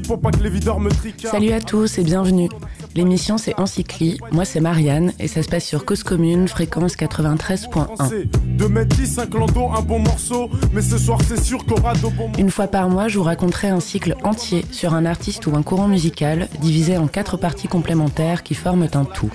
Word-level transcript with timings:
Pour 0.00 0.20
pas 0.20 0.30
que 0.30 0.42
les 0.42 0.48
videurs 0.48 0.80
me 0.80 0.90
triquent. 0.90 1.26
Salut 1.30 1.52
à 1.52 1.60
tous 1.60 1.98
et 1.98 2.02
bienvenue. 2.02 2.48
L'émission 2.94 3.36
c'est 3.36 3.58
Encycli, 3.60 4.18
moi 4.30 4.46
c'est 4.46 4.60
Marianne 4.60 5.12
et 5.18 5.28
ça 5.28 5.42
se 5.42 5.48
passe 5.48 5.64
sur 5.64 5.84
Cause 5.84 6.02
Commune, 6.02 6.48
fréquence 6.48 6.96
93.1. 6.96 8.56
De 8.56 8.66
mettre 8.66 8.96
10, 8.96 9.18
un 9.18 9.22
un 9.22 9.82
bon 9.82 9.98
morceau, 9.98 10.48
mais 10.72 10.80
ce 10.80 10.96
soir 10.96 11.18
c'est 11.26 11.42
sûr 11.42 11.64
qu'on 11.66 11.76
aura 11.76 11.94
de 11.94 12.00
bons 12.00 12.32
Une 12.38 12.50
fois 12.50 12.68
par 12.68 12.88
mois, 12.88 13.08
je 13.08 13.18
vous 13.18 13.24
raconterai 13.24 13.68
un 13.68 13.80
cycle 13.80 14.16
entier 14.24 14.64
sur 14.70 14.94
un 14.94 15.04
artiste 15.04 15.46
ou 15.46 15.56
un 15.56 15.62
courant 15.62 15.88
musical 15.88 16.48
divisé 16.60 16.96
en 16.96 17.06
quatre 17.06 17.36
parties 17.36 17.68
complémentaires 17.68 18.42
qui 18.42 18.54
forment 18.54 18.88
un 18.94 19.04
tout. 19.04 19.30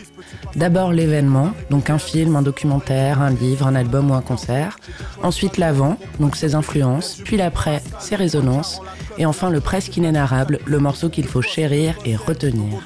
D'abord 0.56 0.92
l'événement, 0.92 1.52
donc 1.70 1.90
un 1.90 2.00
film, 2.00 2.36
un 2.36 2.42
documentaire, 2.42 3.22
un 3.22 3.30
livre, 3.30 3.68
un 3.68 3.76
album 3.76 4.12
ou 4.12 4.14
un 4.16 4.22
concert. 4.22 4.80
Ensuite 5.22 5.58
l'avant, 5.58 5.98
donc 6.20 6.36
ses 6.36 6.56
influences. 6.56 7.22
Puis 7.24 7.38
l'après, 7.38 7.82
ses 8.00 8.16
résonances. 8.16 8.82
Et 9.18 9.26
enfin 9.26 9.50
le 9.50 9.60
presque 9.60 9.98
inénarrable, 9.98 10.60
le 10.66 10.80
morceau 10.80 11.10
qu'il 11.10 11.26
faut 11.26 11.42
chérir 11.42 11.96
et 12.06 12.16
retenir. 12.16 12.80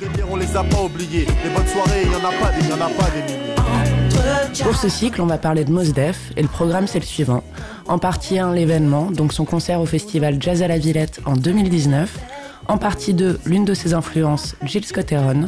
Pour 4.64 4.76
ce 4.76 4.90
cycle, 4.90 5.22
on 5.22 5.26
va 5.26 5.38
parler 5.38 5.66
de 5.66 5.72
Mos 5.72 5.94
Def 5.94 6.32
et 6.38 6.42
le 6.42 6.48
programme 6.48 6.88
c'est 6.88 7.00
le 7.00 7.06
suivant. 7.06 7.44
En 7.88 8.00
partie 8.00 8.40
1, 8.40 8.54
l'événement, 8.54 9.12
donc 9.12 9.34
son 9.34 9.46
concert 9.46 9.82
au 9.82 9.86
festival 9.86 10.38
Jazz 10.40 10.62
à 10.62 10.68
la 10.68 10.78
Villette 10.78 11.22
en 11.26 11.34
2019. 11.34 12.20
En 12.68 12.78
partie 12.78 13.14
2, 13.14 13.40
l'une 13.46 13.66
de 13.66 13.74
ses 13.74 13.94
influences, 13.94 14.56
Jill 14.64 14.86
Scott 14.86 15.12
Heron. 15.12 15.48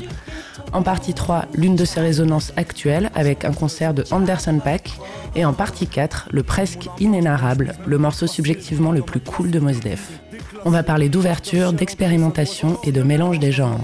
En 0.73 0.81
partie 0.81 1.13
3, 1.13 1.45
l'une 1.53 1.75
de 1.75 1.85
ses 1.85 1.99
résonances 1.99 2.51
actuelles 2.57 3.11
avec 3.13 3.45
un 3.45 3.53
concert 3.53 3.93
de 3.93 4.03
Anderson 4.11 4.59
Pack. 4.63 4.91
Et 5.35 5.45
en 5.45 5.53
partie 5.53 5.87
4, 5.87 6.29
le 6.31 6.43
presque 6.43 6.89
inénarrable, 6.99 7.75
le 7.85 7.97
morceau 7.97 8.27
subjectivement 8.27 8.91
le 8.91 9.01
plus 9.01 9.19
cool 9.19 9.51
de 9.51 9.59
Mos 9.59 9.79
Def. 9.79 10.22
On 10.65 10.69
va 10.69 10.83
parler 10.83 11.09
d'ouverture, 11.09 11.73
d'expérimentation 11.73 12.79
et 12.83 12.91
de 12.91 13.03
mélange 13.03 13.39
des 13.39 13.51
genres. 13.51 13.81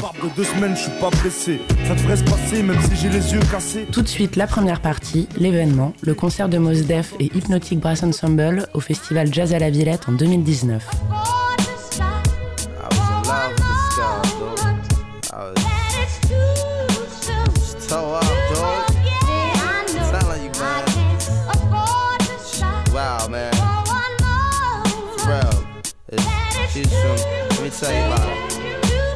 Tout 3.91 4.01
de 4.01 4.07
suite, 4.07 4.35
la 4.35 4.47
première 4.47 4.79
partie, 4.81 5.27
l'événement, 5.37 5.93
le 6.01 6.13
concert 6.13 6.47
de 6.47 6.57
Mos 6.57 6.85
Def 6.87 7.13
et 7.19 7.25
Hypnotic 7.35 7.79
Brass 7.79 8.03
Ensemble 8.03 8.67
au 8.73 8.79
festival 8.79 9.33
Jazz 9.33 9.53
à 9.53 9.59
la 9.59 9.69
Villette 9.69 10.07
en 10.07 10.13
2019. 10.13 10.87
Tell 27.69 27.91
you 27.91 28.13
about 28.13 28.45
it. 28.45 28.48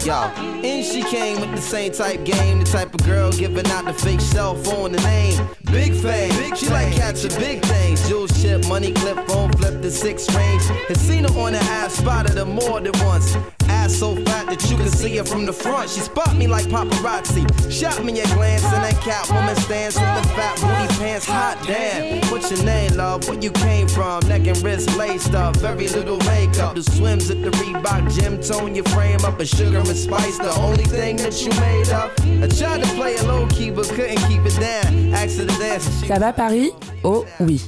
Yo, 0.05 0.11
and 0.13 0.85
she 0.85 1.01
came 1.01 1.39
with 1.39 1.51
the 1.51 1.61
same 1.61 1.89
type 1.89 2.25
game, 2.25 2.59
the 2.59 2.65
type 2.65 2.93
of 2.93 3.01
girl 3.05 3.31
giving 3.31 3.65
out 3.67 3.85
the 3.85 3.93
fake 3.93 4.19
cell 4.19 4.53
phone, 4.53 4.91
the 4.91 4.99
name. 4.99 5.47
Big 5.71 5.93
fame, 5.93 6.53
she 6.55 6.67
like 6.67 6.93
catching 6.93 7.33
big 7.39 7.63
things. 7.63 8.05
Jewel 8.09 8.27
ship, 8.27 8.67
money 8.67 8.91
clip, 8.91 9.15
phone 9.27 9.49
flip 9.53 9.81
the 9.81 9.89
six 9.89 10.27
range. 10.35 10.63
Had 10.89 10.97
seen 10.97 11.23
her 11.23 11.39
on 11.39 11.53
the 11.53 11.59
ass, 11.59 11.93
spotted 11.93 12.37
her 12.37 12.45
more 12.45 12.81
than 12.81 12.91
once 13.05 13.37
ass 13.83 13.95
so 13.95 14.15
fat 14.25 14.45
that 14.47 14.61
you 14.69 14.77
can 14.77 14.89
see 14.89 15.17
her 15.17 15.23
from 15.23 15.45
the 15.45 15.53
front. 15.53 15.89
She 15.89 15.99
spot 15.99 16.35
me 16.35 16.47
like 16.47 16.65
paparazzi. 16.67 17.43
Shot 17.71 18.03
me 18.03 18.19
a 18.21 18.27
glance 18.35 18.63
and 18.63 18.83
that 18.83 18.97
cat 19.01 19.29
woman 19.29 19.55
stands 19.55 19.95
with 19.95 20.13
the 20.17 20.23
fat 20.35 20.55
booty 20.61 20.87
pants. 20.99 21.25
Hot 21.25 21.57
damn. 21.67 22.21
What's 22.31 22.49
your 22.51 22.63
name, 22.63 22.95
love? 22.95 23.27
Where 23.27 23.39
you 23.39 23.51
came 23.51 23.87
from? 23.87 24.19
Neck 24.27 24.47
and 24.47 24.57
wrist 24.63 24.95
laced 24.97 25.33
up. 25.33 25.57
Very 25.57 25.87
little 25.87 26.19
makeup. 26.31 26.75
The 26.75 26.83
swims 26.83 27.29
at 27.29 27.41
the 27.41 27.51
Reebok 27.51 28.03
gym. 28.15 28.41
Tone 28.41 28.75
your 28.75 28.85
frame 28.85 29.23
up. 29.25 29.39
A 29.39 29.45
sugar 29.45 29.81
and 29.93 29.97
spice. 29.97 30.37
The 30.37 30.59
only 30.59 30.83
thing 30.83 31.17
that 31.17 31.41
you 31.41 31.51
made 31.61 31.89
up. 31.93 32.11
I 32.41 32.47
tried 32.47 32.81
to 32.81 32.89
play 32.95 33.13
it 33.13 33.23
low 33.25 33.45
key 33.47 33.69
but 33.71 33.87
couldn't 33.89 34.21
keep 34.27 34.45
it 34.45 34.59
down. 34.59 35.13
Asked 35.13 35.39
her 35.39 35.45
to 35.45 35.59
dance. 35.59 35.87
Ça 36.07 36.19
va 36.19 36.33
Paris? 36.33 36.71
Oh 37.03 37.25
oui. 37.39 37.61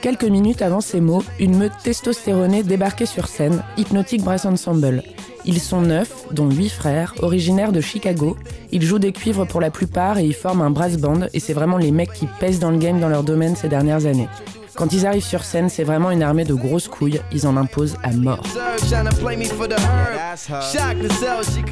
Quelques 0.00 0.24
minutes 0.24 0.62
avant 0.62 0.80
ces 0.80 1.00
mots, 1.00 1.24
une 1.40 1.56
meute 1.56 1.72
testostéronée 1.82 2.62
débarquait 2.62 3.06
sur 3.06 3.26
scène, 3.26 3.64
Hypnotic 3.76 4.22
Brass 4.22 4.44
Ensemble. 4.44 5.02
Ils 5.44 5.60
sont 5.60 5.80
neuf, 5.80 6.26
dont 6.32 6.50
huit 6.50 6.68
frères, 6.68 7.14
originaires 7.22 7.72
de 7.72 7.80
Chicago. 7.80 8.36
Ils 8.72 8.82
jouent 8.82 8.98
des 8.98 9.12
cuivres 9.12 9.46
pour 9.46 9.60
la 9.60 9.70
plupart 9.70 10.18
et 10.18 10.24
ils 10.24 10.34
forment 10.34 10.62
un 10.62 10.70
brass 10.70 10.96
band 10.96 11.26
et 11.32 11.40
c'est 11.40 11.54
vraiment 11.54 11.78
les 11.78 11.90
mecs 11.90 12.12
qui 12.12 12.26
pèsent 12.38 12.60
dans 12.60 12.70
le 12.70 12.78
game 12.78 13.00
dans 13.00 13.08
leur 13.08 13.22
domaine 13.22 13.56
ces 13.56 13.68
dernières 13.68 14.06
années. 14.06 14.28
Quand 14.76 14.92
ils 14.92 15.06
arrivent 15.06 15.24
sur 15.24 15.42
scène, 15.42 15.70
c'est 15.70 15.84
vraiment 15.84 16.10
une 16.10 16.22
armée 16.22 16.44
de 16.44 16.52
grosses 16.52 16.86
couilles, 16.86 17.22
ils 17.32 17.46
en 17.46 17.56
imposent 17.56 17.96
à 18.02 18.12
mort. 18.12 18.42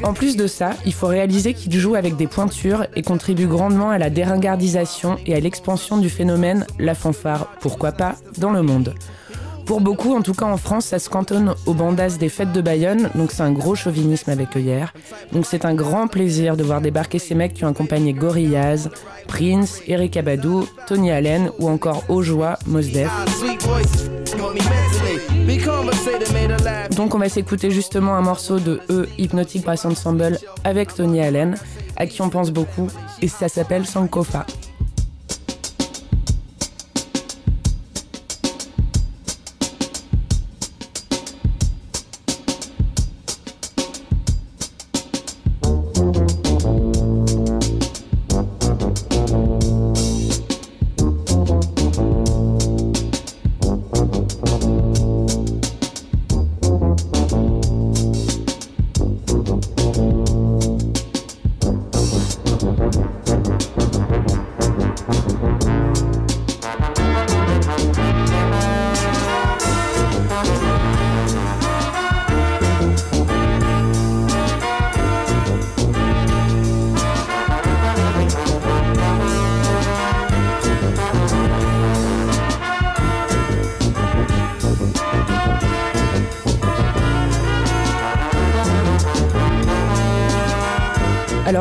En 0.03 0.13
plus 0.13 0.35
de 0.35 0.47
ça, 0.47 0.71
il 0.87 0.93
faut 0.93 1.05
réaliser 1.05 1.53
qu'ils 1.53 1.77
jouent 1.77 1.93
avec 1.93 2.15
des 2.15 2.25
pointures 2.25 2.87
et 2.95 3.03
contribuent 3.03 3.45
grandement 3.45 3.91
à 3.91 3.99
la 3.99 4.09
déringardisation 4.09 5.17
et 5.27 5.35
à 5.35 5.39
l'expansion 5.39 5.97
du 5.97 6.09
phénomène 6.09 6.65
la 6.79 6.95
fanfare, 6.95 7.47
pourquoi 7.59 7.91
pas, 7.91 8.15
dans 8.39 8.51
le 8.51 8.63
monde. 8.63 8.95
Pour 9.65 9.81
beaucoup, 9.81 10.15
en 10.15 10.21
tout 10.21 10.33
cas 10.33 10.45
en 10.45 10.57
France, 10.57 10.85
ça 10.85 10.99
se 10.99 11.09
cantonne 11.09 11.55
aux 11.65 11.73
bandas 11.73 12.17
des 12.19 12.29
fêtes 12.29 12.51
de 12.51 12.61
Bayonne, 12.61 13.09
donc 13.15 13.31
c'est 13.31 13.41
un 13.41 13.51
gros 13.51 13.73
chauvinisme 13.73 14.29
avec 14.29 14.55
œillère. 14.55 14.93
Donc 15.31 15.45
c'est 15.45 15.65
un 15.65 15.73
grand 15.73 16.07
plaisir 16.07 16.55
de 16.55 16.63
voir 16.63 16.81
débarquer 16.81 17.17
ces 17.17 17.33
mecs 17.33 17.53
qui 17.53 17.65
ont 17.65 17.69
accompagné 17.69 18.13
Gorillaz, 18.13 18.89
Prince, 19.27 19.81
Eric 19.87 20.17
Abadou, 20.17 20.67
Tony 20.87 21.11
Allen 21.11 21.49
ou 21.57 21.67
encore 21.67 22.03
Ojoie, 22.09 22.59
Mos 22.67 22.81
Def. 22.81 23.11
Donc 26.95 27.15
on 27.15 27.17
va 27.17 27.29
s'écouter 27.29 27.71
justement 27.71 28.15
un 28.15 28.21
morceau 28.21 28.59
de 28.59 28.81
E, 28.89 29.07
Hypnotic 29.17 29.63
Brass 29.63 29.85
Ensemble 29.85 30.39
avec 30.63 30.93
Tony 30.93 31.21
Allen, 31.21 31.55
à 31.95 32.05
qui 32.05 32.21
on 32.21 32.29
pense 32.29 32.51
beaucoup, 32.51 32.87
et 33.21 33.27
ça 33.27 33.49
s'appelle 33.49 33.85
Sankofa. 33.85 34.45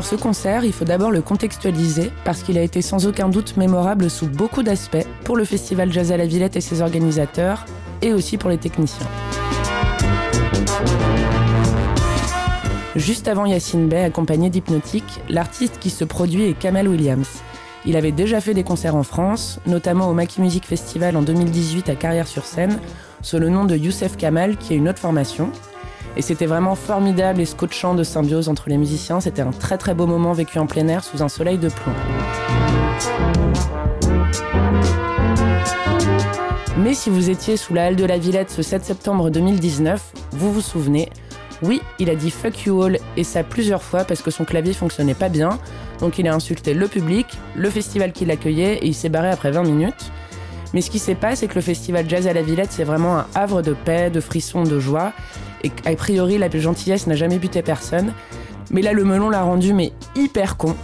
Ce 0.05 0.17
concert, 0.17 0.67
il 0.67 0.73
faut 0.75 0.85
d'abord 0.85 1.11
le 1.11 1.23
contextualiser 1.23 2.13
parce 2.27 2.43
qu'il 2.43 2.59
a 2.59 2.63
été 2.63 2.83
sans 2.83 3.07
aucun 3.07 3.31
doute 3.31 3.57
mémorable 3.57 4.11
sous 4.11 4.27
beaucoup 4.27 4.63
d'aspects 4.63 5.07
pour 5.25 5.35
le 5.35 5.47
festival 5.47 5.91
Jazz 5.91 6.13
à 6.13 6.19
la 6.19 6.27
Villette 6.27 6.57
et 6.57 6.61
ses 6.61 6.83
organisateurs 6.83 7.65
et 8.03 8.13
aussi 8.13 8.37
pour 8.37 8.51
les 8.51 8.59
techniciens. 8.59 9.07
Juste 12.95 13.29
avant 13.29 13.47
Yacine 13.47 13.89
Bey, 13.89 14.05
accompagné 14.05 14.51
d'Hypnotique, 14.51 15.23
l'artiste 15.31 15.79
qui 15.81 15.89
se 15.89 16.05
produit 16.05 16.45
est 16.45 16.53
Kamel 16.53 16.87
Williams. 16.87 17.41
Il 17.87 17.97
avait 17.97 18.13
déjà 18.13 18.43
fait 18.43 18.55
des 18.55 18.63
concerts 18.63 18.97
en 18.97 19.05
France, 19.05 19.59
notamment 19.67 20.11
au 20.11 20.13
Maki 20.13 20.43
Music 20.43 20.67
Festival 20.67 21.17
en 21.17 21.23
2018 21.23 21.89
à 21.89 21.95
Carrière-sur-Seine, 21.95 22.79
sous 23.23 23.39
le 23.39 23.49
nom 23.49 23.65
de 23.65 23.75
Youssef 23.75 24.19
Kamal, 24.19 24.59
qui 24.59 24.75
est 24.75 24.77
une 24.77 24.91
autre 24.91 25.01
formation, 25.01 25.51
et 26.17 26.23
c'était 26.23 26.47
vraiment 26.47 26.75
formidable 26.75 27.41
et 27.41 27.45
scotchant 27.45 27.95
de 27.95 28.03
symbiose 28.03 28.49
entre 28.49 28.69
les 28.69 28.77
musiciens. 28.77 29.21
C'était 29.21 29.43
un 29.43 29.51
très 29.51 29.79
très 29.79 29.95
beau 29.95 30.07
moment 30.07 30.33
vécu 30.33 30.59
en 30.59 30.67
plein 30.67 30.89
air 30.89 31.05
sous 31.05 31.23
un 31.23 31.29
soleil 31.29 31.59
de 31.59 31.69
plomb. 31.69 31.93
Mais 36.79 36.95
si 36.95 37.09
vous 37.09 37.31
étiez 37.31 37.57
sous 37.57 37.73
la 37.73 37.87
halle 37.87 37.97
de 37.97 38.05
la 38.05 38.19
Villette 38.19 38.51
ce 38.51 38.63
7 38.63 38.85
septembre 38.85 39.31
2019, 39.31 40.13
vous 40.33 40.53
vous 40.53 40.61
souvenez, 40.61 41.09
oui, 41.63 41.81
il 41.99 42.11
a 42.11 42.15
dit 42.15 42.31
fuck 42.31 42.67
you 42.67 42.83
all 42.83 42.99
et 43.17 43.25
ça 43.25 43.43
plusieurs 43.43 43.83
fois 43.83 44.05
parce 44.05 44.23
que 44.23 44.31
son 44.31 44.45
clavier 44.45 44.73
fonctionnait 44.73 45.15
pas 45.15 45.29
bien. 45.29 45.59
Donc 46.01 46.19
il 46.19 46.29
a 46.29 46.35
insulté 46.35 46.75
le 46.75 46.89
public, 46.89 47.27
le 47.55 47.71
festival 47.71 48.13
qui 48.13 48.25
l'accueillait 48.25 48.79
et 48.79 48.87
il 48.87 48.95
s'est 48.95 49.09
barré 49.09 49.31
après 49.31 49.51
20 49.51 49.63
minutes. 49.63 50.11
Mais 50.75 50.81
ce 50.81 50.91
qui 50.91 50.99
s'est 50.99 51.15
passé, 51.15 51.37
c'est 51.37 51.47
que 51.47 51.55
le 51.55 51.61
festival 51.61 52.05
Jazz 52.09 52.27
à 52.27 52.33
la 52.33 52.43
Villette, 52.43 52.73
c'est 52.73 52.85
vraiment 52.85 53.17
un 53.19 53.27
havre 53.37 53.63
de 53.63 53.75
paix, 53.75 54.11
de 54.11 54.21
frissons, 54.21 54.65
de 54.65 54.81
joie. 54.81 55.13
Et 55.65 55.73
a 55.87 55.97
priori 55.97 56.39
la 56.39 56.49
gentillesse 56.49 57.07
n'a 57.07 57.17
jamais 57.17 57.39
buté 57.39 57.63
personne. 57.63 58.13
Mais 58.71 58.83
là, 58.83 58.93
le 58.93 59.05
melon 59.05 59.31
l'a 59.31 59.43
rendu 59.43 59.73
mais 59.73 59.93
hyper 60.15 60.57
con. 60.57 60.77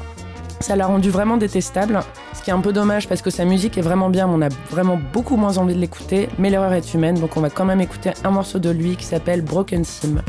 Ça 0.60 0.76
l'a 0.76 0.86
rendu 0.86 1.08
vraiment 1.08 1.38
détestable, 1.38 2.00
ce 2.34 2.42
qui 2.42 2.50
est 2.50 2.52
un 2.52 2.60
peu 2.60 2.72
dommage 2.72 3.08
parce 3.08 3.22
que 3.22 3.30
sa 3.30 3.44
musique 3.44 3.78
est 3.78 3.82
vraiment 3.82 4.10
bien, 4.10 4.26
mais 4.26 4.34
on 4.34 4.42
a 4.42 4.48
vraiment 4.70 4.98
beaucoup 5.12 5.36
moins 5.36 5.56
envie 5.56 5.74
de 5.74 5.80
l'écouter. 5.80 6.28
Mais 6.38 6.50
l'erreur 6.50 6.72
est 6.72 6.92
humaine, 6.92 7.18
donc 7.18 7.36
on 7.36 7.40
va 7.40 7.48
quand 7.48 7.64
même 7.64 7.80
écouter 7.80 8.10
un 8.24 8.30
morceau 8.30 8.58
de 8.58 8.70
lui 8.70 8.96
qui 8.96 9.06
s'appelle 9.06 9.42
Broken 9.42 9.84
Sim. 9.84 10.22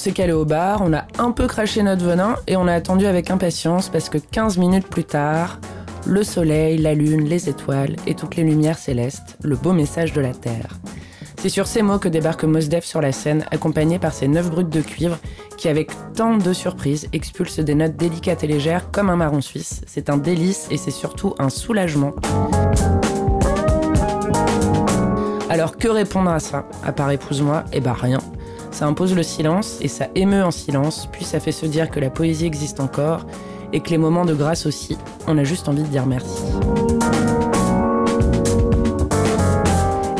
S'est 0.00 0.12
calé 0.12 0.32
au 0.32 0.46
bar, 0.46 0.80
on 0.82 0.94
a 0.94 1.04
un 1.18 1.30
peu 1.30 1.46
craché 1.46 1.82
notre 1.82 2.02
venin 2.02 2.36
et 2.46 2.56
on 2.56 2.66
a 2.66 2.72
attendu 2.72 3.04
avec 3.04 3.30
impatience 3.30 3.90
parce 3.90 4.08
que 4.08 4.16
15 4.16 4.56
minutes 4.56 4.86
plus 4.86 5.04
tard, 5.04 5.60
le 6.06 6.24
soleil, 6.24 6.78
la 6.78 6.94
lune, 6.94 7.28
les 7.28 7.50
étoiles 7.50 7.96
et 8.06 8.14
toutes 8.14 8.36
les 8.36 8.44
lumières 8.44 8.78
célestes, 8.78 9.36
le 9.42 9.56
beau 9.56 9.74
message 9.74 10.14
de 10.14 10.22
la 10.22 10.32
Terre. 10.32 10.78
C'est 11.38 11.50
sur 11.50 11.66
ces 11.66 11.82
mots 11.82 11.98
que 11.98 12.08
débarque 12.08 12.44
Mosdef 12.44 12.86
sur 12.86 13.02
la 13.02 13.12
scène, 13.12 13.44
accompagné 13.50 13.98
par 13.98 14.14
ses 14.14 14.26
neuf 14.26 14.50
brutes 14.50 14.70
de 14.70 14.80
cuivre, 14.80 15.18
qui 15.58 15.68
avec 15.68 15.90
tant 16.14 16.38
de 16.38 16.52
surprises 16.54 17.08
expulsent 17.12 17.60
des 17.60 17.74
notes 17.74 17.96
délicates 17.96 18.42
et 18.42 18.46
légères 18.46 18.90
comme 18.90 19.10
un 19.10 19.16
marron 19.16 19.42
suisse. 19.42 19.82
C'est 19.86 20.08
un 20.08 20.16
délice 20.16 20.66
et 20.70 20.78
c'est 20.78 20.90
surtout 20.90 21.34
un 21.38 21.50
soulagement. 21.50 22.12
Alors 25.50 25.76
que 25.76 25.88
répondre 25.88 26.30
à 26.30 26.40
ça? 26.40 26.64
À 26.82 26.92
part 26.92 27.10
épouse-moi 27.10 27.64
Eh 27.74 27.80
bah 27.80 27.92
rien. 28.00 28.20
Ça 28.80 28.86
impose 28.86 29.14
le 29.14 29.22
silence 29.22 29.76
et 29.82 29.88
ça 29.88 30.06
émeut 30.14 30.42
en 30.42 30.50
silence, 30.50 31.06
puis 31.12 31.26
ça 31.26 31.38
fait 31.38 31.52
se 31.52 31.66
dire 31.66 31.90
que 31.90 32.00
la 32.00 32.08
poésie 32.08 32.46
existe 32.46 32.80
encore 32.80 33.26
et 33.74 33.80
que 33.80 33.90
les 33.90 33.98
moments 33.98 34.24
de 34.24 34.32
grâce 34.32 34.64
aussi, 34.64 34.96
on 35.26 35.36
a 35.36 35.44
juste 35.44 35.68
envie 35.68 35.82
de 35.82 35.88
dire 35.88 36.06
merci. 36.06 36.40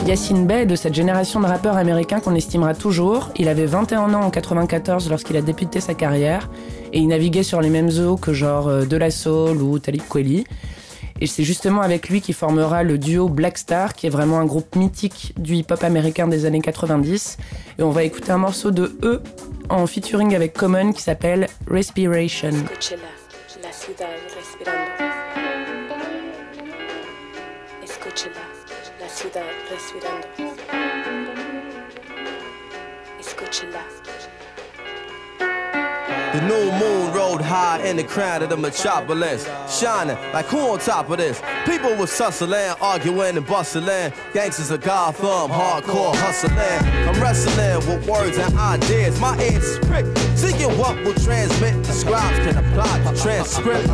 Yassine 0.07 0.47
Bey 0.47 0.67
de 0.67 0.77
cette 0.77 0.93
génération 0.93 1.41
de 1.41 1.47
rappeurs 1.47 1.79
américains 1.79 2.21
qu'on 2.21 2.35
estimera 2.35 2.75
toujours. 2.75 3.31
Il 3.37 3.49
avait 3.49 3.65
21 3.65 4.13
ans 4.13 4.25
en 4.25 4.31
94 4.31 5.09
lorsqu'il 5.09 5.39
a 5.39 5.41
débuté 5.41 5.81
sa 5.81 5.95
carrière 5.95 6.51
et 6.93 6.99
il 6.99 7.09
naviguait 7.09 7.43
sur 7.43 7.63
les 7.63 7.71
mêmes 7.71 7.89
eaux 7.99 8.17
que 8.19 8.35
genre 8.35 8.69
euh, 8.69 8.85
De 8.85 8.99
La 8.99 9.11
Soul 9.11 9.63
ou 9.63 9.79
Talib 9.79 10.03
Kweli. 10.07 10.45
Et 11.21 11.27
c'est 11.27 11.45
justement 11.45 11.83
avec 11.83 12.09
lui 12.09 12.21
qu'il 12.21 12.35
formera 12.35 12.83
le 12.83 12.97
duo 12.97 13.29
Black 13.29 13.59
Star, 13.59 13.95
qui 13.95 14.07
est 14.07 14.11
vraiment 14.11 14.39
un 14.39 14.47
groupe 14.47 14.75
mythique 14.75 15.35
du 15.39 15.55
hip-hop 15.55 15.83
américain 15.85 16.27
des 16.27 16.47
années 16.47 16.63
90. 16.63 17.37
Et 17.79 17.83
on 17.83 17.91
va 17.91 18.05
écouter 18.05 18.33
un 18.33 18.39
morceau 18.39 18.71
de 18.71 18.99
eux 19.03 19.23
en 19.69 19.87
featuring 19.87 20.35
avec 20.35 20.55
Common 20.55 20.93
qui 20.93 21.03
s'appelle 21.03 21.49
Respiration. 21.69 22.51
The 36.33 36.41
new 36.43 36.71
moon 36.79 37.13
rode 37.13 37.41
high 37.41 37.83
in 37.85 37.97
the 37.97 38.05
crown 38.05 38.41
of 38.45 38.51
the 38.51 38.57
metropolis, 38.57 39.49
shining 39.69 40.17
like 40.33 40.47
who 40.47 40.59
on 40.59 40.79
top 40.79 41.11
of 41.11 41.19
this? 41.19 41.43
People 41.67 41.97
was 41.97 42.17
hustling, 42.17 42.73
arguing 42.81 43.37
and 43.37 43.45
bustling. 43.45 44.13
Gangsters 44.33 44.71
of 44.71 44.81
Gotham, 44.81 45.51
hardcore 45.51 46.15
hustling. 46.15 46.57
I'm 46.57 47.21
wrestling 47.21 47.79
with 47.89 48.09
words 48.09 48.39
and 48.39 48.57
ideas. 48.57 49.19
My 49.19 49.37
ears 49.43 49.65
is 49.65 49.79
pricked, 49.81 50.17
seeking 50.41 50.73
what 50.79 50.97
will 51.05 51.15
transmit. 51.15 51.85
The 51.85 51.93
scribes 51.93 52.39
can 52.39 52.57
apply 52.57 52.99
the 53.01 53.13
transcript. 53.21 53.87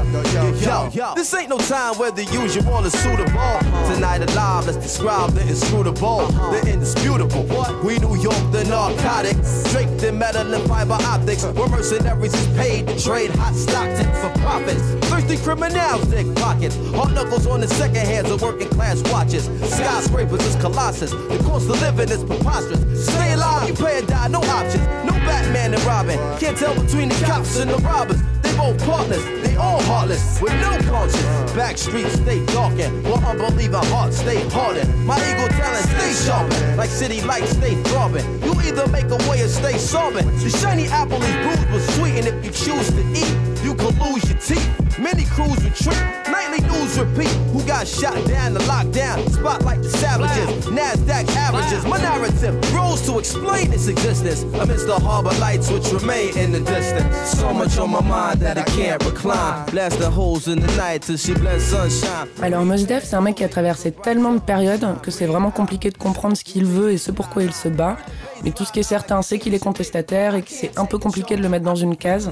Yo, 0.95 1.15
this 1.15 1.35
ain't 1.35 1.51
no 1.51 1.59
time 1.59 1.99
where 1.99 2.13
the 2.13 2.25
usual 2.25 2.85
is 2.85 2.93
suitable. 2.93 3.59
Tonight 3.91 4.23
alive, 4.31 4.67
let's 4.67 4.79
describe 4.79 5.33
the 5.33 5.43
inscrutable, 5.43 6.27
the 6.55 6.63
indisputable. 6.73 7.45
We 7.85 7.99
New 7.99 8.17
York, 8.17 8.43
the 8.53 8.65
narcotics, 8.65 9.73
draped 9.73 10.03
in 10.05 10.19
metal 10.19 10.55
and 10.55 10.69
fiber 10.69 10.99
optics. 11.03 11.45
We're 11.45 11.69
mercenaries 11.69 12.35
is 12.35 12.47
paid 12.57 12.87
to 12.87 12.99
trade 13.03 13.31
hot 13.31 13.55
stocks 13.55 13.99
in 14.01 14.11
for 14.21 14.31
profits. 14.41 14.83
Thirsty 15.11 15.37
criminals 15.39 16.07
dig 16.09 16.35
pockets. 16.37 16.77
Hard 16.95 17.15
knuckles 17.15 17.47
on 17.47 17.61
the 17.61 17.69
second 17.69 18.07
hands 18.07 18.31
of 18.31 18.43
working 18.43 18.69
class 18.69 19.03
watches. 19.11 19.47
Skyscrapers 19.75 20.45
is 20.47 20.57
colossus. 20.57 21.11
The 21.11 21.41
cost 21.45 21.69
of 21.69 21.81
living 21.81 22.11
is 22.11 22.23
preposterous. 22.23 23.07
Stay 23.07 23.33
alive, 23.33 23.69
you 23.69 23.75
pay 23.75 23.99
or 23.99 24.07
die, 24.07 24.29
no 24.29 24.41
options. 24.41 24.87
No 25.05 25.13
Batman 25.27 25.75
and 25.75 25.83
Robin. 25.85 26.19
Can't 26.39 26.59
tell 26.59 26.75
between 26.75 27.09
the 27.09 27.15
cops 27.25 27.59
and 27.59 27.71
the 27.71 27.79
robbers. 27.79 28.21
They 28.43 28.55
both 28.59 28.79
partners, 28.85 29.25
they 29.43 29.57
all 29.57 29.81
heartless, 29.83 30.39
with 30.41 30.53
no 30.61 30.79
conscience. 30.91 31.53
Back 31.53 31.79
streets 31.79 32.13
stay 32.13 32.45
darkened, 32.47 33.05
while 33.05 33.25
unbelieving 33.25 33.73
hearts 33.73 34.19
stay 34.19 34.47
hardened. 34.51 35.07
My 35.07 35.17
ego 35.17 35.49
talent 35.49 35.87
stay 35.87 36.13
sharpened, 36.27 36.77
like 36.77 36.91
city 36.91 37.23
lights 37.23 37.53
stay 37.53 37.75
throbbing. 37.85 38.27
You 38.43 38.53
either 38.61 38.87
make 38.89 39.07
a 39.07 39.17
way 39.29 39.41
or 39.41 39.49
stay 39.49 39.79
sobbing. 39.79 40.27
The 40.39 40.51
shiny 40.51 40.89
apple 40.89 41.23
is 41.23 41.37
bruised 41.43 41.69
but 41.71 41.81
sweet, 41.95 42.15
and 42.19 42.27
if 42.27 42.45
you 42.45 42.51
choose 42.51 42.89
to 42.91 43.03
eat, 43.17 43.65
you 43.65 43.75
could 43.75 43.99
lose 43.99 44.29
your 44.29 44.39
teeth. 44.39 44.99
Many 44.99 45.25
crews 45.25 45.63
retreat, 45.63 46.03
nightly 46.29 46.61
news 46.69 46.99
repeat. 46.99 47.29
Who 47.53 47.63
got 47.67 47.87
shot 47.87 48.17
down 48.27 48.55
the 48.55 48.61
lockdown? 48.61 49.29
Spotlight 49.31 49.83
the 49.83 49.91
savages, 49.91 50.67
NASDAQ 50.67 51.29
averages. 51.37 51.85
My 51.85 51.99
narrative 51.99 52.55
rose 52.75 53.03
to 53.07 53.19
explain 53.19 53.73
its 53.73 53.89
existence 53.89 54.43
amidst 54.55 54.87
the 54.87 54.99
harbor 54.99 55.33
lights 55.39 55.71
which 55.71 55.93
remain 55.93 56.26
in 56.35 56.53
the 56.53 56.61
distance. 56.61 57.15
So 57.37 57.53
much 57.53 57.79
on 57.79 57.91
my 57.91 58.01
mind 58.01 58.41
that 58.41 58.57
I 58.59 58.65
can't 58.65 59.03
recline. 59.05 59.67
Blast 59.71 59.99
the 59.99 60.11
holes 60.11 60.49
in 60.49 60.61
the 60.61 60.73
night 60.77 61.03
till 61.03 61.17
she 61.17 61.35
blends 61.35 61.65
sunshine. 61.65 62.29
Alors 62.43 62.65
Mos 62.65 62.85
Def, 62.87 63.05
c'est 63.05 63.17
un 63.17 63.21
mec 63.21 63.37
qui 63.37 63.45
a 63.45 63.49
traversé 63.49 63.93
tellement 63.93 64.33
de 64.33 64.41
périodes 64.41 64.85
que 65.03 65.11
c'est 65.11 65.27
vraiment 65.27 65.51
compliqué 65.51 65.91
de 65.91 65.99
comprendre 65.99 66.37
ce 66.37 66.45
qu'il 66.45 66.65
veut 66.65 66.93
et 66.93 66.99
ce 66.99 67.11
pourquoi 67.11 67.43
il 67.45 67.53
se 67.53 67.69
bat. 67.69 67.97
Mais 68.45 68.51
tout 68.51 68.65
ce 68.65 68.73
qui 68.73 68.81
est 68.81 68.85
certain, 68.85 69.23
c'est 69.23 69.39
qu'il 69.39 69.55
est 69.55 69.59
contestataire 69.59 70.35
et 70.35 70.43
que 70.43 70.51
c'est 70.51 70.79
un 70.79 70.85
peu 70.85 70.99
compliqué 70.99 71.37
de 71.37 71.43
le 71.43 71.49
mettre 71.49 71.65
dans 71.65 71.75
une 71.75 71.97
case. 71.97 72.31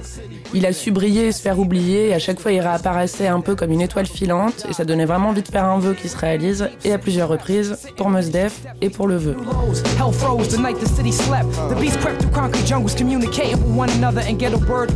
Il 0.52 0.66
a 0.66 0.72
su 0.72 0.90
briller 0.90 1.26
et 1.26 1.32
se 1.32 1.42
faire 1.42 1.58
oublier, 1.58 2.08
et 2.08 2.14
à 2.14 2.18
chaque 2.18 2.40
fois 2.40 2.52
il 2.52 2.60
réapparaissait 2.60 3.26
un 3.26 3.40
peu 3.40 3.54
comme 3.54 3.72
une 3.72 3.80
étoile 3.80 4.06
filante, 4.06 4.66
et 4.68 4.72
ça 4.72 4.84
donnait 4.84 5.04
vraiment 5.04 5.30
envie 5.30 5.42
de 5.42 5.48
faire 5.48 5.64
un 5.64 5.78
vœu 5.78 5.94
qui 5.94 6.08
se 6.08 6.16
réalise, 6.16 6.68
et 6.84 6.92
à 6.92 6.98
plusieurs 6.98 7.28
reprises, 7.28 7.76
pour 7.96 8.10
Mos 8.10 8.30
Def 8.30 8.60
et 8.80 8.90
pour 8.90 9.06
le 9.06 9.16
vœu. 9.16 9.36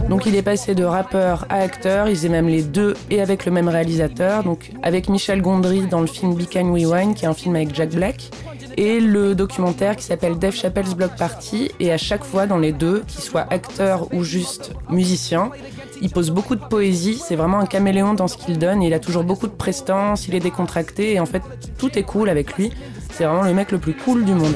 Donc 0.08 0.26
il 0.26 0.34
est 0.34 0.42
passé 0.42 0.74
de 0.74 0.84
rappeur 0.84 1.46
à 1.48 1.56
acteur, 1.56 2.08
il 2.08 2.16
faisait 2.16 2.28
même 2.28 2.48
les 2.48 2.62
deux 2.62 2.94
et 3.10 3.20
avec 3.20 3.44
le 3.44 3.52
même 3.52 3.68
réalisateur, 3.68 4.44
donc 4.44 4.70
avec 4.82 5.08
Michel 5.08 5.42
Gondry 5.42 5.86
dans 5.86 6.00
le 6.00 6.06
film 6.06 6.34
Be 6.34 6.46
Kind 6.46 6.70
We 6.70 6.86
Wine, 6.86 7.14
qui 7.14 7.24
est 7.24 7.28
un 7.28 7.34
film 7.34 7.56
avec 7.56 7.74
Jack 7.74 7.90
Black, 7.90 8.30
et 8.78 9.00
le 9.00 9.34
documentaire 9.34 9.96
qui 9.96 10.04
s'appelle 10.04 10.38
Dave 10.38 10.54
Chappelle's 10.54 10.94
Block 10.94 11.16
Party. 11.18 11.72
Et 11.80 11.90
à 11.90 11.98
chaque 11.98 12.22
fois, 12.22 12.46
dans 12.46 12.58
les 12.58 12.70
deux, 12.70 13.02
qu'il 13.08 13.20
soit 13.20 13.44
acteur 13.50 14.06
ou 14.14 14.22
juste 14.22 14.70
musicien, 14.88 15.50
il 16.00 16.10
pose 16.10 16.30
beaucoup 16.30 16.54
de 16.54 16.64
poésie. 16.64 17.20
C'est 17.20 17.34
vraiment 17.34 17.58
un 17.58 17.66
caméléon 17.66 18.14
dans 18.14 18.28
ce 18.28 18.36
qu'il 18.36 18.56
donne. 18.56 18.80
il 18.80 18.94
a 18.94 19.00
toujours 19.00 19.24
beaucoup 19.24 19.48
de 19.48 19.52
prestance, 19.52 20.28
il 20.28 20.36
est 20.36 20.40
décontracté. 20.40 21.14
Et 21.14 21.20
en 21.20 21.26
fait, 21.26 21.42
tout 21.76 21.98
est 21.98 22.04
cool 22.04 22.28
avec 22.28 22.56
lui. 22.56 22.70
C'est 23.10 23.24
vraiment 23.24 23.42
le 23.42 23.52
mec 23.52 23.72
le 23.72 23.78
plus 23.78 23.94
cool 23.94 24.24
du 24.24 24.32
monde. 24.32 24.54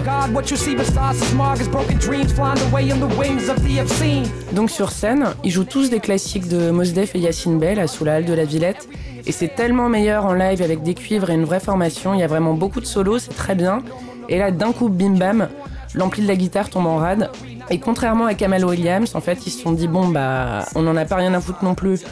Donc 4.53 4.71
sur 4.71 4.93
scène, 4.93 5.31
ils 5.43 5.51
jouent 5.51 5.65
tous 5.65 5.91
des 5.91 5.99
classiques 5.99 6.47
de 6.47 6.71
Mos 6.71 6.93
Def 6.93 7.17
et 7.17 7.19
Yacine 7.19 7.59
Bell 7.59 7.89
sous 7.89 8.05
la 8.05 8.15
halle 8.15 8.25
de 8.25 8.35
la 8.35 8.45
Villette. 8.45 8.89
Et 9.27 9.33
c'est 9.33 9.49
tellement 9.57 9.89
meilleur 9.89 10.27
en 10.27 10.33
live 10.33 10.63
avec 10.63 10.85
des 10.85 10.95
cuivres 10.95 11.31
et 11.31 11.35
une 11.35 11.45
vraie 11.45 11.59
formation. 11.59 12.15
Il 12.15 12.21
y 12.21 12.23
a 12.23 12.29
vraiment 12.29 12.55
beaucoup 12.55 12.81
de 12.81 12.87
solos, 12.87 13.19
c'est 13.19 13.35
très 13.35 13.57
bien. 13.57 13.83
Et 14.33 14.39
là, 14.39 14.51
d'un 14.51 14.73
coup, 14.73 14.89
bim 14.89 15.11
bam, 15.19 15.49
l'ampli 15.95 16.23
de 16.23 16.27
la 16.27 16.37
guitare 16.37 16.71
tombe 16.71 16.87
en 16.87 16.97
rade. 16.97 17.31
Et 17.69 17.79
contrairement 17.79 18.25
à 18.25 18.33
Kamal 18.33 18.65
Williams, 18.65 19.15
en 19.15 19.21
fait, 19.21 19.47
ils 19.47 19.51
se 19.51 19.63
sont 19.63 19.73
dit 19.73 19.89
bon 19.89 20.09
bah, 20.09 20.65
on 20.75 20.81
n'en 20.81 20.97
a 20.97 21.05
pas 21.05 21.17
rien 21.17 21.35
à 21.35 21.41
foutre 21.41 21.63
non 21.63 21.75
plus, 21.75 22.03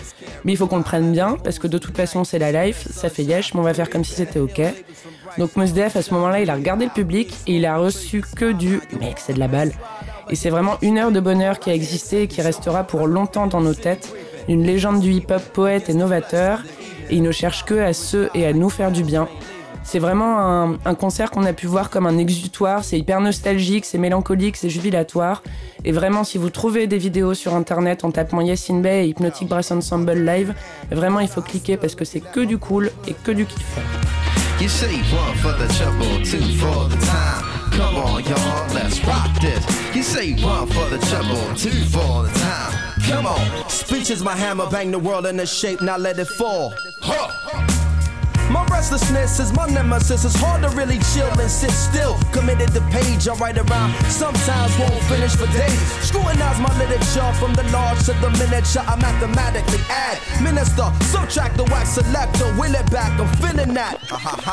mais 0.44 0.52
il 0.52 0.56
faut 0.56 0.66
qu'on 0.66 0.76
le 0.76 0.82
prenne 0.82 1.12
bien 1.12 1.38
parce 1.42 1.58
que 1.58 1.66
de 1.66 1.78
toute 1.78 1.96
façon 1.96 2.22
c'est 2.22 2.38
la 2.38 2.52
life, 2.66 2.86
ça 2.92 3.08
fait 3.08 3.24
yesh, 3.24 3.54
mais 3.54 3.60
on 3.60 3.62
va 3.62 3.72
faire 3.72 3.88
comme 3.88 4.04
si 4.04 4.12
c'était 4.12 4.38
ok. 4.38 4.60
Donc 5.38 5.56
Mos 5.56 5.72
Def 5.72 5.96
à 5.96 6.02
ce 6.02 6.12
moment-là, 6.12 6.40
il 6.40 6.50
a 6.50 6.54
regardé 6.54 6.84
le 6.84 6.90
public 6.90 7.34
et 7.46 7.56
il 7.56 7.64
a 7.64 7.78
reçu 7.78 8.22
que 8.36 8.52
du 8.52 8.80
mec, 9.00 9.16
c'est 9.16 9.32
de 9.32 9.40
la 9.40 9.48
balle. 9.48 9.72
Et 10.28 10.36
c'est 10.36 10.50
vraiment 10.50 10.76
une 10.82 10.98
heure 10.98 11.12
de 11.12 11.20
bonheur 11.20 11.58
qui 11.58 11.70
a 11.70 11.74
existé 11.74 12.22
et 12.22 12.28
qui 12.28 12.42
restera 12.42 12.84
pour 12.84 13.06
longtemps 13.06 13.46
dans 13.46 13.62
nos 13.62 13.74
têtes. 13.74 14.14
Une 14.46 14.62
légende 14.64 15.00
du 15.00 15.10
hip-hop, 15.12 15.42
poète 15.52 15.88
et 15.88 15.94
novateur. 15.94 16.62
Et 17.08 17.16
il 17.16 17.22
ne 17.22 17.32
cherche 17.32 17.64
que 17.64 17.74
à 17.74 17.92
ceux 17.92 18.30
et 18.34 18.46
à 18.46 18.52
nous 18.52 18.70
faire 18.70 18.92
du 18.92 19.02
bien. 19.02 19.26
C'est 19.82 19.98
vraiment 19.98 20.78
un, 20.84 20.94
concert 20.94 21.30
qu'on 21.30 21.44
a 21.44 21.52
pu 21.52 21.66
voir 21.66 21.90
comme 21.90 22.06
un 22.06 22.18
exutoire. 22.18 22.84
C'est 22.84 22.98
hyper 22.98 23.20
nostalgique, 23.20 23.84
c'est 23.84 23.98
mélancolique, 23.98 24.56
c'est 24.56 24.70
jubilatoire. 24.70 25.42
Et 25.84 25.92
vraiment, 25.92 26.24
si 26.24 26.38
vous 26.38 26.50
trouvez 26.50 26.86
des 26.86 26.98
vidéos 26.98 27.34
sur 27.34 27.54
internet 27.54 28.04
en 28.04 28.10
tapant 28.10 28.40
Yes 28.40 28.70
in 28.70 28.80
Bay 28.80 29.06
et 29.06 29.08
Hypnotic 29.08 29.48
Brass 29.48 29.70
Ensemble 29.70 30.12
Live, 30.12 30.54
vraiment 30.90 31.20
il 31.20 31.28
faut 31.28 31.42
cliquer 31.42 31.76
parce 31.76 31.94
que 31.94 32.04
c'est 32.04 32.20
que 32.20 32.40
du 32.40 32.58
cool 32.58 32.90
et 33.08 33.14
que 33.14 33.32
du 33.32 33.46
kiff. 33.46 33.78
You 34.60 34.68
say 34.68 34.92
one 35.10 35.34
for 35.36 35.54
the 35.54 35.66
trouble, 35.72 36.22
two 36.22 36.36
for 36.58 36.86
the 36.88 36.98
time. 37.06 37.42
Come 37.72 37.96
on, 37.96 38.22
y'all, 38.24 38.74
let's 38.74 39.02
rock 39.06 39.30
this. 39.40 39.64
You 39.94 40.02
say 40.02 40.34
one 40.44 40.68
for 40.68 40.90
the 40.90 40.98
trouble, 41.06 41.40
two 41.56 41.70
for 41.90 42.24
the 42.24 42.38
time. 42.38 42.74
Come 43.08 43.26
on. 43.26 43.68
Speech 43.70 44.10
is 44.10 44.22
my 44.22 44.36
hammer, 44.36 44.68
bang 44.70 44.90
the 44.90 44.98
world 44.98 45.24
into 45.24 45.46
shape, 45.46 45.80
now 45.80 45.96
let 45.96 46.18
it 46.18 46.28
fall. 46.28 46.74
Huh. 47.00 47.69
My 48.50 48.66
restlessness 48.66 49.38
is 49.38 49.52
my 49.52 49.66
nemesis. 49.66 50.24
It's 50.24 50.34
hard 50.34 50.62
to 50.62 50.70
really 50.70 50.98
chill 51.14 51.30
and 51.38 51.48
sit 51.48 51.70
still. 51.70 52.18
Committed 52.32 52.74
to 52.74 52.80
page, 52.90 53.28
I 53.28 53.34
write 53.34 53.56
around. 53.56 53.94
Sometimes 54.10 54.76
won't 54.76 54.98
finish 55.06 55.36
for 55.36 55.46
days. 55.54 55.78
Scrutinize 56.02 56.58
my 56.58 56.72
literature 56.74 57.30
from 57.38 57.54
the 57.54 57.62
large 57.70 58.02
to 58.10 58.12
the 58.18 58.30
miniature. 58.42 58.82
I 58.82 58.98
mathematically 58.98 59.78
add. 59.86 60.18
Minister, 60.42 60.90
subtract 61.14 61.58
the 61.58 61.64
wax 61.70 61.90
selector. 61.90 62.50
Will 62.58 62.74
it 62.74 62.90
back, 62.90 63.14
I'm 63.20 63.30
feeling 63.38 63.72
that. 63.74 64.02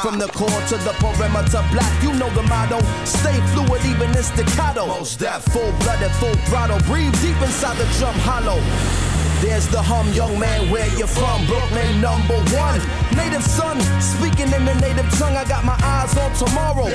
From 0.05 0.19
the 0.19 0.27
core 0.27 0.61
to 0.69 0.77
the 0.77 0.93
perimeter, 1.01 1.65
black. 1.73 1.89
You 2.03 2.13
know 2.13 2.29
the 2.37 2.43
motto. 2.43 2.77
Stay 3.03 3.41
fluid, 3.49 3.81
even 3.89 4.13
in 4.13 4.21
staccato. 4.21 4.85
Most 4.85 5.17
that 5.25 5.41
full 5.41 5.73
blooded, 5.81 6.11
full 6.21 6.37
throttle. 6.45 6.77
Breathe 6.85 7.17
deep 7.25 7.41
inside 7.41 7.77
the 7.81 7.89
drum 7.97 8.13
hollow. 8.21 8.61
There's 9.41 9.67
the 9.67 9.81
hum, 9.81 10.11
young 10.13 10.39
man, 10.39 10.69
where 10.71 10.87
you 10.97 11.05
from? 11.05 11.45
Brooklyn 11.45 12.01
number 12.01 12.37
one. 12.57 12.81
Native 13.17 13.43
son, 13.43 13.81
speaking 13.99 14.53
in 14.53 14.63
the 14.65 14.75
native 14.75 15.09
tongue, 15.17 15.35
I 15.35 15.43
got 15.45 15.65
my 15.65 15.77
eyes 15.81 16.15
on 16.17 16.31
tomorrow. 16.33 16.87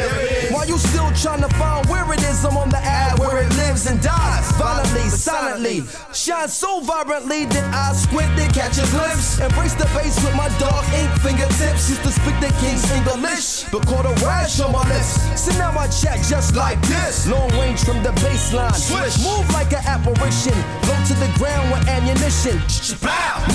While 0.51 0.67
you 0.67 0.79
still 0.79 1.11
trying 1.13 1.43
to 1.43 1.49
find 1.57 1.87
where 1.89 2.07
it 2.13 2.23
is, 2.23 2.45
I'm 2.45 2.57
on 2.57 2.71
the 2.71 2.79
ad 2.79 3.19
where 3.19 3.43
it 3.43 3.51
lives 3.57 3.87
and 3.87 4.01
dies. 4.01 4.51
Violently, 4.53 5.09
silently, 5.11 5.83
shine 6.15 6.49
so 6.49 6.81
vibrantly 6.81 7.47
that 7.47 7.67
I 7.75 7.93
squint 7.95 8.31
to 8.39 8.47
catch 8.55 8.79
a 8.79 8.87
glimpse. 8.95 9.41
Embrace 9.41 9.75
the 9.75 9.87
bass 9.97 10.15
with 10.25 10.35
my 10.37 10.49
dark 10.59 10.87
ink 10.95 11.11
fingertips. 11.21 11.91
Used 11.91 12.03
to 12.03 12.13
speak 12.13 12.39
the 12.41 12.53
king's 12.63 12.87
English, 12.93 13.65
but 13.73 13.87
caught 13.87 14.07
a 14.07 14.15
rash 14.25 14.61
on 14.61 14.73
my 14.73 14.87
lips. 14.89 15.19
So 15.41 15.51
now 15.59 15.77
I 15.77 15.89
check 15.89 16.23
just 16.23 16.55
like 16.55 16.81
this. 16.83 17.27
Long 17.27 17.51
range 17.59 17.83
from 17.85 18.03
the 18.03 18.11
baseline. 18.23 18.75
Switch, 18.75 19.19
move 19.27 19.49
like 19.53 19.73
an 19.73 19.83
apparition. 19.87 20.55
Low 20.87 20.99
to 21.11 21.15
the 21.19 21.31
ground 21.39 21.73
with 21.73 21.89
ammunition. 21.89 22.57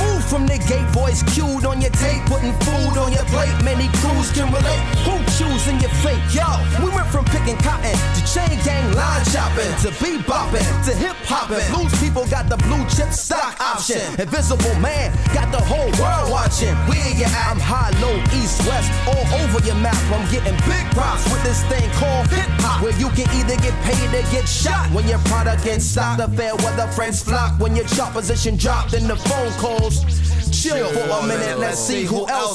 Move 0.04 0.24
from 0.26 0.46
the 0.46 0.58
gate, 0.68 0.88
voice 0.92 1.24
cued 1.34 1.66
on 1.66 1.80
your 1.80 1.92
tape, 1.92 2.26
putting 2.26 2.57
food 2.66 2.98
on 2.98 3.12
your 3.12 3.26
plate. 3.30 3.54
Many 3.64 3.90
crews 4.00 4.32
can 4.32 4.48
relate. 4.54 4.82
Who 5.06 5.16
choosing 5.38 5.80
your 5.82 5.94
fate? 6.02 6.22
Yo, 6.34 6.48
we 6.84 6.90
went 6.94 7.08
from 7.08 7.26
picking 7.26 7.58
cotton 7.62 7.94
to 7.94 8.22
chain 8.26 8.58
gang 8.64 8.88
line 8.94 9.24
chopping 9.34 9.72
to 9.84 9.90
be 10.02 10.18
bopping 10.24 10.66
to 10.86 10.92
hip 10.96 11.16
hopping. 11.28 11.64
Blues 11.74 11.94
people 12.00 12.26
got 12.28 12.50
the 12.50 12.58
blue 12.70 12.84
chip 12.90 13.12
stock 13.12 13.60
option. 13.60 14.02
Invisible 14.20 14.76
man 14.80 15.12
got 15.34 15.52
the 15.52 15.62
whole 15.62 15.92
world 16.00 16.32
watching. 16.32 16.76
Where 16.88 17.02
you 17.16 17.26
at? 17.26 17.48
I'm 17.48 17.60
high, 17.60 17.92
low, 18.02 18.16
east, 18.40 18.60
west, 18.68 18.90
all 19.08 19.26
over 19.42 19.60
your 19.66 19.76
map. 19.76 19.98
I'm 20.12 20.26
getting 20.32 20.56
big 20.68 20.86
props 20.96 21.24
with 21.32 21.44
this 21.44 21.64
thing 21.72 21.90
called 22.00 22.28
hip 22.30 22.50
hop, 22.64 22.84
where 22.84 22.96
you 23.00 23.10
can 23.16 23.28
either 23.40 23.56
get 23.62 23.76
paid 23.84 24.10
or 24.14 24.26
get 24.32 24.48
shot 24.48 24.90
when 24.92 25.08
your 25.08 25.20
product 25.30 25.64
gets 25.64 25.86
stopped. 25.86 26.20
The 26.20 26.28
fair 26.36 26.56
weather 26.58 26.88
friends 26.92 27.22
flock 27.24 27.60
when 27.60 27.76
your 27.76 27.86
chart 27.86 28.14
position 28.14 28.56
dropped 28.58 28.94
in 28.94 29.08
the 29.08 29.16
phone 29.16 29.52
calls. 29.60 30.04
Chill 30.52 30.88
for 30.90 31.24
a 31.24 31.28
minute, 31.28 31.60
let's 31.60 31.80
see 31.80 32.04
who 32.04 32.28
else 32.28 32.47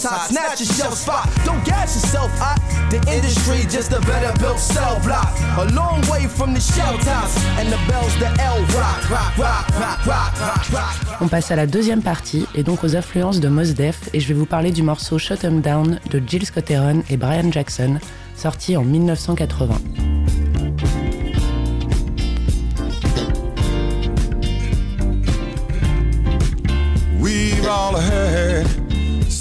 On 11.21 11.29
passe 11.29 11.51
à 11.51 11.57
la 11.57 11.67
deuxième 11.67 12.03
partie 12.03 12.47
et 12.55 12.63
donc 12.63 12.85
aux 12.85 12.97
influences 12.97 13.41
de 13.41 13.49
Mos 13.49 13.75
Def. 13.75 14.09
Et 14.13 14.21
je 14.21 14.29
vais 14.29 14.35
vous 14.35 14.47
parler 14.47 14.73
du 14.73 14.83
morceau 14.83 15.19
Shut 15.19 15.45
'em 15.45 15.61
Down 15.61 16.01
de 16.11 16.23
Jill 16.27 16.47
Scott 16.47 16.71
et 16.71 17.17
Brian 17.17 17.51
Jackson, 17.51 17.99
sorti 18.37 18.77
en 18.77 18.85
1980. 18.85 20.12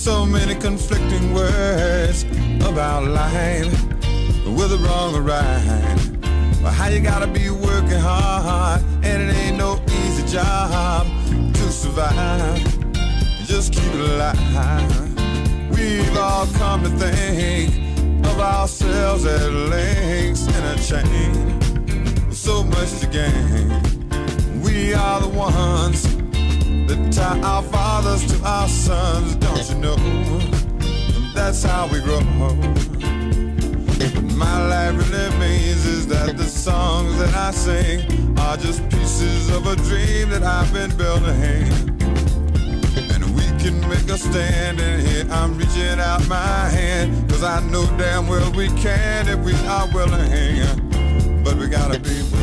So 0.02 0.26
many 0.26 0.56
conflicting 0.56 1.32
words 1.32 2.24
about 2.66 3.04
life, 3.04 3.72
with 4.44 4.58
whether 4.58 4.78
wrong 4.78 5.14
or 5.14 5.22
right. 5.22 5.96
But 6.64 6.72
how 6.74 6.88
you 6.88 7.02
gotta 7.02 7.28
be 7.28 7.52
working 7.52 8.00
hard, 8.00 8.82
and 9.04 9.22
it 9.22 9.36
ain't 9.36 9.58
no 9.58 9.80
easy 10.02 10.26
job 10.26 11.06
to 11.54 11.72
survive. 11.72 12.64
Just 13.46 13.74
keep 13.74 13.94
it 13.94 14.00
alive. 14.00 15.70
We've 15.70 16.18
all 16.18 16.48
come 16.48 16.82
to 16.82 16.90
think 16.90 18.26
of 18.26 18.40
ourselves 18.40 19.24
as 19.28 19.54
links 19.70 20.48
in 20.48 20.64
a 20.74 20.78
chain. 20.82 22.32
So 22.32 22.64
much 22.64 23.02
to 23.02 23.06
gain. 23.06 24.64
We 24.64 24.96
are 24.96 25.22
the 25.22 25.30
ones 25.30 26.21
that 26.96 27.14
tie 27.14 27.40
our 27.42 27.64
fathers 27.64 28.26
to 28.26 28.46
our 28.46 28.68
sons, 28.68 29.36
don't 29.36 29.70
you 29.70 29.76
know? 29.76 29.96
That's 31.34 31.64
how 31.64 31.88
we 31.88 32.02
grow. 32.02 32.20
My 34.36 34.68
life 34.68 34.98
really 34.98 35.38
means 35.38 35.86
is 35.86 36.08
that 36.08 36.36
the 36.38 36.44
songs 36.44 37.18
that 37.20 37.34
I 37.34 37.52
sing 37.52 38.38
are 38.40 38.58
just 38.58 38.84
pieces 38.90 39.50
of 39.56 39.68
a 39.68 39.76
dream 39.78 40.32
that 40.32 40.44
I've 40.44 40.74
been 40.74 40.96
building. 40.98 41.64
And 43.14 43.24
we 43.36 43.46
can 43.64 43.80
make 43.88 44.10
a 44.10 44.18
stand 44.18 44.82
in 44.82 45.06
here. 45.06 45.26
I'm 45.32 45.58
reaching 45.58 46.00
out 46.00 46.28
my 46.28 46.68
hand, 46.70 47.30
cause 47.30 47.44
I 47.44 47.62
know 47.70 47.86
damn 47.98 48.28
well 48.28 48.52
we 48.52 48.68
can 48.68 49.30
if 49.30 49.40
we 49.40 49.54
are 49.68 49.88
willing. 49.94 51.44
But 51.44 51.56
we 51.56 51.68
gotta 51.68 52.00
be 52.00 52.22
willing. 52.24 52.41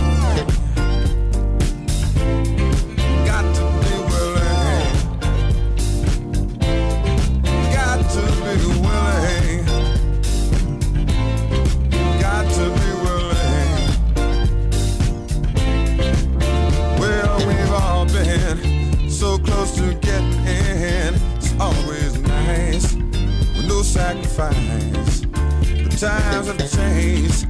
Sacrifice. 24.08 25.20
The 25.20 25.96
times 25.98 26.46
have 26.46 26.58
changed, 26.70 27.46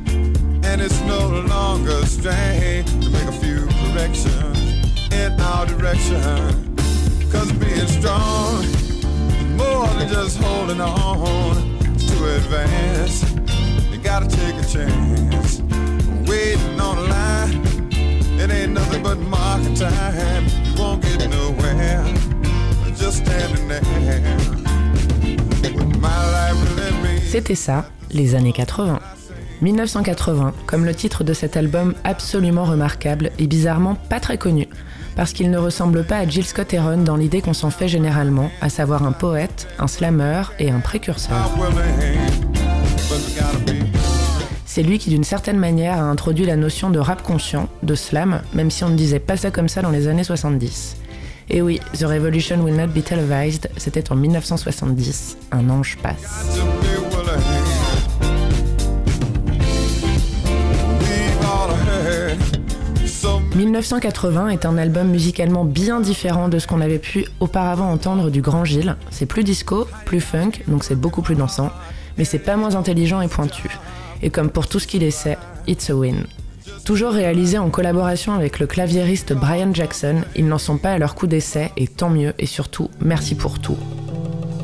and 0.65 0.81
it's 0.81 1.01
no 1.03 1.29
longer 1.47 2.05
strange 2.07 2.91
to 3.03 3.11
make 3.11 3.29
a 3.29 3.33
few 3.33 3.67
corrections 3.81 5.13
in 5.13 5.39
our 5.41 5.67
direction. 5.67 6.75
Cause 7.31 7.53
being 7.53 7.87
strong 7.87 8.65
is 8.65 9.45
more 9.63 9.87
than 9.99 10.09
just 10.09 10.39
holding 10.39 10.81
on 10.81 11.79
to 12.09 12.37
advance. 12.37 13.23
You 13.91 13.99
gotta 13.99 14.29
take 14.29 14.57
a 14.57 14.67
chance. 14.67 15.61
Waiting 16.29 16.81
on 16.81 16.99
a 16.99 17.07
line, 17.17 17.53
it 18.41 18.51
ain't 18.51 18.73
nothing 18.73 19.03
but 19.03 19.19
market 19.19 19.77
time. 19.77 20.18
C'était 27.39 27.55
ça, 27.55 27.89
les 28.11 28.35
années 28.35 28.51
80. 28.51 28.99
1980, 29.61 30.55
comme 30.67 30.85
le 30.85 30.93
titre 30.93 31.23
de 31.23 31.33
cet 31.33 31.57
album 31.57 31.95
absolument 32.03 32.65
remarquable 32.65 33.31
et 33.39 33.47
bizarrement 33.47 33.95
pas 33.95 34.19
très 34.19 34.39
connu, 34.39 34.67
parce 35.15 35.33
qu'il 35.33 35.49
ne 35.53 35.57
ressemble 35.57 36.03
pas 36.03 36.17
à 36.17 36.27
Jill 36.27 36.45
Scott 36.45 36.75
Heron 36.75 37.05
dans 37.05 37.15
l'idée 37.15 37.41
qu'on 37.41 37.53
s'en 37.53 37.71
fait 37.71 37.87
généralement, 37.87 38.51
à 38.61 38.71
savoir 38.71 39.05
un 39.05 39.13
poète, 39.13 39.69
un 39.79 39.87
slammer 39.87 40.43
et 40.59 40.73
un 40.73 40.81
précurseur. 40.81 41.37
C'est 44.67 44.83
lui 44.83 44.99
qui 44.99 45.11
d'une 45.11 45.23
certaine 45.23 45.59
manière 45.59 45.97
a 45.97 46.03
introduit 46.03 46.45
la 46.45 46.57
notion 46.57 46.91
de 46.91 46.99
rap 46.99 47.23
conscient, 47.23 47.69
de 47.85 47.95
slam, 47.95 48.43
même 48.53 48.73
si 48.73 48.83
on 48.83 48.89
ne 48.89 48.97
disait 48.97 49.21
pas 49.21 49.37
ça 49.37 49.53
comme 49.53 49.69
ça 49.69 49.81
dans 49.81 49.91
les 49.91 50.09
années 50.09 50.25
70. 50.25 50.97
Et 51.51 51.63
oui, 51.63 51.81
The 51.99 52.03
Revolution 52.03 52.61
Will 52.63 52.77
Not 52.77 52.89
Be 52.89 53.03
Televised, 53.03 53.71
c'était 53.79 54.13
en 54.13 54.17
1970, 54.17 55.39
un 55.53 55.71
ange 55.71 55.97
passe. 56.03 56.59
1980 63.59 64.51
est 64.51 64.67
un 64.67 64.79
album 64.79 65.09
musicalement 65.09 65.65
bien 65.65 65.99
différent 65.99 66.49
de 66.49 66.61
ce 66.61 66.69
qu'on 66.69 66.81
avait 66.81 67.01
pu 67.01 67.25
auparavant 67.41 67.91
entendre 67.91 68.31
du 68.31 68.41
Grand 68.41 68.65
Gilles. 68.65 68.95
C'est 69.11 69.27
plus 69.27 69.43
disco, 69.43 69.89
plus 70.05 70.21
funk, 70.21 70.53
donc 70.69 70.85
c'est 70.85 70.95
beaucoup 70.95 71.23
plus 71.23 71.35
dansant, 71.35 71.71
mais 72.17 72.25
c'est 72.25 72.39
pas 72.39 72.57
moins 72.57 72.77
intelligent 72.77 73.21
et 73.21 73.27
pointu. 73.27 73.69
Et 74.23 74.31
comme 74.31 74.51
pour 74.51 74.69
tout 74.69 74.79
ce 74.79 74.87
qu'il 74.87 75.03
essaie, 75.03 75.37
it's 75.67 75.91
a 75.91 75.97
win. 75.97 76.27
Toujours 76.85 77.11
réalisé 77.11 77.59
en 77.59 77.69
collaboration 77.69 78.33
avec 78.33 78.61
le 78.61 78.69
claviériste 78.69 79.33
Brian 79.33 79.75
Jackson, 79.75 80.23
ils 80.37 80.47
n'en 80.47 80.59
sont 80.59 80.79
pas 80.79 80.93
à 80.93 80.99
leur 80.99 81.17
coup 81.17 81.27
d'essai, 81.27 81.73
et 81.77 81.89
tant 81.89 82.11
mieux, 82.11 82.35
et 82.39 82.47
surtout, 82.47 82.91
merci 83.01 83.35
pour 83.35 83.59
tout. 83.59 83.77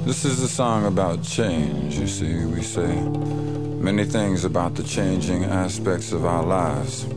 This 0.07 0.23
is 0.23 0.45
a 0.45 0.49
song 0.49 0.85
about 0.87 1.25
change, 1.25 1.99
you 1.99 2.07
see, 2.07 2.45
we 2.47 2.63
say 2.63 2.95
many 3.81 4.07
things 4.07 4.45
about 4.45 4.81
the 4.81 4.87
changing 4.87 5.43
aspects 5.45 6.13
of 6.13 6.25
our 6.25 6.47
lives. 6.47 7.09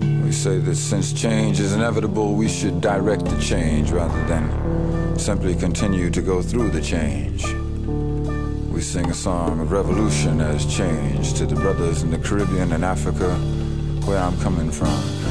We 0.00 0.32
say 0.32 0.58
that 0.58 0.76
since 0.76 1.12
change 1.12 1.60
is 1.60 1.74
inevitable, 1.74 2.34
we 2.34 2.48
should 2.48 2.80
direct 2.80 3.24
the 3.24 3.40
change 3.40 3.90
rather 3.90 4.24
than 4.26 5.18
simply 5.18 5.54
continue 5.54 6.10
to 6.10 6.22
go 6.22 6.42
through 6.42 6.70
the 6.70 6.80
change. 6.80 7.44
We 8.72 8.80
sing 8.80 9.10
a 9.10 9.14
song 9.14 9.60
of 9.60 9.72
revolution 9.72 10.40
as 10.40 10.64
change 10.64 11.34
to 11.34 11.46
the 11.46 11.56
brothers 11.56 12.02
in 12.02 12.10
the 12.10 12.18
Caribbean 12.18 12.72
and 12.72 12.84
Africa, 12.84 13.34
where 14.06 14.18
I'm 14.18 14.38
coming 14.40 14.70
from. 14.70 15.29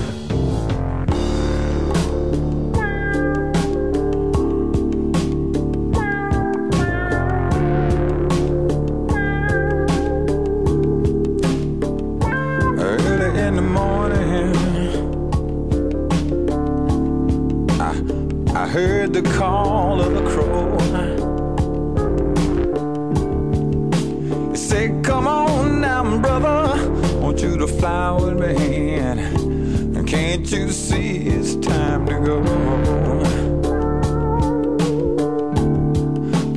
heard 19.13 19.23
the 19.23 19.37
call 19.37 20.01
of 20.01 20.13
the 20.13 20.21
crow. 20.29 20.77
It 24.51 24.57
said, 24.57 25.03
Come 25.03 25.27
on 25.27 25.81
now, 25.81 26.17
brother, 26.19 26.89
want 27.19 27.41
you 27.41 27.57
to 27.57 27.67
fly 27.67 28.11
with 28.11 28.39
me. 28.39 28.95
And 28.95 30.07
can't 30.07 30.49
you 30.51 30.69
see 30.69 31.27
it's 31.27 31.55
time 31.55 32.05
to 32.07 32.19
go? 32.19 32.39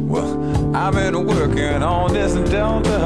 Well, 0.07 0.77
I've 0.77 0.95
been 0.95 1.27
working 1.27 1.83
on 1.83 2.13
this 2.13 2.35
delta 2.51 2.99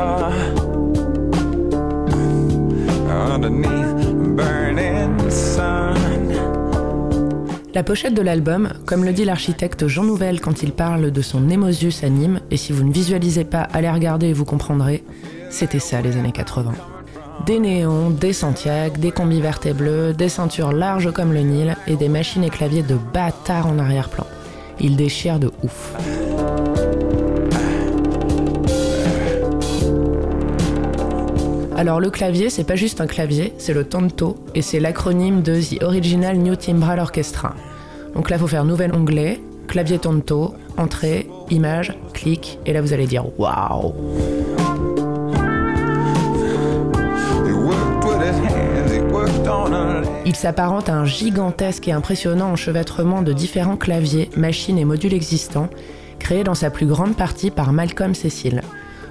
underneath 3.09 4.37
burning 4.37 5.31
sun. 5.31 5.86
La 7.77 7.83
pochette 7.83 8.15
de 8.15 8.23
l'album, 8.23 8.71
comme 8.87 9.05
le 9.05 9.13
dit 9.13 9.27
l'architecte 9.27 9.87
Jean 9.87 10.05
Nouvel 10.05 10.41
quand 10.41 10.63
il 10.63 10.73
parle 10.73 11.11
de 11.11 11.21
son 11.21 11.43
Nemosius 11.43 12.05
anime, 12.05 12.41
et 12.51 12.57
si 12.57 12.73
vous 12.73 12.83
ne 12.83 12.91
visualisez 12.91 13.45
pas, 13.45 13.69
allez 13.71 13.91
regarder 13.91 14.29
et 14.29 14.33
vous 14.33 14.47
comprendrez, 14.47 15.05
c'était 15.51 15.79
ça 15.79 16.01
les 16.01 16.17
années 16.17 16.33
80. 16.33 16.73
Des 17.45 17.59
néons, 17.59 18.09
des 18.09 18.33
Santiago, 18.33 18.97
des 18.97 19.11
combis 19.11 19.43
verts 19.43 19.61
et 19.67 19.75
bleus, 19.75 20.15
des 20.15 20.31
ceintures 20.31 20.73
larges 20.73 21.13
comme 21.13 21.35
le 21.35 21.41
Nil 21.41 21.77
et 21.87 21.97
des 21.97 22.09
machines 22.09 22.45
et 22.45 22.49
claviers 22.49 22.83
de 22.83 22.97
bâtard 23.13 23.67
en 23.67 23.79
arrière-plan. 23.79 24.27
Il 24.81 24.97
déchire 24.97 25.39
de 25.39 25.51
ouf. 25.63 25.93
Alors 31.77 32.01
le 32.01 32.09
clavier, 32.09 32.49
c'est 32.49 32.65
pas 32.65 32.75
juste 32.75 33.03
un 33.03 33.07
clavier, 33.07 33.53
c'est 33.59 33.75
le 33.75 33.85
tonto 33.85 34.43
et 34.55 34.63
c'est 34.63 34.81
l'acronyme 34.81 35.43
de 35.43 35.61
The 35.61 35.83
Original 35.83 36.39
New 36.39 36.57
Timbral 36.57 37.01
Orchestra. 37.01 37.55
Donc 38.17 38.31
là, 38.31 38.37
il 38.37 38.41
faut 38.41 38.47
faire 38.47 38.65
nouvel 38.65 38.95
onglet, 38.95 39.41
clavier 39.69 39.99
tonto, 39.99 40.55
entrée, 40.79 41.29
image, 41.51 41.93
clic, 42.15 42.59
et 42.65 42.73
là 42.73 42.81
vous 42.81 42.95
allez 42.95 43.07
dire 43.07 43.27
waouh. 43.39 43.93
Il 50.25 50.35
s'apparente 50.35 50.89
à 50.89 50.95
un 50.95 51.05
gigantesque 51.05 51.89
et 51.89 51.93
impressionnant 51.93 52.51
enchevêtrement 52.51 53.21
de 53.21 53.33
différents 53.33 53.77
claviers, 53.77 54.31
machines 54.37 54.79
et 54.79 54.85
modules 54.85 55.15
existants, 55.15 55.69
créés 56.19 56.43
dans 56.43 56.55
sa 56.55 56.71
plus 56.71 56.87
grande 56.87 57.17
partie 57.17 57.51
par 57.51 57.73
Malcolm 57.73 58.15
Cecil. 58.15 58.63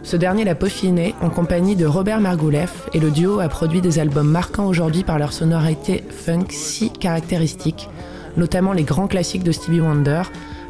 Ce 0.02 0.18
dernier 0.18 0.46
l'a 0.46 0.56
peaufiné 0.56 1.14
en 1.22 1.30
compagnie 1.30 1.76
de 1.76 1.86
Robert 1.86 2.20
Margouleff 2.20 2.90
et 2.94 3.00
le 3.00 3.12
duo 3.12 3.40
a 3.40 3.50
produit 3.50 3.82
des 3.82 4.00
albums 4.00 4.30
marquants 4.30 4.68
aujourd'hui 4.68 5.04
par 5.04 5.20
leur 5.20 5.32
sonorité 5.32 6.04
funk 6.10 6.48
si 6.50 6.92
caractéristique, 6.92 7.90
notamment 8.38 8.74
les 8.74 8.84
grands 8.84 9.08
classiques 9.08 9.44
de 9.44 9.52
Stevie 9.52 9.82
Wonder, 9.82 10.24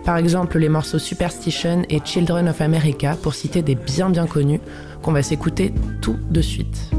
par 0.04 0.18
exemple 0.18 0.58
les 0.60 0.70
morceaux 0.70 1.00
Superstition 1.00 1.84
et 1.90 2.00
Children 2.04 2.50
of 2.50 2.62
America 2.62 3.16
pour 3.22 3.34
citer 3.34 3.62
des 3.62 3.76
bien 3.76 4.10
bien 4.10 4.28
connus 4.28 4.62
qu'on 5.02 5.12
va 5.12 5.24
s'écouter 5.24 5.74
tout 6.02 6.18
de 6.30 6.42
suite. 6.42 6.92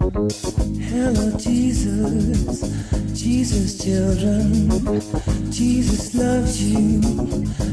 Hello 0.00 1.38
Jesus, 1.38 2.60
Jesus 3.12 3.78
children, 3.84 4.68
Jesus 5.50 6.14
loves 6.14 6.60
you, 6.62 7.00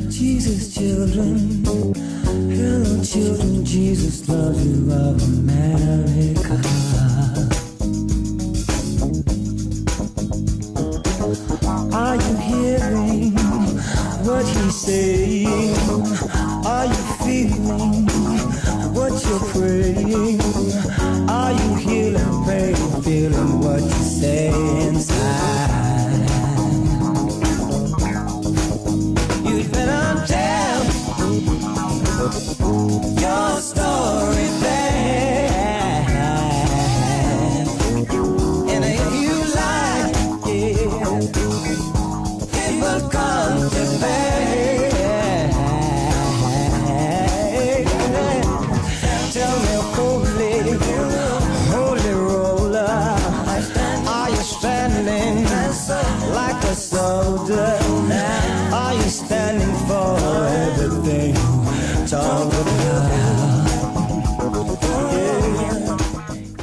Jesus 0.09 0.73
children. 0.73 1.63
Hello 2.51 3.03
children, 3.03 3.65
Jesus 3.65 4.27
loves 4.29 4.65
you. 4.65 4.91
Of 4.91 5.21
America. 5.23 7.00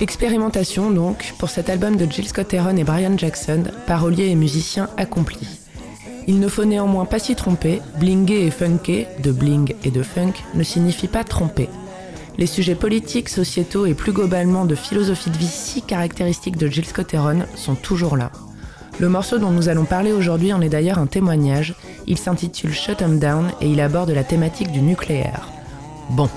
Expérimentation 0.09 0.91
donc 0.91 1.35
pour 1.37 1.51
cet 1.51 1.69
album 1.69 1.97
de 1.97 2.11
Jill 2.11 2.27
Scott 2.27 2.55
Heron 2.55 2.79
et 2.79 2.83
Brian 2.83 3.19
Jackson, 3.19 3.65
paroliers 3.87 4.29
et 4.29 4.37
musiciens 4.37 4.89
accomplis. 4.97 5.47
Il 6.27 6.41
ne 6.41 6.49
faut 6.49 6.65
néanmoins 6.65 7.05
pas 7.05 7.19
s'y 7.19 7.37
tromper, 7.37 7.83
blinguer 8.01 8.47
et 8.47 8.51
funker, 8.51 9.07
de 9.23 9.31
bling 9.33 9.75
et 9.85 9.91
de 9.91 10.03
funk, 10.03 10.33
ne 10.55 10.63
signifie 10.63 11.09
pas 11.09 11.25
tromper. 11.25 11.69
Les 12.39 12.47
sujets 12.47 12.75
politiques, 12.75 13.29
sociétaux 13.29 13.85
et 13.85 13.93
plus 13.93 14.13
globalement 14.13 14.65
de 14.65 14.75
philosophie 14.75 15.29
de 15.29 15.37
vie 15.37 15.47
si 15.47 15.83
caractéristiques 15.83 16.57
de 16.57 16.69
Jill 16.69 16.87
Scott 16.87 17.13
Heron 17.13 17.41
sont 17.55 17.75
toujours 17.75 18.17
là. 18.17 18.33
Le 18.99 19.11
morceau 19.11 19.37
dont 19.37 19.51
nous 19.51 19.69
allons 19.69 19.85
parler 19.85 20.13
aujourd'hui 20.13 20.55
en 20.55 20.63
est 20.63 20.71
d'ailleurs 20.71 20.99
un 20.99 21.07
témoignage. 21.07 21.75
Il 22.07 22.17
s'intitule 22.17 22.73
Shut 22.73 23.03
'em 23.03 23.19
Down 23.19 23.51
et 23.61 23.69
il 23.69 23.79
aborde 23.83 24.11
la 24.11 24.25
thématique 24.25 24.73
du 24.73 24.81
nucléaire. 24.81 25.51
Bon. 26.09 26.31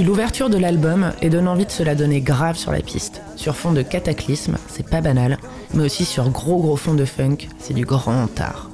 L'ouverture 0.00 0.48
de 0.48 0.56
l'album 0.56 1.12
et 1.20 1.28
donne 1.28 1.46
envie 1.46 1.66
de 1.66 1.70
se 1.70 1.82
la 1.82 1.94
donner 1.94 2.22
grave 2.22 2.56
sur 2.56 2.72
la 2.72 2.80
piste. 2.80 3.20
Sur 3.36 3.56
fond 3.56 3.72
de 3.72 3.82
cataclysme, 3.82 4.56
c'est 4.68 4.88
pas 4.88 5.02
banal, 5.02 5.36
mais 5.74 5.84
aussi 5.84 6.06
sur 6.06 6.30
gros 6.30 6.56
gros 6.56 6.76
fond 6.76 6.94
de 6.94 7.04
funk, 7.04 7.48
c'est 7.58 7.74
du 7.74 7.84
grand 7.84 8.40
art. 8.40 8.70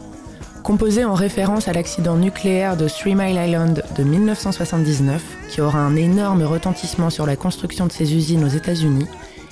Composé 0.63 1.05
en 1.05 1.15
référence 1.15 1.67
à 1.67 1.73
l'accident 1.73 2.17
nucléaire 2.17 2.77
de 2.77 2.89
Three 2.89 3.17
Mile 3.17 3.41
Island 3.45 3.83
de 3.97 4.05
1979, 4.05 5.21
qui 5.51 5.61
aura 5.61 5.81
un 5.81 5.97
énorme 5.97 6.45
retentissement 6.45 7.11
sur 7.11 7.27
la 7.27 7.35
construction 7.35 7.87
de 7.87 7.93
ces 7.93 8.15
usines 8.15 8.45
aux 8.45 8.49
États-Unis, 8.49 9.09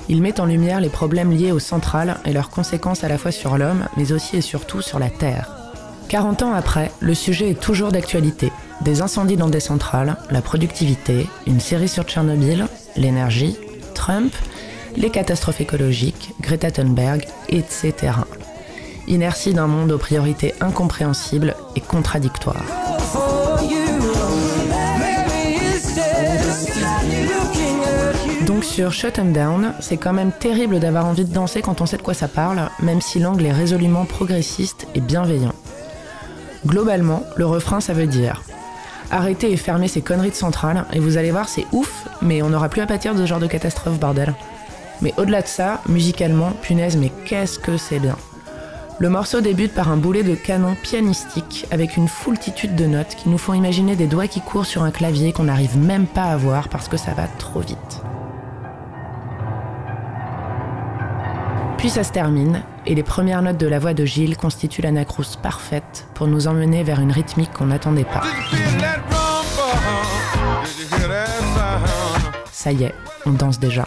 il 0.09 0.23
met 0.23 0.39
en 0.41 0.47
lumière 0.47 0.81
les 0.81 0.89
problèmes 0.89 1.33
liés 1.33 1.51
aux 1.51 1.59
centrales 1.59 2.19
et 2.25 2.33
leurs 2.33 2.51
conséquences 2.51 3.03
à 3.03 3.09
la 3.09 3.19
fois 3.19 3.33
sur 3.33 3.59
l'homme, 3.59 3.87
mais 3.97 4.13
aussi 4.13 4.37
et 4.37 4.41
surtout 4.41 4.83
sur 4.83 5.01
la 5.01 5.11
Terre. 5.11 5.51
40 6.09 6.43
ans 6.43 6.55
après, 6.55 6.93
le 7.01 7.15
sujet 7.15 7.51
est 7.51 7.61
toujours 7.61 7.91
d'actualité. 7.91 8.53
Des 8.87 9.03
incendies 9.03 9.37
dans 9.37 9.49
des 9.49 9.59
centrales, 9.59 10.17
la 10.31 10.41
productivité, 10.41 11.27
une 11.49 11.59
série 11.59 11.89
sur 11.89 12.05
Tchernobyl, 12.05 12.69
l'énergie, 12.95 13.57
Trump, 13.95 14.33
les 14.97 15.11
catastrophes 15.11 15.61
écologiques, 15.61 16.31
Greta 16.41 16.71
Thunberg, 16.71 17.27
etc. 17.49 17.95
Inertie 19.09 19.55
d'un 19.55 19.67
monde 19.67 19.91
aux 19.91 19.99
priorités 19.99 20.55
incompréhensibles 20.61 21.57
et 21.75 21.81
contradictoires. 21.81 22.63
Donc 28.47 28.63
sur 28.63 28.93
Shut 28.93 29.19
'em 29.19 29.33
Down, 29.33 29.73
c'est 29.81 29.97
quand 29.97 30.13
même 30.13 30.31
terrible 30.31 30.79
d'avoir 30.79 31.07
envie 31.07 31.25
de 31.25 31.35
danser 31.35 31.61
quand 31.61 31.81
on 31.81 31.87
sait 31.87 31.97
de 31.97 32.03
quoi 32.03 32.15
ça 32.15 32.29
parle, 32.29 32.71
même 32.81 33.01
si 33.01 33.19
l'angle 33.19 33.47
est 33.47 33.53
résolument 33.53 34.05
progressiste 34.05 34.87
et 34.95 35.01
bienveillant. 35.01 35.55
Globalement, 36.65 37.25
le 37.35 37.47
refrain 37.47 37.81
ça 37.81 37.93
veut 37.93 38.07
dire 38.07 38.45
Arrêtez 39.11 39.53
et 39.53 39.57
fermez 39.57 39.89
ces 39.89 40.03
conneries 40.03 40.31
de 40.31 40.35
centrale, 40.35 40.85
et 40.93 40.99
vous 40.99 41.17
allez 41.17 41.31
voir, 41.31 41.49
c'est 41.49 41.67
ouf, 41.73 42.07
mais 42.23 42.43
on 42.43 42.51
n'aura 42.51 42.69
plus 42.69 42.81
à 42.81 42.87
pâtir 42.87 43.15
de 43.15 43.21
ce 43.21 43.27
genre 43.27 43.41
de 43.41 43.47
catastrophe, 43.47 43.99
bordel. 43.99 44.35
Mais 45.01 45.15
au-delà 45.17 45.43
de 45.43 45.47
ça, 45.47 45.81
musicalement, 45.89 46.51
punaise, 46.63 46.97
mais 46.97 47.13
qu'est-ce 47.25 47.59
que 47.59 47.77
c'est 47.77 47.99
bien. 47.99 48.17
Le 48.99 49.11
morceau 49.11 49.43
débute 49.43 49.75
par 49.75 49.91
un 49.91 49.99
boulet 49.99 50.23
de 50.23 50.35
canon 50.35 50.75
pianistique 50.83 51.67
avec 51.71 51.99
une 51.99 52.09
foultitude 52.09 52.75
de 52.75 52.87
notes 52.87 53.15
qui 53.15 53.29
nous 53.29 53.37
font 53.37 53.53
imaginer 53.53 53.95
des 53.95 54.07
doigts 54.07 54.27
qui 54.27 54.41
courent 54.41 54.65
sur 54.65 54.85
un 54.85 54.91
clavier 54.91 55.35
qu'on 55.35 55.45
n'arrive 55.45 55.77
même 55.77 56.07
pas 56.07 56.25
à 56.25 56.37
voir 56.39 56.71
parce 56.71 56.89
que 56.89 56.97
ça 56.97 57.13
va 57.13 57.27
trop 57.39 57.61
vite. 57.61 58.01
Puis 61.87 61.93
ça 61.93 62.03
se 62.03 62.11
termine, 62.11 62.65
et 62.85 62.97
les 62.97 63.05
premières 63.05 63.43
notes 63.43 63.59
de 63.59 63.67
la 63.69 63.79
voix 63.79 63.95
de 63.95 64.05
Gilles 64.05 64.37
constituent 64.37 64.83
l'anacrousse 64.83 65.37
parfaite 65.37 66.09
pour 66.15 66.27
nous 66.27 66.49
emmener 66.49 66.83
vers 66.83 66.99
une 66.99 67.13
rythmique 67.13 67.53
qu'on 67.53 67.67
n'attendait 67.67 68.03
pas. 68.03 68.25
Ça 72.51 72.73
y 72.73 72.83
est, 72.83 72.95
on 73.25 73.31
danse 73.31 73.61
déjà. 73.61 73.87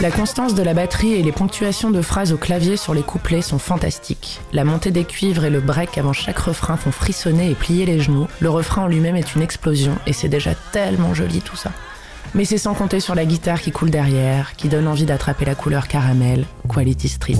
La 0.00 0.10
constance 0.10 0.56
de 0.56 0.64
la 0.64 0.74
batterie 0.74 1.12
et 1.12 1.22
les 1.22 1.30
ponctuations 1.30 1.92
de 1.92 2.02
phrases 2.02 2.32
au 2.32 2.38
clavier 2.38 2.76
sur 2.76 2.92
les 2.92 3.02
couplets 3.02 3.40
sont 3.40 3.60
fantastiques. 3.60 4.40
La 4.52 4.64
montée 4.64 4.90
des 4.90 5.04
cuivres 5.04 5.44
et 5.44 5.50
le 5.50 5.60
break 5.60 5.96
avant 5.96 6.12
chaque 6.12 6.40
refrain 6.40 6.76
font 6.76 6.90
frissonner 6.90 7.52
et 7.52 7.54
plier 7.54 7.86
les 7.86 8.00
genoux. 8.00 8.26
Le 8.40 8.50
refrain 8.50 8.82
en 8.82 8.88
lui-même 8.88 9.14
est 9.14 9.36
une 9.36 9.42
explosion 9.42 9.92
et 10.08 10.12
c'est 10.12 10.26
déjà 10.26 10.56
tellement 10.72 11.14
joli 11.14 11.40
tout 11.40 11.54
ça. 11.54 11.70
Mais 12.36 12.44
c'est 12.44 12.58
sans 12.58 12.74
compter 12.74 13.00
sur 13.00 13.14
la 13.14 13.24
guitare 13.24 13.62
qui 13.62 13.72
coule 13.72 13.90
derrière, 13.90 14.56
qui 14.56 14.68
donne 14.68 14.86
envie 14.86 15.06
d'attraper 15.06 15.46
la 15.46 15.54
couleur 15.54 15.88
caramel, 15.88 16.44
Quality 16.68 17.08
Street. 17.08 17.38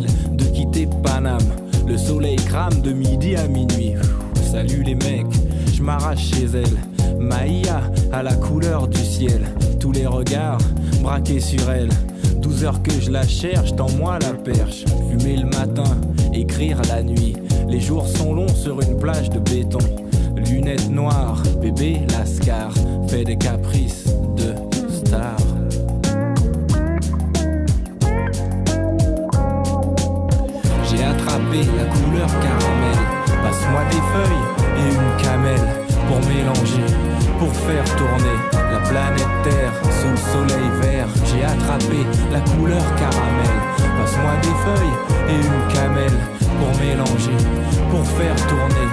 De 0.00 0.44
quitter 0.44 0.88
Paname. 1.02 1.38
Le 1.86 1.96
soleil 1.96 2.36
crame 2.36 2.80
de 2.82 2.92
midi 2.92 3.36
à 3.36 3.46
minuit. 3.46 3.94
Salut 4.50 4.82
les 4.82 4.94
mecs, 4.94 5.26
je 5.74 5.82
m'arrache 5.82 6.30
chez 6.30 6.46
elle. 6.54 7.18
Maïa 7.18 7.82
à 8.12 8.22
la 8.22 8.34
couleur 8.34 8.88
du 8.88 8.98
ciel. 8.98 9.46
Tous 9.80 9.92
les 9.92 10.06
regards 10.06 10.58
braqués 11.02 11.40
sur 11.40 11.70
elle. 11.70 11.90
12 12.40 12.64
heures 12.64 12.82
que 12.82 12.92
je 13.00 13.10
la 13.10 13.26
cherche, 13.26 13.74
dans 13.74 13.90
moi 13.90 14.18
la 14.20 14.32
perche. 14.32 14.84
Fumer 15.10 15.36
le 15.36 15.46
matin, 15.46 15.98
écrire 16.32 16.80
la 16.88 17.02
nuit. 17.02 17.36
Les 17.68 17.80
jours 17.80 18.06
sont 18.06 18.34
longs 18.34 18.54
sur 18.54 18.80
une 18.80 18.96
plage 18.98 19.30
de 19.30 19.38
béton. 19.38 19.78
Lunettes 20.36 20.90
noires, 20.90 21.42
bébé 21.60 22.00
lascar, 22.10 22.72
fait 23.08 23.24
des 23.24 23.36
caprices 23.36 24.06
pour 36.14 36.28
mélanger, 36.28 36.86
pour 37.38 37.52
faire 37.66 37.84
tourner 37.96 38.38
la 38.54 38.78
planète 38.88 39.34
Terre 39.42 39.72
sous 39.98 40.10
le 40.10 40.16
soleil 40.16 40.68
vert. 40.80 41.08
J'ai 41.26 41.44
attrapé 41.44 42.06
la 42.30 42.40
couleur 42.40 42.84
caramel. 42.94 43.56
Passe-moi 43.98 44.34
des 44.42 44.56
feuilles 44.64 44.98
et 45.30 45.38
une 45.48 45.74
camelle 45.74 46.18
pour 46.58 46.70
mélanger, 46.80 47.38
pour 47.90 48.06
faire 48.06 48.36
tourner 48.46 48.83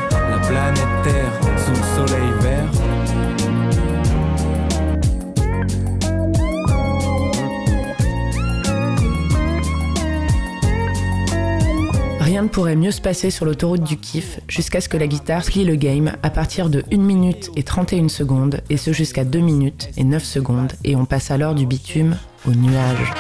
pourrait 12.52 12.76
mieux 12.76 12.92
se 12.92 13.02
passer 13.02 13.30
sur 13.30 13.46
l'autoroute 13.46 13.84
du 13.84 13.98
kiff 13.98 14.40
jusqu'à 14.48 14.82
ce 14.82 14.90
que 14.90 14.98
la 14.98 15.08
guitare 15.08 15.44
plie 15.44 15.64
le 15.64 15.76
game 15.76 16.12
à 16.22 16.30
partir 16.30 16.70
de 16.70 16.84
1 16.92 16.98
minute 16.98 17.50
et 17.56 17.64
31 17.64 18.10
secondes 18.10 18.62
et 18.70 18.78
ce 18.78 18.92
jusqu'à 18.92 19.24
2 19.24 19.40
minutes 19.40 19.90
et 19.98 20.04
9 20.04 20.24
secondes 20.24 20.74
et 20.84 20.96
on 20.96 21.06
passe 21.06 21.32
alors 21.32 21.56
du 21.56 21.66
bitume 21.66 22.18
au 22.46 22.52
nuage. 22.52 23.14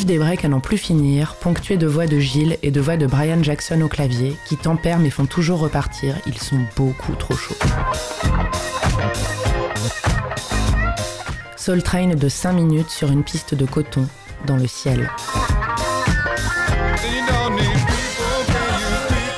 Des 0.00 0.18
breaks 0.18 0.44
à 0.44 0.48
n'en 0.48 0.60
plus 0.60 0.78
finir, 0.78 1.34
ponctués 1.34 1.76
de 1.76 1.86
voix 1.86 2.06
de 2.06 2.18
Gilles 2.18 2.56
et 2.62 2.70
de 2.70 2.80
voix 2.80 2.96
de 2.96 3.06
Brian 3.06 3.42
Jackson 3.42 3.80
au 3.82 3.88
clavier, 3.88 4.36
qui 4.46 4.56
tempèrent 4.56 4.98
mais 4.98 5.10
font 5.10 5.26
toujours 5.26 5.58
repartir, 5.60 6.16
ils 6.26 6.38
sont 6.38 6.60
beaucoup 6.76 7.14
trop 7.14 7.34
chauds. 7.34 7.54
Soul 11.56 11.82
Train 11.82 12.14
de 12.14 12.28
5 12.28 12.54
minutes 12.54 12.88
sur 12.88 13.10
une 13.10 13.22
piste 13.22 13.54
de 13.54 13.66
coton, 13.66 14.08
dans 14.46 14.56
le 14.56 14.66
ciel. 14.66 15.10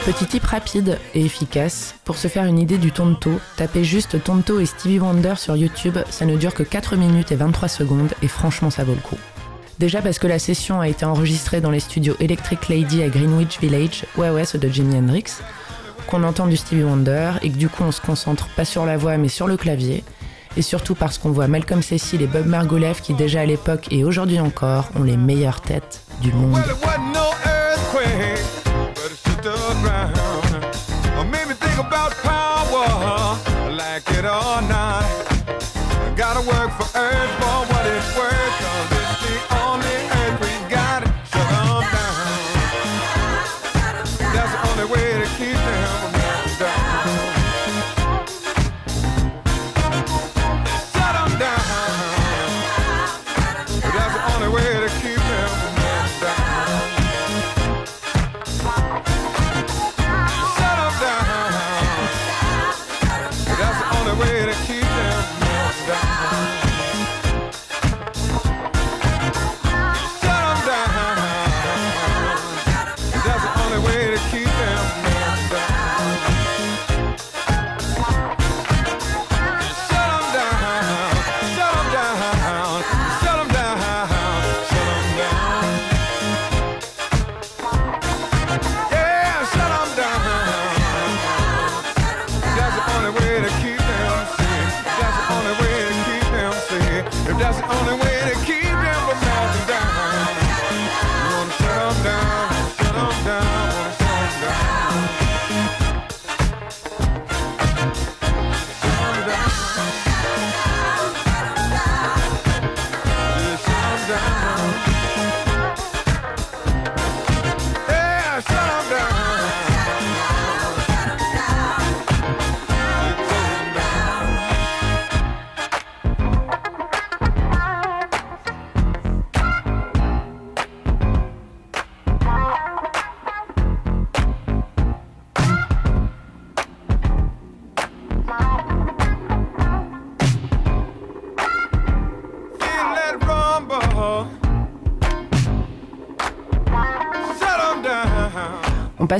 Petit 0.07 0.27
tip 0.27 0.45
rapide 0.45 0.99
et 1.14 1.25
efficace, 1.25 1.97
pour 2.05 2.17
se 2.17 2.29
faire 2.29 2.45
une 2.45 2.61
idée 2.61 2.79
du 2.79 2.93
tonto, 2.93 3.40
tapez 3.57 3.83
juste 3.83 4.23
tonto 4.23 4.61
et 4.61 4.67
Stevie 4.67 5.01
Wonder 5.01 5.35
sur 5.37 5.57
YouTube, 5.57 5.99
ça 6.11 6.25
ne 6.25 6.37
dure 6.37 6.55
que 6.55 6.62
4 6.62 6.95
minutes 6.97 7.33
et 7.33 7.37
23 7.37 7.69
secondes 7.69 8.12
et 8.23 8.29
franchement 8.29 8.71
ça 8.71 8.85
vaut 8.85 8.95
le 8.95 9.01
coup. 9.01 9.19
Déjà 9.78 10.00
parce 10.00 10.18
que 10.18 10.26
la 10.26 10.38
session 10.38 10.80
a 10.80 10.88
été 10.88 11.04
enregistrée 11.04 11.60
dans 11.60 11.70
les 11.70 11.80
studios 11.80 12.14
Electric 12.20 12.68
Lady 12.68 13.02
à 13.02 13.08
Greenwich 13.08 13.58
Village, 13.60 14.04
ouais 14.16 14.30
ouais, 14.30 14.44
de 14.54 14.68
Jimi 14.68 14.96
Hendrix, 14.96 15.24
qu'on 16.06 16.22
entend 16.22 16.46
du 16.46 16.56
Stevie 16.56 16.84
Wonder 16.84 17.32
et 17.42 17.50
que 17.50 17.56
du 17.56 17.68
coup 17.68 17.82
on 17.82 17.92
se 17.92 18.00
concentre 18.00 18.46
pas 18.54 18.64
sur 18.64 18.87
la 18.87 18.96
voix 18.96 19.16
mais 19.16 19.28
sur 19.28 19.48
le 19.48 19.56
clavier, 19.56 20.04
et 20.56 20.62
surtout 20.62 20.94
parce 20.94 21.18
qu'on 21.18 21.32
voit 21.32 21.48
Malcolm 21.48 21.82
Cecil 21.82 22.22
et 22.22 22.26
Bob 22.26 22.46
Margouleff 22.46 23.02
qui 23.02 23.14
déjà 23.14 23.40
à 23.40 23.46
l'époque 23.46 23.88
et 23.90 24.04
aujourd'hui 24.04 24.38
encore 24.38 24.90
ont 24.94 25.02
les 25.02 25.16
meilleures 25.16 25.60
têtes 25.60 26.02
du 26.20 26.32
monde. 26.32 26.62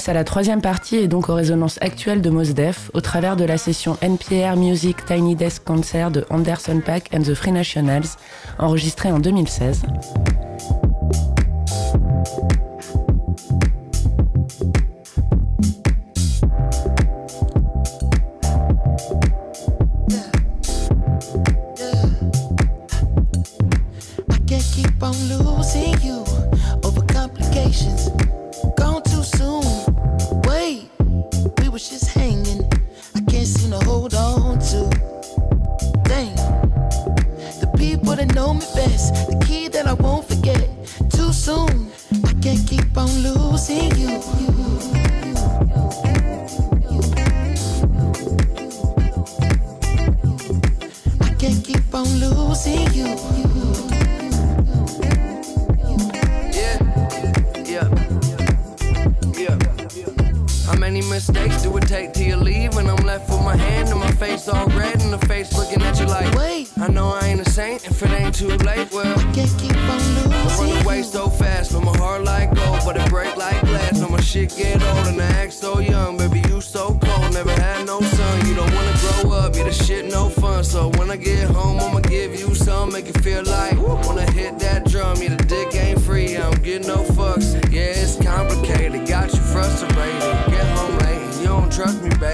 Passe 0.05 0.11
à 0.11 0.13
la 0.13 0.25
troisième 0.25 0.61
partie 0.61 0.97
et 0.97 1.09
donc 1.09 1.31
aux 1.31 1.35
résonances 1.35 1.79
actuelles 1.81 2.21
de 2.21 2.29
Mos 2.29 2.53
Def 2.53 2.91
au 2.93 3.01
travers 3.01 3.37
de 3.37 3.45
la 3.45 3.57
session 3.57 3.97
NPR 4.03 4.55
Music 4.55 5.03
Tiny 5.07 5.35
Desk 5.35 5.65
Concert 5.65 6.11
de 6.11 6.27
Anderson 6.29 6.83
Paak 6.85 7.09
and 7.15 7.23
the 7.23 7.33
Free 7.33 7.53
Nationals 7.53 8.19
enregistrée 8.59 9.11
en 9.11 9.19
2016. 9.19 9.81
Mistakes 61.15 61.63
do 61.63 61.77
it 61.77 61.87
take 61.87 62.13
till 62.13 62.27
you 62.27 62.37
leave? 62.37 62.75
When 62.75 62.89
I'm 62.91 63.05
left 63.07 63.31
with 63.31 63.41
my 63.41 63.57
hand 63.57 63.89
and 63.91 64.01
my 64.01 64.11
face 64.13 64.49
all 64.49 64.67
red 64.71 65.01
and 65.01 65.13
the 65.13 65.27
face 65.29 65.57
looking 65.57 65.81
at 65.83 66.01
you 66.01 66.07
like, 66.07 66.35
Wait. 66.35 66.69
I 66.77 66.89
know 66.89 67.09
I 67.09 67.27
ain't 67.29 67.41
a 67.41 67.49
saint 67.49 67.87
if 67.87 68.03
it 68.03 68.11
ain't 68.11 68.35
too 68.35 68.49
late. 68.69 68.91
Well, 68.93 69.07
I 69.07 69.23
Can't 69.33 69.55
keep 69.57 69.77
on 69.77 69.99
losing 70.17 70.33
I 70.33 70.57
run 70.59 70.83
away 70.83 71.03
so 71.05 71.29
fast, 71.29 71.73
but 71.73 71.85
my 71.85 71.97
heart 71.99 72.25
like 72.25 72.53
gold, 72.53 72.81
but 72.85 72.97
it 72.97 73.09
break 73.11 73.37
like 73.37 73.61
glass. 73.61 74.01
When 74.01 74.11
my 74.11 74.21
shit 74.21 74.57
get 74.57 74.83
old 74.83 75.07
and 75.07 75.21
I 75.21 75.27
act 75.43 75.53
so 75.53 75.79
young, 75.79 76.17
baby, 76.17 76.43
you 76.49 76.61
so 76.61 76.99
cold, 77.01 77.33
never 77.33 77.53
had 77.63 77.87
no 77.87 78.01
son. 78.01 78.47
You 78.49 78.55
don't 78.57 78.75
wanna 78.75 78.97
grow 79.05 79.33
up, 79.33 79.55
yeah, 79.55 79.65
the 79.65 79.73
shit 79.73 80.11
no 80.11 80.29
fun. 80.29 80.65
So 80.65 80.91
when 80.99 81.13
I 81.13 81.17
get 81.17 81.49
home, 81.49 81.79
I'ma 81.79 82.01
give 82.01 82.35
you 82.35 82.57
some, 82.57 82.91
make 82.91 83.09
it 83.09 83.21
feel 83.23 83.45
like 83.45 83.77
wanna 83.79 84.29
hit 84.33 84.59
that 84.59 84.91
drum. 84.91 85.23
Yeah, 85.23 85.37
the 85.37 85.45
dick 85.45 85.75
ain't 85.77 86.01
free, 86.01 86.37
I 86.37 86.51
don't 86.51 86.63
get 86.63 86.85
no 86.85 87.05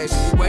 situation. 0.08 0.39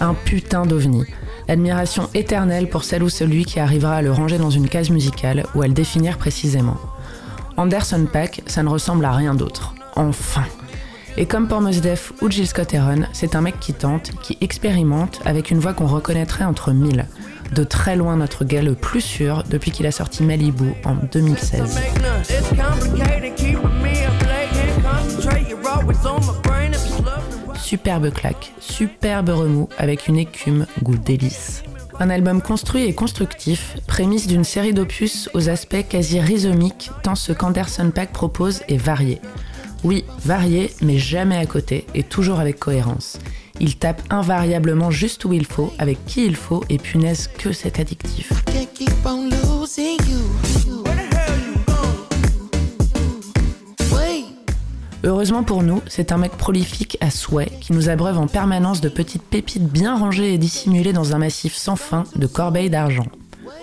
Un 0.00 0.14
putain 0.14 0.66
d'ovni. 0.66 1.04
L'admiration 1.48 2.08
éternelle 2.14 2.68
pour 2.68 2.84
celle 2.84 3.02
ou 3.02 3.08
celui 3.08 3.44
qui 3.44 3.60
arrivera 3.60 3.96
à 3.96 4.02
le 4.02 4.10
ranger 4.10 4.38
dans 4.38 4.50
une 4.50 4.68
case 4.68 4.90
musicale 4.90 5.44
ou 5.54 5.62
à 5.62 5.68
le 5.68 5.74
définir 5.74 6.18
précisément. 6.18 6.76
Anderson 7.56 8.06
Pack, 8.12 8.42
ça 8.46 8.62
ne 8.62 8.68
ressemble 8.68 9.04
à 9.04 9.12
rien 9.12 9.34
d'autre. 9.34 9.74
Enfin 9.94 10.44
Et 11.16 11.26
comme 11.26 11.48
pour 11.48 11.60
Mos 11.60 11.80
Def 11.80 12.12
ou 12.20 12.30
Jill 12.30 12.46
Scott 12.46 12.74
Heron, 12.74 13.04
c'est 13.12 13.34
un 13.34 13.40
mec 13.40 13.58
qui 13.60 13.72
tente, 13.72 14.12
qui 14.22 14.36
expérimente 14.40 15.20
avec 15.24 15.50
une 15.50 15.58
voix 15.58 15.72
qu'on 15.72 15.86
reconnaîtrait 15.86 16.44
entre 16.44 16.72
mille. 16.72 17.06
De 17.52 17.64
très 17.64 17.96
loin 17.96 18.16
notre 18.16 18.44
gars 18.44 18.62
le 18.62 18.74
plus 18.74 19.00
sûr 19.00 19.44
depuis 19.48 19.70
qu'il 19.70 19.86
a 19.86 19.92
sorti 19.92 20.22
Malibu 20.22 20.72
en 20.84 20.96
2016. 21.12 21.80
Superbe 27.66 28.12
claque, 28.12 28.52
superbe 28.60 29.30
remous 29.30 29.68
avec 29.76 30.06
une 30.06 30.18
écume 30.18 30.66
goût 30.84 30.96
délice. 30.96 31.64
Un 31.98 32.10
album 32.10 32.40
construit 32.40 32.84
et 32.84 32.94
constructif, 32.94 33.76
prémisse 33.88 34.28
d'une 34.28 34.44
série 34.44 34.72
d'opus 34.72 35.28
aux 35.34 35.48
aspects 35.48 35.84
quasi 35.88 36.20
rhizomiques, 36.20 36.92
tant 37.02 37.16
ce 37.16 37.32
qu'Anderson 37.32 37.90
Pack 37.92 38.12
propose 38.12 38.62
est 38.68 38.76
varié. 38.76 39.20
Oui, 39.82 40.04
varié, 40.24 40.70
mais 40.80 40.96
jamais 40.96 41.38
à 41.38 41.44
côté, 41.44 41.88
et 41.92 42.04
toujours 42.04 42.38
avec 42.38 42.60
cohérence. 42.60 43.18
Il 43.58 43.74
tape 43.74 44.00
invariablement 44.10 44.92
juste 44.92 45.24
où 45.24 45.32
il 45.32 45.44
faut, 45.44 45.74
avec 45.80 46.04
qui 46.06 46.24
il 46.24 46.36
faut, 46.36 46.62
et 46.68 46.78
punaise 46.78 47.28
que 47.36 47.50
c'est 47.50 47.80
addictif. 47.80 48.32
Heureusement 55.06 55.44
pour 55.44 55.62
nous, 55.62 55.82
c'est 55.86 56.10
un 56.10 56.18
mec 56.18 56.32
prolifique 56.32 56.98
à 57.00 57.10
souhait 57.10 57.52
qui 57.60 57.72
nous 57.72 57.88
abreuve 57.88 58.18
en 58.18 58.26
permanence 58.26 58.80
de 58.80 58.88
petites 58.88 59.22
pépites 59.22 59.70
bien 59.70 59.96
rangées 59.96 60.34
et 60.34 60.38
dissimulées 60.38 60.92
dans 60.92 61.14
un 61.14 61.18
massif 61.18 61.54
sans 61.54 61.76
fin 61.76 62.02
de 62.16 62.26
corbeilles 62.26 62.70
d'argent. 62.70 63.06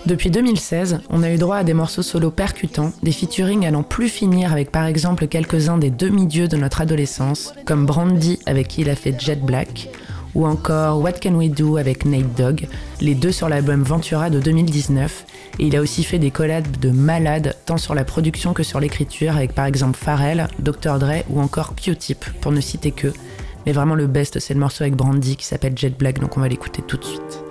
Depuis 0.06 0.30
2016, 0.30 1.00
on 1.10 1.22
a 1.22 1.30
eu 1.30 1.36
droit 1.36 1.56
à 1.56 1.64
des 1.64 1.74
morceaux 1.74 2.00
solo 2.00 2.30
percutants, 2.30 2.94
des 3.02 3.12
featurings 3.12 3.66
allant 3.66 3.82
plus 3.82 4.08
finir 4.08 4.52
avec 4.52 4.72
par 4.72 4.86
exemple 4.86 5.26
quelques-uns 5.26 5.76
des 5.76 5.90
demi-dieux 5.90 6.48
de 6.48 6.56
notre 6.56 6.80
adolescence, 6.80 7.52
comme 7.66 7.84
Brandy 7.84 8.38
avec 8.46 8.68
qui 8.68 8.80
il 8.80 8.88
a 8.88 8.96
fait 8.96 9.20
Jet 9.20 9.44
Black, 9.44 9.90
ou 10.34 10.46
encore 10.46 11.02
What 11.02 11.20
Can 11.22 11.34
We 11.34 11.50
Do 11.50 11.76
avec 11.76 12.06
Nate 12.06 12.34
Dogg, 12.34 12.68
les 13.02 13.14
deux 13.14 13.32
sur 13.32 13.50
l'album 13.50 13.82
Ventura 13.82 14.30
de 14.30 14.40
2019, 14.40 15.26
et 15.58 15.66
il 15.66 15.76
a 15.76 15.80
aussi 15.80 16.04
fait 16.04 16.18
des 16.18 16.30
collabs 16.30 16.78
de 16.78 16.90
malades, 16.90 17.56
tant 17.66 17.76
sur 17.76 17.94
la 17.94 18.04
production 18.04 18.52
que 18.52 18.62
sur 18.62 18.80
l'écriture, 18.80 19.36
avec 19.36 19.54
par 19.54 19.66
exemple 19.66 19.98
Pharrell, 19.98 20.48
Dr. 20.58 20.98
Dre 20.98 21.22
ou 21.30 21.40
encore 21.40 21.74
Q-Tip, 21.74 22.24
pour 22.40 22.52
ne 22.52 22.60
citer 22.60 22.90
que. 22.90 23.12
Mais 23.66 23.72
vraiment 23.72 23.94
le 23.94 24.06
best, 24.06 24.40
c'est 24.40 24.54
le 24.54 24.60
morceau 24.60 24.82
avec 24.82 24.94
Brandy 24.94 25.36
qui 25.36 25.46
s'appelle 25.46 25.76
Jet 25.76 25.96
Black, 25.96 26.18
donc 26.18 26.36
on 26.36 26.40
va 26.40 26.48
l'écouter 26.48 26.82
tout 26.82 26.96
de 26.96 27.04
suite. 27.04 27.44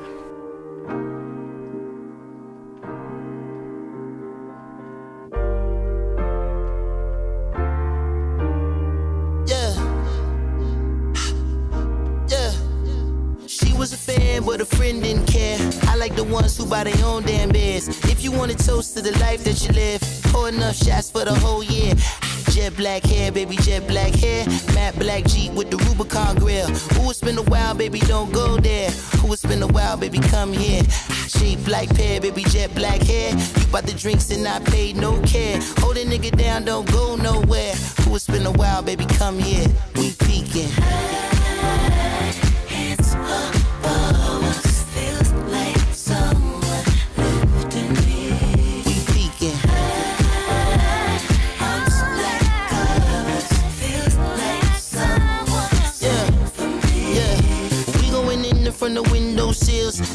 Ones 16.34 16.58
who 16.58 16.66
buy 16.66 16.84
their 16.84 17.06
own 17.06 17.24
damn 17.24 17.50
beers. 17.50 17.88
If 18.06 18.24
you 18.24 18.32
want 18.32 18.52
a 18.52 18.56
toast 18.56 18.98
to 18.98 19.04
the 19.04 19.12
life 19.20 19.44
that 19.44 19.64
you 19.66 19.72
live, 19.74 20.02
pour 20.32 20.50
enough 20.50 20.76
shots 20.76 21.12
for 21.12 21.24
the 21.24 21.34
whole 21.34 21.64
year. 21.64 21.94
Jet 22.52 22.76
black 22.76 23.04
hair, 23.04 23.32
baby, 23.32 23.56
jet 23.58 23.88
black 23.88 24.14
hair. 24.14 24.46
Matte 24.74 24.98
black 24.98 25.26
Jeep 25.26 25.54
with 25.54 25.70
the 25.70 25.78
Rubicon 25.78 26.36
grill. 26.38 26.68
Who 26.68 27.10
it's 27.10 27.22
been 27.22 27.38
a 27.38 27.44
while, 27.44 27.76
baby, 27.76 28.00
don't 28.00 28.34
go 28.34 28.58
there. 28.58 28.90
Who 29.22 29.32
it's 29.34 29.46
been 29.46 29.62
a 29.62 29.68
while, 29.68 29.98
baby, 29.98 30.20
come 30.20 30.52
here. 30.52 30.84
Shape 31.28 31.68
like 31.68 31.94
pear, 31.96 32.20
baby, 32.20 32.44
jet 32.44 32.74
black 32.76 33.02
hair. 33.02 33.32
You 33.32 33.68
bought 33.72 33.86
the 33.86 33.94
drinks 33.94 34.32
and 34.32 34.48
I 34.48 34.60
paid 34.60 34.98
no 34.98 35.22
care. 35.22 35.60
Hold 35.80 35.98
a 35.98 36.06
nigga 36.06 36.36
down, 36.36 36.66
don't 36.66 36.92
go 36.92 37.16
nowhere. 37.16 37.74
Who 38.02 38.16
it's 38.16 38.28
been 38.28 38.46
a 38.46 38.52
while, 38.52 38.82
baby, 38.82 39.06
come 39.06 39.38
here. 39.40 39.68
We 39.96 40.12
peeking. 40.14 41.23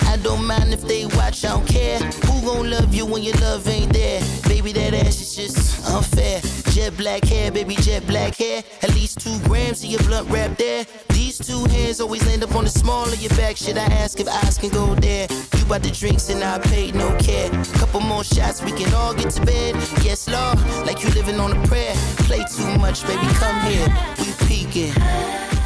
I 0.06 0.16
don't 0.18 0.44
mind 0.46 0.72
if 0.72 0.82
they 0.82 1.06
watch, 1.06 1.44
I 1.44 1.48
don't 1.48 1.66
care. 1.66 1.98
Who 1.98 2.40
gon' 2.42 2.70
love 2.70 2.94
you 2.94 3.06
when 3.06 3.22
your 3.22 3.36
love 3.36 3.68
ain't 3.68 3.92
there? 3.92 4.20
Baby, 4.48 4.72
that 4.72 4.94
ass 4.94 5.20
is 5.20 5.36
just 5.36 5.88
unfair. 5.90 6.40
Jet 6.72 6.96
black 6.96 7.24
hair, 7.24 7.50
baby, 7.50 7.76
jet 7.76 8.06
black 8.06 8.34
hair. 8.36 8.62
At 8.82 8.94
least 8.94 9.20
two 9.20 9.38
grams 9.48 9.84
of 9.84 9.90
your 9.90 10.00
blunt 10.00 10.28
wrap 10.30 10.56
there. 10.56 10.84
These 11.10 11.38
two 11.38 11.64
hands 11.66 12.00
always 12.00 12.26
end 12.28 12.42
up 12.42 12.54
on 12.54 12.64
the 12.64 12.70
small 12.70 13.06
of 13.06 13.20
your 13.20 13.30
back. 13.36 13.56
Should 13.56 13.78
I 13.78 13.84
ask 13.84 14.18
if 14.20 14.28
eyes 14.28 14.58
can 14.58 14.70
go 14.70 14.94
there? 14.94 15.28
You 15.56 15.64
bought 15.66 15.82
the 15.82 15.90
drinks 15.90 16.28
and 16.30 16.42
I 16.42 16.58
paid 16.58 16.94
no 16.94 17.16
care. 17.18 17.50
Couple 17.74 18.00
more 18.00 18.24
shots, 18.24 18.62
we 18.62 18.72
can 18.72 18.92
all 18.94 19.14
get 19.14 19.30
to 19.30 19.44
bed. 19.44 19.74
Yes, 20.02 20.28
Lord, 20.28 20.58
like 20.86 21.02
you 21.02 21.10
living 21.10 21.38
on 21.40 21.56
a 21.56 21.66
prayer. 21.66 21.94
Play 22.26 22.44
too 22.56 22.78
much, 22.78 23.06
baby, 23.06 23.26
come 23.34 23.60
here. 23.70 23.88
We 24.18 24.46
peeking. 24.46 25.57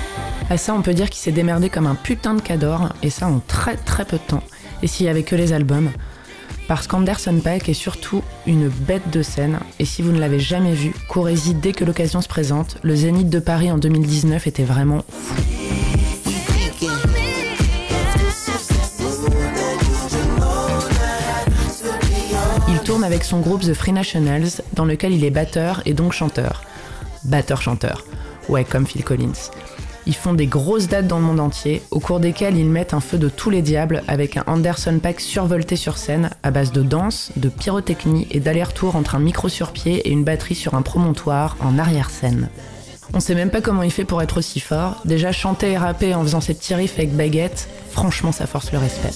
À 0.52 0.58
ça, 0.58 0.74
on 0.74 0.82
peut 0.82 0.92
dire 0.92 1.08
qu'il 1.08 1.22
s'est 1.22 1.32
démerdé 1.32 1.70
comme 1.70 1.86
un 1.86 1.94
putain 1.94 2.34
de 2.34 2.42
cador, 2.42 2.90
et 3.02 3.08
ça 3.08 3.26
en 3.26 3.38
très 3.38 3.74
très 3.74 4.04
peu 4.04 4.18
de 4.18 4.22
temps. 4.22 4.42
Et 4.82 4.86
s'il 4.86 5.06
y 5.06 5.08
avait 5.08 5.22
que 5.22 5.34
les 5.34 5.54
albums. 5.54 5.90
Parce 6.68 6.86
qu'Anderson 6.86 7.40
Pack 7.42 7.70
est 7.70 7.72
surtout 7.72 8.22
une 8.46 8.68
bête 8.68 9.08
de 9.10 9.22
scène, 9.22 9.60
et 9.78 9.86
si 9.86 10.02
vous 10.02 10.12
ne 10.12 10.20
l'avez 10.20 10.40
jamais 10.40 10.74
vu, 10.74 10.92
courez-y 11.08 11.54
dès 11.54 11.72
que 11.72 11.86
l'occasion 11.86 12.20
se 12.20 12.28
présente. 12.28 12.76
Le 12.82 12.94
Zénith 12.94 13.30
de 13.30 13.38
Paris 13.38 13.72
en 13.72 13.78
2019 13.78 14.46
était 14.46 14.64
vraiment 14.64 15.04
fou. 15.08 15.42
Il 22.68 22.78
tourne 22.84 23.04
avec 23.04 23.24
son 23.24 23.40
groupe 23.40 23.62
The 23.62 23.72
Free 23.72 23.92
Nationals, 23.92 24.60
dans 24.74 24.84
lequel 24.84 25.14
il 25.14 25.24
est 25.24 25.30
batteur 25.30 25.80
et 25.86 25.94
donc 25.94 26.12
chanteur. 26.12 26.62
Batteur-chanteur. 27.24 28.04
Ouais, 28.50 28.64
comme 28.64 28.86
Phil 28.86 29.02
Collins. 29.02 29.48
Ils 30.06 30.16
font 30.16 30.34
des 30.34 30.46
grosses 30.46 30.88
dates 30.88 31.06
dans 31.06 31.18
le 31.18 31.24
monde 31.24 31.40
entier, 31.40 31.82
au 31.90 32.00
cours 32.00 32.18
desquelles 32.18 32.56
ils 32.56 32.68
mettent 32.68 32.94
un 32.94 33.00
feu 33.00 33.18
de 33.18 33.28
tous 33.28 33.50
les 33.50 33.62
diables 33.62 34.02
avec 34.08 34.36
un 34.36 34.44
Anderson 34.46 34.98
Pack 35.00 35.20
survolté 35.20 35.76
sur 35.76 35.96
scène, 35.96 36.30
à 36.42 36.50
base 36.50 36.72
de 36.72 36.82
danse, 36.82 37.30
de 37.36 37.48
pyrotechnie 37.48 38.26
et 38.30 38.40
d'aller-retour 38.40 38.96
entre 38.96 39.14
un 39.14 39.20
micro 39.20 39.48
sur 39.48 39.72
pied 39.72 40.06
et 40.06 40.10
une 40.10 40.24
batterie 40.24 40.56
sur 40.56 40.74
un 40.74 40.82
promontoire 40.82 41.56
en 41.60 41.78
arrière-scène. 41.78 42.48
On 43.14 43.20
sait 43.20 43.34
même 43.34 43.50
pas 43.50 43.60
comment 43.60 43.82
il 43.82 43.90
fait 43.90 44.04
pour 44.04 44.22
être 44.22 44.38
aussi 44.38 44.58
fort. 44.58 44.96
Déjà 45.04 45.32
chanter 45.32 45.72
et 45.72 45.78
rapper 45.78 46.14
en 46.14 46.22
faisant 46.22 46.40
ses 46.40 46.54
petits 46.54 46.74
riffs 46.74 46.94
avec 46.98 47.14
baguette, 47.14 47.68
franchement 47.90 48.32
ça 48.32 48.46
force 48.46 48.72
le 48.72 48.78
respect. 48.78 49.10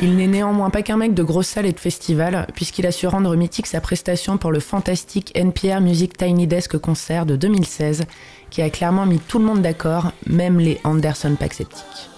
Il 0.00 0.14
n'est 0.14 0.28
néanmoins 0.28 0.70
pas 0.70 0.82
qu'un 0.82 0.96
mec 0.96 1.12
de 1.12 1.24
grosses 1.24 1.48
salles 1.48 1.66
et 1.66 1.72
de 1.72 1.80
festivals, 1.80 2.46
puisqu'il 2.54 2.86
a 2.86 2.92
su 2.92 3.08
rendre 3.08 3.34
mythique 3.34 3.66
sa 3.66 3.80
prestation 3.80 4.38
pour 4.38 4.52
le 4.52 4.60
fantastique 4.60 5.36
NPR 5.36 5.80
Music 5.80 6.16
Tiny 6.16 6.46
Desk 6.46 6.78
Concert 6.78 7.26
de 7.26 7.34
2016, 7.34 8.04
qui 8.50 8.62
a 8.62 8.70
clairement 8.70 9.06
mis 9.06 9.18
tout 9.18 9.40
le 9.40 9.44
monde 9.44 9.60
d'accord, 9.60 10.12
même 10.26 10.60
les 10.60 10.80
Anderson 10.84 11.34
Pack 11.38 11.52
sceptiques. 11.54 12.10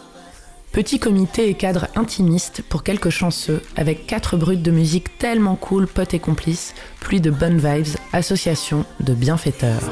Petit 0.73 1.01
comité 1.01 1.49
et 1.49 1.55
cadre 1.55 1.89
intimiste 1.97 2.63
pour 2.69 2.83
quelques 2.83 3.11
chanceux, 3.11 3.63
avec 3.77 4.07
quatre 4.07 4.37
brutes 4.37 4.63
de 4.63 4.71
musique 4.71 5.17
tellement 5.19 5.57
cool, 5.57 5.87
potes 5.87 6.15
et 6.15 6.21
complices, 6.21 6.75
pluie 7.01 7.23
de 7.23 7.31
bonnes 7.31 7.59
vibes, 7.59 7.97
association 8.13 8.85
de 9.01 9.15
bienfaiteurs. 9.15 9.91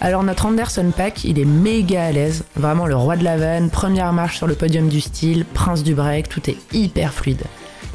Alors 0.00 0.22
notre 0.22 0.46
Anderson 0.46 0.92
Pack, 0.96 1.24
il 1.24 1.40
est 1.40 1.44
méga 1.44 2.04
à 2.04 2.12
l'aise, 2.12 2.44
vraiment 2.54 2.86
le 2.86 2.94
roi 2.94 3.16
de 3.16 3.24
la 3.24 3.36
vanne, 3.36 3.68
première 3.68 4.12
marche 4.12 4.36
sur 4.36 4.46
le 4.46 4.54
podium 4.54 4.88
du 4.88 5.00
style, 5.00 5.44
prince 5.44 5.82
du 5.82 5.94
break, 5.94 6.28
tout 6.28 6.48
est 6.48 6.56
hyper 6.72 7.12
fluide. 7.12 7.42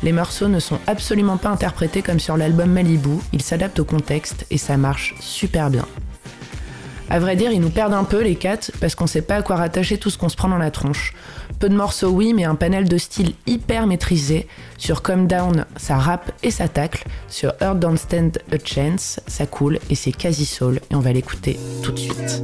Les 0.04 0.12
morceaux 0.12 0.50
ne 0.50 0.60
sont 0.60 0.80
absolument 0.86 1.38
pas 1.38 1.50
interprétés 1.50 2.02
comme 2.02 2.20
sur 2.20 2.36
l'album 2.36 2.70
Malibu, 2.70 3.20
ils 3.32 3.42
s'adaptent 3.42 3.80
au 3.80 3.86
contexte 3.86 4.46
et 4.52 4.58
ça 4.58 4.76
marche 4.76 5.16
super 5.22 5.70
bien. 5.70 5.86
À 7.14 7.20
vrai 7.20 7.36
dire, 7.36 7.52
ils 7.52 7.62
nous 7.62 7.70
perdent 7.70 7.94
un 7.94 8.06
peu 8.06 8.24
les 8.24 8.34
quatre 8.34 8.72
parce 8.82 8.96
qu'on 8.96 9.06
sait 9.06 9.22
pas 9.22 9.36
à 9.36 9.42
quoi 9.44 9.56
rattacher 9.56 10.00
tout 10.00 10.10
ce 10.10 10.18
qu'on 10.18 10.30
se 10.30 10.36
prend 10.36 10.50
dans 10.50 10.58
la 10.58 10.72
tronche. 10.72 11.14
Peu 11.60 11.70
de 11.70 11.76
morceaux, 11.76 12.10
oui, 12.10 12.34
mais 12.34 12.44
un 12.44 12.56
panel 12.56 12.90
de 12.90 12.98
styles 12.98 13.34
hyper 13.46 13.86
maîtrisé. 13.86 14.48
Sur 14.80 15.04
Come 15.04 15.28
Down, 15.28 15.68
ça 15.78 15.98
rappe 15.98 16.32
et 16.42 16.50
ça 16.50 16.68
tacle. 16.68 17.06
Sur 17.28 17.54
Earth 17.62 17.78
Don't 17.78 17.98
Stand 17.98 18.40
a 18.52 18.56
Chance, 18.66 19.20
ça 19.28 19.46
coule 19.46 19.78
et 19.92 19.96
c'est 19.96 20.12
quasi 20.12 20.44
soul. 20.44 20.80
Et 20.90 20.96
on 20.96 21.02
va 21.02 21.14
l'écouter 21.14 21.60
tout 21.84 21.92
de 21.92 22.00
suite. 22.00 22.42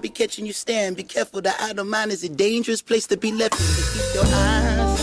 Catching 0.00 0.46
you 0.46 0.52
staring. 0.52 0.94
Be 0.94 1.02
careful, 1.02 1.40
the 1.40 1.52
idle 1.62 1.84
mind 1.84 2.12
is 2.12 2.24
a 2.24 2.28
dangerous 2.28 2.80
place 2.82 3.06
to 3.08 3.16
be 3.16 3.32
left. 3.32 3.52
To 3.52 3.58
keep 3.92 4.14
your 4.14 4.24
eyes. 4.26 5.00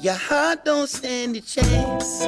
Your 0.00 0.14
heart 0.14 0.64
don't 0.64 0.88
stand 0.88 1.36
a 1.36 1.40
chance. 1.40 2.24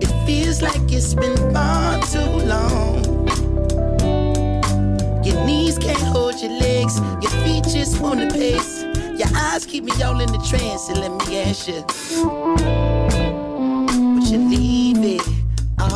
It 0.00 0.26
feels 0.26 0.62
like 0.62 0.90
it's 0.90 1.14
been 1.14 1.36
far 1.52 2.00
too 2.02 2.30
long. 2.46 3.04
Your 5.24 5.44
knees 5.44 5.78
can't 5.78 5.98
hold 5.98 6.40
your 6.40 6.52
legs, 6.52 6.98
your 7.22 7.30
feet 7.44 7.64
just 7.64 8.00
wanna 8.00 8.30
pace. 8.30 8.82
Your 9.18 9.28
eyes 9.34 9.66
keep 9.66 9.84
me 9.84 9.92
all 10.02 10.20
in 10.20 10.32
the 10.32 10.38
trance, 10.48 10.88
and 10.88 11.00
let 11.00 11.10
me 11.26 11.38
ask 11.40 11.68
you. 11.68 12.97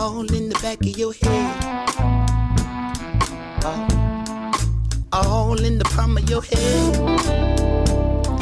All 0.03 0.27
in 0.35 0.49
the 0.49 0.61
back 0.61 0.81
of 0.81 0.99
your 0.99 1.13
head. 1.13 1.31
All 5.13 5.65
in 5.65 5.79
the 5.79 5.89
palm 5.95 6.17
of 6.17 6.29
your 6.29 6.43
head. 6.43 6.99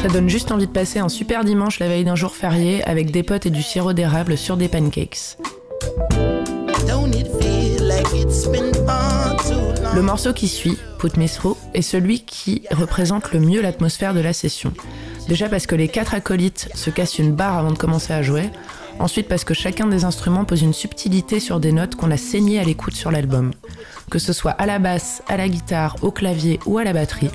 Ça 0.01 0.07
donne 0.07 0.27
juste 0.27 0.51
envie 0.51 0.65
de 0.65 0.71
passer 0.71 0.97
un 0.97 1.09
super 1.09 1.43
dimanche 1.43 1.77
la 1.77 1.87
veille 1.87 2.03
d'un 2.03 2.15
jour 2.15 2.31
férié 2.31 2.83
avec 2.85 3.11
des 3.11 3.21
potes 3.21 3.45
et 3.45 3.51
du 3.51 3.61
sirop 3.61 3.93
d'érable 3.93 4.37
sur 4.37 4.57
des 4.57 4.67
pancakes. 4.69 5.37
Le 9.93 10.01
morceau 10.01 10.33
qui 10.33 10.47
suit, 10.47 10.77
Put 10.97 11.19
Me 11.19 11.27
Through, 11.27 11.57
est 11.75 11.83
celui 11.83 12.21
qui 12.21 12.63
représente 12.71 13.33
le 13.33 13.39
mieux 13.39 13.61
l'atmosphère 13.61 14.15
de 14.15 14.21
la 14.21 14.33
session. 14.33 14.73
Déjà 15.27 15.47
parce 15.47 15.67
que 15.67 15.75
les 15.75 15.89
quatre 15.89 16.15
acolytes 16.15 16.69
se 16.73 16.89
cassent 16.89 17.19
une 17.19 17.33
barre 17.33 17.59
avant 17.59 17.71
de 17.71 17.77
commencer 17.77 18.13
à 18.13 18.23
jouer, 18.23 18.49
ensuite 18.99 19.27
parce 19.27 19.43
que 19.43 19.53
chacun 19.53 19.87
des 19.87 20.05
instruments 20.05 20.45
pose 20.45 20.61
une 20.61 20.73
subtilité 20.73 21.39
sur 21.39 21.59
des 21.59 21.71
notes 21.71 21.95
qu'on 21.95 22.11
a 22.11 22.17
saignées 22.17 22.59
à 22.59 22.63
l'écoute 22.63 22.95
sur 22.95 23.11
l'album. 23.11 23.51
Que 24.09 24.19
ce 24.19 24.33
soit 24.33 24.51
à 24.51 24.65
la 24.65 24.79
basse, 24.79 25.23
à 25.27 25.37
la 25.37 25.47
guitare, 25.47 25.95
au 26.01 26.11
clavier 26.11 26.59
ou 26.65 26.77
à 26.77 26.83
la 26.83 26.93
batterie, 26.93 27.31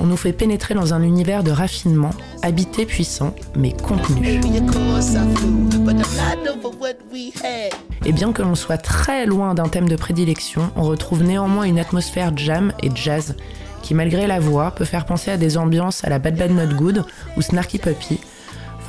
on 0.00 0.06
nous 0.06 0.16
fait 0.16 0.32
pénétrer 0.32 0.74
dans 0.74 0.94
un 0.94 1.02
univers 1.02 1.44
de 1.44 1.50
raffinement, 1.50 2.10
habité 2.42 2.86
puissant, 2.86 3.34
mais 3.54 3.72
contenu. 3.72 4.40
Et 8.06 8.12
bien 8.12 8.32
que 8.32 8.42
l'on 8.42 8.54
soit 8.54 8.78
très 8.78 9.26
loin 9.26 9.54
d'un 9.54 9.68
thème 9.68 9.88
de 9.88 9.96
prédilection, 9.96 10.70
on 10.74 10.84
retrouve 10.84 11.22
néanmoins 11.22 11.64
une 11.64 11.78
atmosphère 11.78 12.34
jam 12.34 12.72
et 12.82 12.90
jazz 12.94 13.36
qui, 13.82 13.92
malgré 13.92 14.26
la 14.26 14.40
voix, 14.40 14.70
peut 14.70 14.86
faire 14.86 15.04
penser 15.04 15.30
à 15.30 15.36
des 15.36 15.58
ambiances 15.58 16.02
à 16.04 16.08
la 16.08 16.18
Bad 16.18 16.36
Bad 16.36 16.52
Not 16.52 16.76
Good 16.76 17.04
ou 17.36 17.42
Snarky 17.42 17.78
Puppy, 17.78 18.20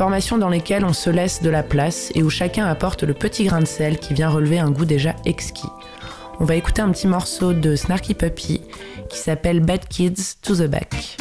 formations 0.02 0.40
dans 0.40 0.50
lesquelles 0.50 0.84
on 0.84 0.94
se 0.94 1.12
laisse 1.12 1.44
de 1.44 1.52
la 1.52 1.62
place 1.62 2.12
et 2.16 2.24
où 2.24 2.30
chacun 2.32 2.66
apporte 2.66 3.04
le 3.04 3.14
petit 3.14 3.44
grain 3.44 3.60
de 3.60 3.68
sel 3.68 4.00
qui 4.00 4.16
vient 4.16 4.30
relever 4.30 4.58
un 4.58 4.72
goût 4.72 4.84
déjà 4.84 5.16
exquis. 5.26 5.70
On 6.40 6.44
va 6.44 6.56
écouter 6.56 6.82
un 6.82 6.90
petit 6.90 7.06
morceau 7.06 7.54
de 7.54 7.76
Snarky 7.76 8.16
Puppy 8.16 8.62
qui 9.12 9.20
s'appelle 9.20 9.60
Bad 9.60 9.88
Kids 9.88 10.38
to 10.42 10.56
the 10.56 10.68
Back. 10.68 11.18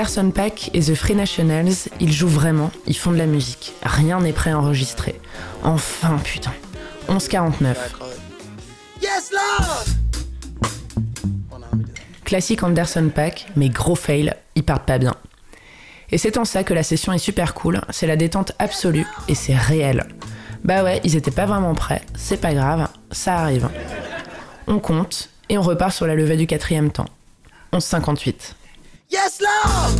Anderson 0.00 0.30
Paak 0.30 0.70
et 0.72 0.80
The 0.80 0.94
Free 0.94 1.14
Nationals, 1.14 1.90
ils 2.00 2.10
jouent 2.10 2.26
vraiment, 2.26 2.70
ils 2.86 2.96
font 2.96 3.12
de 3.12 3.18
la 3.18 3.26
musique. 3.26 3.74
Rien 3.82 4.18
n'est 4.18 4.32
prêt 4.32 4.50
à 4.50 4.58
enregistrer. 4.58 5.20
Enfin, 5.62 6.16
putain. 6.24 6.54
11.49. 7.10 7.76
Yes, 9.02 9.30
Lord! 9.30 9.84
Classique 12.24 12.62
Anderson 12.62 13.10
Paak, 13.14 13.48
mais 13.56 13.68
gros 13.68 13.94
fail, 13.94 14.32
ils 14.54 14.62
partent 14.62 14.86
pas 14.86 14.96
bien. 14.96 15.14
Et 16.10 16.16
c'est 16.16 16.38
en 16.38 16.46
ça 16.46 16.64
que 16.64 16.72
la 16.72 16.82
session 16.82 17.12
est 17.12 17.18
super 17.18 17.52
cool, 17.52 17.82
c'est 17.90 18.06
la 18.06 18.16
détente 18.16 18.52
absolue 18.58 19.06
et 19.28 19.34
c'est 19.34 19.54
réel. 19.54 20.06
Bah 20.64 20.82
ouais, 20.82 21.02
ils 21.04 21.14
étaient 21.14 21.30
pas 21.30 21.44
vraiment 21.44 21.74
prêts, 21.74 22.00
c'est 22.16 22.40
pas 22.40 22.54
grave, 22.54 22.88
ça 23.10 23.36
arrive. 23.36 23.68
On 24.66 24.78
compte 24.78 25.28
et 25.50 25.58
on 25.58 25.62
repart 25.62 25.92
sur 25.92 26.06
la 26.06 26.14
levée 26.14 26.38
du 26.38 26.46
quatrième 26.46 26.90
temps. 26.90 27.08
11.58. 27.74 28.54
Yes, 29.12 29.40
Lord! 29.40 29.90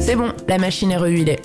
C'est 0.00 0.16
bon, 0.16 0.32
la 0.48 0.58
machine 0.58 0.90
est 0.90 0.96
rehuilée. 0.96 1.38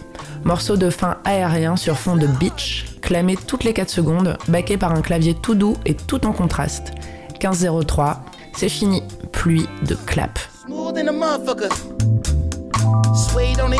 Morceau 0.43 0.75
de 0.75 0.89
fin 0.89 1.17
aérien 1.23 1.75
sur 1.75 1.99
fond 1.99 2.15
de 2.15 2.25
beach, 2.25 2.85
clamé 2.99 3.35
toutes 3.35 3.63
les 3.63 3.73
4 3.73 3.89
secondes, 3.91 4.37
baqué 4.47 4.77
par 4.77 4.91
un 4.91 5.01
clavier 5.01 5.35
tout 5.35 5.53
doux 5.53 5.77
et 5.85 5.93
tout 5.93 6.25
en 6.25 6.31
contraste. 6.33 6.93
15.03, 7.39 8.17
c'est 8.53 8.69
fini, 8.69 9.03
pluie 9.31 9.67
de 9.85 9.93
clap. 9.93 10.39
Smooth 10.65 10.97
in 10.97 11.05
the 11.05 11.96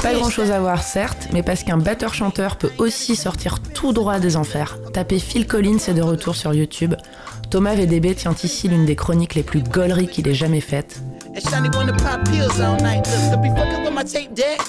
Pas 0.01 0.13
grand 0.13 0.29
chose 0.29 0.51
à 0.51 0.59
voir 0.59 0.81
certes, 0.81 1.29
mais 1.33 1.43
parce 1.43 1.63
qu'un 1.63 1.77
batteur-chanteur 1.77 2.57
peut 2.57 2.71
aussi 2.77 3.15
sortir 3.15 3.59
tout 3.59 3.93
droit 3.93 4.19
des 4.19 4.37
enfers. 4.37 4.77
Tapez 4.93 5.19
Phil 5.19 5.47
Collins 5.47 5.79
est 5.87 5.93
de 5.93 6.01
retour 6.01 6.35
sur 6.35 6.53
YouTube. 6.53 6.95
Thomas 7.49 7.75
VDB 7.75 8.15
tient 8.15 8.35
ici 8.43 8.67
l'une 8.67 8.85
des 8.85 8.95
chroniques 8.95 9.35
les 9.35 9.43
plus 9.43 9.61
gauleries 9.63 10.07
qu'il 10.07 10.27
ait 10.27 10.33
jamais 10.33 10.61
faites. 10.61 11.01
And 11.35 11.39
Shiny 11.49 11.69
wanna 11.75 11.93
pop 11.93 12.23
pills 12.25 12.61
all 12.61 12.77
night. 12.81 13.07
Look, 13.07 13.31
to 13.31 13.37
be 13.37 13.49
fucking 13.49 13.83
with 13.83 13.93
my 13.93 14.03
tape 14.03 14.33
deck. 14.33 14.59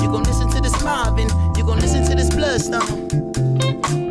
You 0.00 0.08
gon' 0.08 0.22
listen 0.24 0.48
to 0.50 0.60
this 0.60 0.82
Marvin. 0.82 1.28
You 1.56 1.64
gon' 1.64 1.78
listen 1.80 2.04
to 2.04 2.14
this 2.14 2.30
Bloodstone. 2.30 3.08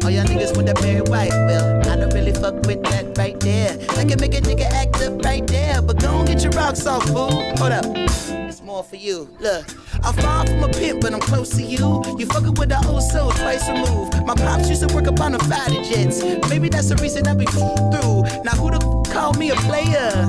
Yeah, 0.04 0.22
Young 0.22 0.28
niggas 0.28 0.56
with 0.56 0.68
that 0.68 0.80
Barry 0.82 1.02
White. 1.02 1.32
Well, 1.32 1.82
I 1.90 1.96
don't 1.96 2.14
really 2.14 2.34
fuck 2.34 2.56
with 2.68 2.84
that 2.84 3.18
right 3.18 3.40
there. 3.40 3.78
I 3.98 4.06
can 4.06 4.20
make 4.20 4.36
a 4.36 4.42
nigga 4.42 4.66
act 4.72 5.02
up 5.02 5.24
right 5.24 5.46
there, 5.48 5.82
but 5.82 5.98
don't 6.00 6.26
get 6.26 6.44
your 6.44 6.52
rocks 6.52 6.86
off, 6.86 7.04
fool. 7.06 7.32
Hold 7.58 7.72
up. 7.72 8.43
More 8.74 8.84
for 8.84 8.96
you. 8.96 9.30
Look, 9.40 9.68
I'm 10.04 10.16
far 10.16 10.48
from 10.48 10.64
a 10.64 10.68
pimp, 10.68 11.02
but 11.02 11.14
I'm 11.14 11.20
close 11.20 11.50
to 11.58 11.62
you. 11.62 12.02
You 12.18 12.26
fucking 12.26 12.56
with 12.56 12.70
the 12.70 12.84
old 12.88 13.04
soul 13.04 13.30
twice 13.30 13.70
removed. 13.70 14.26
My 14.26 14.34
pops 14.34 14.68
used 14.68 14.82
to 14.90 14.92
work 14.96 15.06
up 15.06 15.20
on 15.20 15.34
the 15.34 15.38
fighter 15.46 15.84
jets. 15.84 16.24
Maybe 16.50 16.70
that's 16.70 16.90
the 16.90 16.96
reason 16.96 17.28
I 17.28 17.36
be 17.36 17.46
through. 17.46 18.24
Now 18.42 18.54
who 18.58 18.72
the 18.72 18.80
call 19.14 19.34
me 19.34 19.52
a 19.52 19.56
player? 19.58 20.26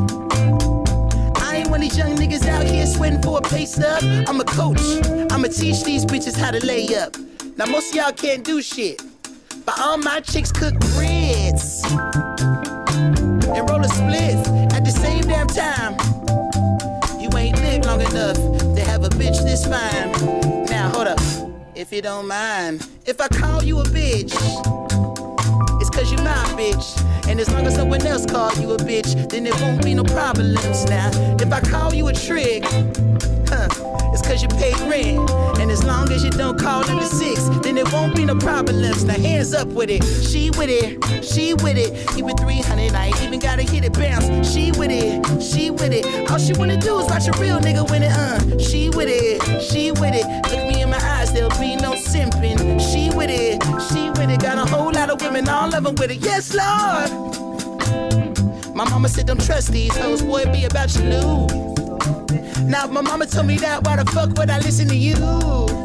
I 1.36 1.56
ain't 1.56 1.70
one 1.70 1.82
of 1.82 1.88
these 1.88 1.96
young 1.96 2.16
niggas 2.16 2.46
out 2.46 2.66
here 2.66 2.84
sweating 2.84 3.22
for 3.22 3.38
a 3.38 3.40
pay 3.40 3.64
stub. 3.64 4.02
I'm 4.28 4.38
a 4.38 4.44
coach. 4.44 4.82
I'ma 5.32 5.48
teach 5.48 5.82
these 5.82 6.04
bitches 6.04 6.36
how 6.36 6.50
to 6.50 6.62
lay 6.66 6.94
up. 6.96 7.16
Now 7.56 7.64
most 7.64 7.92
of 7.92 7.94
y'all 7.94 8.12
can't 8.12 8.44
do 8.44 8.60
shit. 8.60 9.00
But 9.64 9.80
all 9.80 9.96
my 9.96 10.20
chicks 10.20 10.52
cook 10.52 10.78
grits 10.92 11.82
and 11.82 13.70
roll 13.70 13.80
a 13.80 13.88
spliff 13.88 14.74
at 14.74 14.84
the 14.84 14.90
same 14.90 15.22
damn 15.22 15.46
time. 15.46 15.96
Enough 18.10 18.36
to 18.74 18.80
have 18.84 19.04
a 19.04 19.08
bitch 19.10 19.42
this 19.42 19.64
fine. 19.66 20.10
Now 20.66 20.90
hold 20.90 21.08
up, 21.08 21.20
if 21.74 21.92
you 21.92 22.02
don't 22.02 22.26
mind, 22.26 22.86
if 23.06 23.20
I 23.20 23.28
call 23.28 23.62
you 23.62 23.80
a 23.80 23.84
bitch, 23.84 24.34
cause 25.94 26.10
you 26.10 26.18
my 26.18 26.34
bitch. 26.58 27.00
And 27.28 27.40
as 27.40 27.50
long 27.50 27.66
as 27.66 27.74
someone 27.76 28.04
else 28.04 28.26
call 28.26 28.52
you 28.54 28.72
a 28.72 28.76
bitch, 28.76 29.30
then 29.30 29.44
there 29.44 29.54
won't 29.60 29.82
be 29.82 29.94
no 29.94 30.04
problems. 30.04 30.84
Now, 30.86 31.10
if 31.40 31.52
I 31.52 31.60
call 31.60 31.94
you 31.94 32.08
a 32.08 32.12
trick, 32.12 32.64
huh, 33.48 33.68
it's 34.12 34.22
cause 34.22 34.42
you 34.42 34.48
pay 34.48 34.72
rent. 34.88 35.30
And 35.60 35.70
as 35.70 35.84
long 35.84 36.10
as 36.10 36.24
you 36.24 36.30
don't 36.30 36.58
call 36.58 36.82
it 36.82 36.90
a 36.90 37.04
six, 37.04 37.48
then 37.62 37.76
there 37.76 37.84
won't 37.92 38.14
be 38.14 38.24
no 38.24 38.36
problems. 38.36 39.04
Now 39.04 39.14
hands 39.14 39.54
up 39.54 39.68
with 39.68 39.88
it. 39.88 40.02
She 40.04 40.50
with 40.50 40.68
it, 40.68 41.24
she 41.24 41.54
with 41.54 41.78
it. 41.78 42.18
Even 42.18 42.36
300, 42.36 42.92
I 42.92 43.06
ain't 43.06 43.22
even 43.22 43.38
gotta 43.38 43.62
hit 43.62 43.84
it 43.84 43.92
bounce. 43.92 44.52
She 44.52 44.72
with 44.72 44.90
it, 44.90 45.42
she 45.42 45.70
with 45.70 45.92
it. 45.92 46.30
All 46.30 46.38
she 46.38 46.52
wanna 46.54 46.76
do 46.76 46.98
is 46.98 47.06
watch 47.06 47.28
a 47.28 47.32
real 47.40 47.58
nigga 47.60 47.88
win 47.90 48.02
it, 48.02 48.12
uh. 48.12 48.58
She 48.58 48.90
with 48.90 49.08
it, 49.08 49.62
she 49.62 49.92
with 49.92 50.14
it. 50.14 50.26
Look 50.50 50.68
me 50.68 50.82
in 50.82 50.90
my 50.90 50.98
eyes, 50.98 51.13
there'll 51.34 51.50
be 51.60 51.76
no 51.76 51.92
simping. 51.92 52.80
She 52.80 53.10
with 53.14 53.28
it, 53.28 53.62
she 53.90 54.08
with 54.10 54.30
it. 54.30 54.40
Got 54.40 54.56
a 54.58 54.64
whole 54.70 54.92
lot 54.92 55.10
of 55.10 55.20
women, 55.20 55.48
all 55.48 55.74
of 55.74 55.84
them 55.84 55.94
with 55.96 56.10
it. 56.10 56.24
Yes, 56.24 56.54
Lord. 56.54 57.10
My 58.74 58.88
mama 58.88 59.08
said, 59.08 59.26
don't 59.26 59.44
trust 59.44 59.72
these 59.72 59.96
hoes, 59.96 60.22
boy, 60.22 60.44
be 60.46 60.64
about 60.64 60.94
you 60.96 61.02
lose. 61.02 62.60
Now, 62.60 62.86
my 62.86 63.02
mama 63.02 63.26
told 63.26 63.46
me 63.46 63.56
that, 63.58 63.84
why 63.84 63.96
the 63.96 64.04
fuck 64.10 64.36
would 64.38 64.50
I 64.50 64.58
listen 64.58 64.88
to 64.88 64.96
you? 64.96 65.83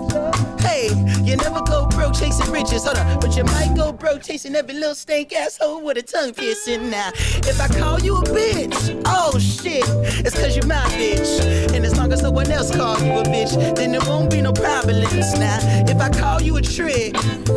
Hey, 0.59 0.89
you 1.23 1.35
never 1.37 1.61
go 1.61 1.85
broke 1.87 2.13
chasing 2.13 2.51
riches, 2.51 2.83
hold 2.83 2.97
up. 2.97 3.21
But 3.21 3.35
you 3.35 3.43
might 3.43 3.73
go 3.75 3.91
broke 3.91 4.23
chasing 4.23 4.55
every 4.55 4.75
little 4.75 4.95
stank 4.95 5.33
asshole 5.33 5.81
with 5.81 5.97
a 5.97 6.01
tongue 6.01 6.33
piercing 6.33 6.89
now. 6.89 7.11
If 7.15 7.59
I 7.59 7.67
call 7.67 7.99
you 7.99 8.17
a 8.17 8.23
bitch, 8.23 9.01
oh 9.05 9.37
shit, 9.39 9.83
it's 10.25 10.35
cause 10.35 10.55
you're 10.55 10.65
my 10.65 10.85
bitch. 10.97 11.73
And 11.73 11.85
as 11.85 11.97
long 11.97 12.11
as 12.11 12.21
no 12.21 12.31
one 12.31 12.51
else 12.51 12.75
call 12.75 12.99
you 12.99 13.13
a 13.13 13.23
bitch, 13.23 13.75
then 13.75 13.91
there 13.91 14.01
won't 14.01 14.31
be 14.31 14.41
no 14.41 14.51
problems 14.51 15.33
now. 15.39 15.59
If 15.87 15.99
I 15.99 16.09
call 16.09 16.41
you 16.41 16.57
a 16.57 16.61
trick, 16.61 17.15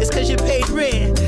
it's 0.00 0.10
cause 0.10 0.30
you 0.30 0.36
paid 0.36 0.68
rent. 0.68 1.20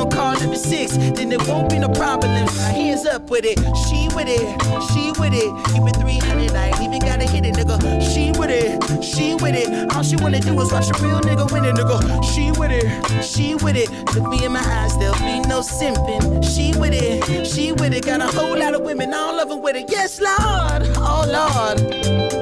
Don't 0.00 0.12
call 0.12 0.32
it 0.32 0.42
a 0.44 0.56
six, 0.56 0.96
then 0.96 1.28
there 1.28 1.38
won't 1.46 1.68
be 1.68 1.78
no 1.78 1.88
problems. 1.88 2.56
Hands 2.58 3.04
up 3.04 3.28
with 3.28 3.44
it, 3.44 3.58
she 3.84 4.08
with 4.16 4.28
it, 4.28 4.40
she 4.88 5.12
with 5.20 5.34
it. 5.34 5.50
Even 5.76 5.92
300, 5.92 6.52
I 6.52 6.68
ain't 6.68 6.80
even 6.80 7.00
gotta 7.00 7.26
hit 7.28 7.44
it, 7.44 7.54
nigga. 7.54 7.76
She 8.00 8.32
with 8.38 8.48
it, 8.48 9.04
she 9.04 9.34
with 9.34 9.54
it. 9.54 9.92
All 9.94 10.02
she 10.02 10.16
wanna 10.16 10.40
do 10.40 10.58
is 10.60 10.72
watch 10.72 10.88
a 10.88 11.04
real 11.04 11.20
nigga 11.20 11.52
win 11.52 11.66
it, 11.66 11.74
nigga. 11.74 12.00
She 12.32 12.50
with 12.58 12.70
it, 12.70 12.86
she 13.22 13.54
with 13.56 13.76
it. 13.76 13.90
Look 14.14 14.30
me 14.30 14.44
in 14.44 14.52
my 14.52 14.60
eyes, 14.60 14.96
there'll 14.96 15.14
be 15.16 15.40
no 15.46 15.60
simping. 15.60 16.42
She 16.42 16.72
with 16.78 16.94
it, 16.94 17.46
she 17.46 17.72
with 17.72 17.92
it. 17.92 18.06
Got 18.06 18.22
a 18.22 18.26
whole 18.38 18.58
lot 18.58 18.74
of 18.74 18.80
women, 18.80 19.12
all 19.12 19.38
of 19.38 19.50
them 19.50 19.60
with 19.60 19.76
it. 19.76 19.90
Yes, 19.90 20.18
Lord. 20.18 20.88
Oh 20.96 21.24
Lord. 21.28 22.40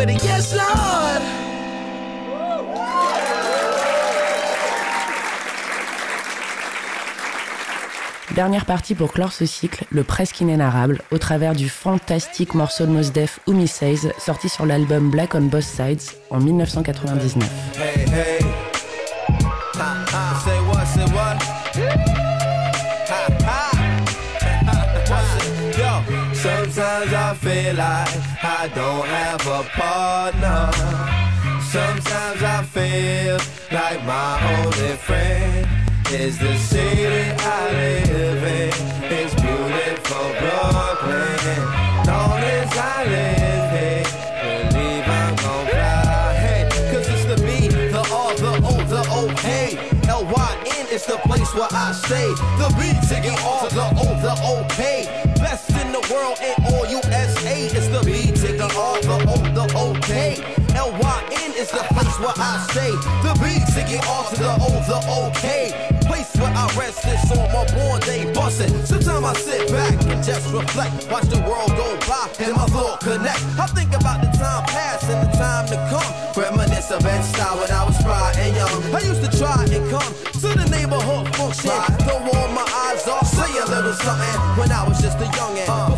With 0.00 0.10
it. 0.10 0.24
Yes, 0.24 0.54
Lord. 0.54 1.22
Dernière 8.34 8.64
partie 8.64 8.94
pour 8.94 9.12
clore 9.12 9.32
ce 9.32 9.44
cycle, 9.44 9.84
le 9.90 10.04
presque 10.04 10.40
inénarrable, 10.40 11.02
au 11.10 11.18
travers 11.18 11.54
du 11.54 11.68
fantastique 11.68 12.54
morceau 12.54 12.86
de 12.86 12.92
Mos 12.92 13.10
Def 13.12 13.40
Umi 13.48 13.66
Says, 13.66 14.12
sorti 14.18 14.48
sur 14.48 14.64
l'album 14.64 15.10
Black 15.10 15.34
on 15.34 15.42
Both 15.42 15.64
Sides 15.64 16.02
en 16.30 16.38
1999. 16.38 17.50
Hey, 17.76 18.06
hey. 18.08 18.38
Ha, 19.74 20.04
ha. 20.12 20.42
Say 20.44 20.60
what, 20.60 20.86
say 20.86 21.04
what? 21.12 21.42
Ha, 23.08 23.26
ha. 23.44 23.70
What's 25.08 25.44
it? 25.44 25.78
Yo, 25.78 26.32
sometimes 26.32 27.12
I 27.12 27.34
feel 27.34 27.74
like 27.74 28.29
I 28.62 28.68
don't 28.68 29.06
have 29.06 29.40
a 29.46 29.62
partner. 29.70 30.70
Sometimes 31.62 32.42
I 32.42 32.62
feel 32.62 33.38
like 33.72 34.04
my 34.04 34.36
only 34.58 34.96
friend 34.96 35.66
is 36.12 36.38
the 36.38 36.54
city 36.58 37.32
I 37.40 37.70
live 37.72 38.42
in. 38.44 38.68
It's 39.16 39.34
beautiful 39.40 40.28
Brooklyn. 40.36 41.62
Long 42.04 42.40
as 42.52 42.70
I 42.76 43.04
live 43.08 43.70
here, 43.80 44.04
believe 44.68 45.08
I'm 45.08 45.36
gon' 45.36 45.66
fly. 45.72 46.34
Hey, 46.34 46.68
cause 46.92 47.08
it's 47.08 47.24
the 47.24 47.36
B, 47.40 47.68
the 47.68 48.04
R, 48.12 48.34
the 48.34 48.52
O, 48.62 48.84
the 48.84 49.02
O, 49.08 49.34
K. 49.36 49.78
L-Y-N 50.06 50.86
is 50.92 51.06
the 51.06 51.16
place 51.24 51.54
where 51.54 51.68
I 51.72 51.92
stay. 51.92 52.28
The 52.60 52.68
B 52.76 52.90
the 53.20 53.32
R, 53.42 53.68
the 53.70 53.86
O, 53.96 54.20
the 54.20 54.34
O, 54.44 54.66
K. 54.68 55.06
Best 55.36 55.70
in 55.70 55.92
the 55.92 56.06
world 56.12 56.38
and 56.42 56.56
all 56.66 56.86
USA. 56.86 57.64
is 57.64 57.88
the 57.88 58.02
B 58.04 58.39
where 62.20 62.36
I 62.36 62.60
stay. 62.70 62.92
The 63.24 63.32
B 63.40 63.58
to 63.72 63.80
the 63.88 63.98
R 64.06 64.24
to 64.28 64.36
the 64.36 64.52
O, 64.60 64.70
the 64.84 64.98
O, 65.08 65.32
K. 65.34 65.72
Place 66.06 66.30
where 66.36 66.52
I 66.52 66.66
rest 66.76 67.02
this 67.02 67.30
on 67.32 67.48
my 67.52 67.64
born 67.72 68.00
day 68.00 68.30
bustin'. 68.32 68.70
Sometimes 68.86 69.24
I 69.24 69.34
sit 69.34 69.70
back 69.72 69.94
and 70.06 70.22
just 70.22 70.52
reflect. 70.52 71.10
Watch 71.10 71.26
the 71.32 71.40
world 71.48 71.72
go 71.76 71.88
by 72.06 72.28
and 72.38 72.54
my 72.54 72.66
thought 72.66 73.00
connect. 73.00 73.40
I 73.58 73.66
think 73.72 73.90
about 73.94 74.20
the 74.20 74.30
time 74.36 74.64
past 74.68 75.08
and 75.08 75.20
the 75.26 75.30
time 75.36 75.66
to 75.68 75.76
come. 75.88 76.10
Reminisce 76.36 76.90
of 76.90 77.02
that 77.02 77.24
style 77.24 77.56
when 77.58 77.70
I 77.70 77.84
was 77.84 77.96
spry 77.98 78.32
and 78.38 78.56
young. 78.56 78.94
I 78.94 79.00
used 79.00 79.22
to 79.24 79.30
try 79.38 79.64
and 79.64 79.84
come 79.90 80.12
to 80.44 80.48
the 80.60 80.66
neighborhood 80.70 81.34
function. 81.36 81.70
Throw 82.04 82.20
all 82.20 82.48
my 82.52 82.66
eyes 82.86 83.06
off, 83.08 83.26
say 83.26 83.50
a 83.58 83.66
little 83.66 83.94
something. 83.94 84.36
When 84.58 84.70
I 84.70 84.86
was 84.86 85.00
just 85.00 85.18
a 85.18 85.28
youngin', 85.36 85.66
before 85.66 85.89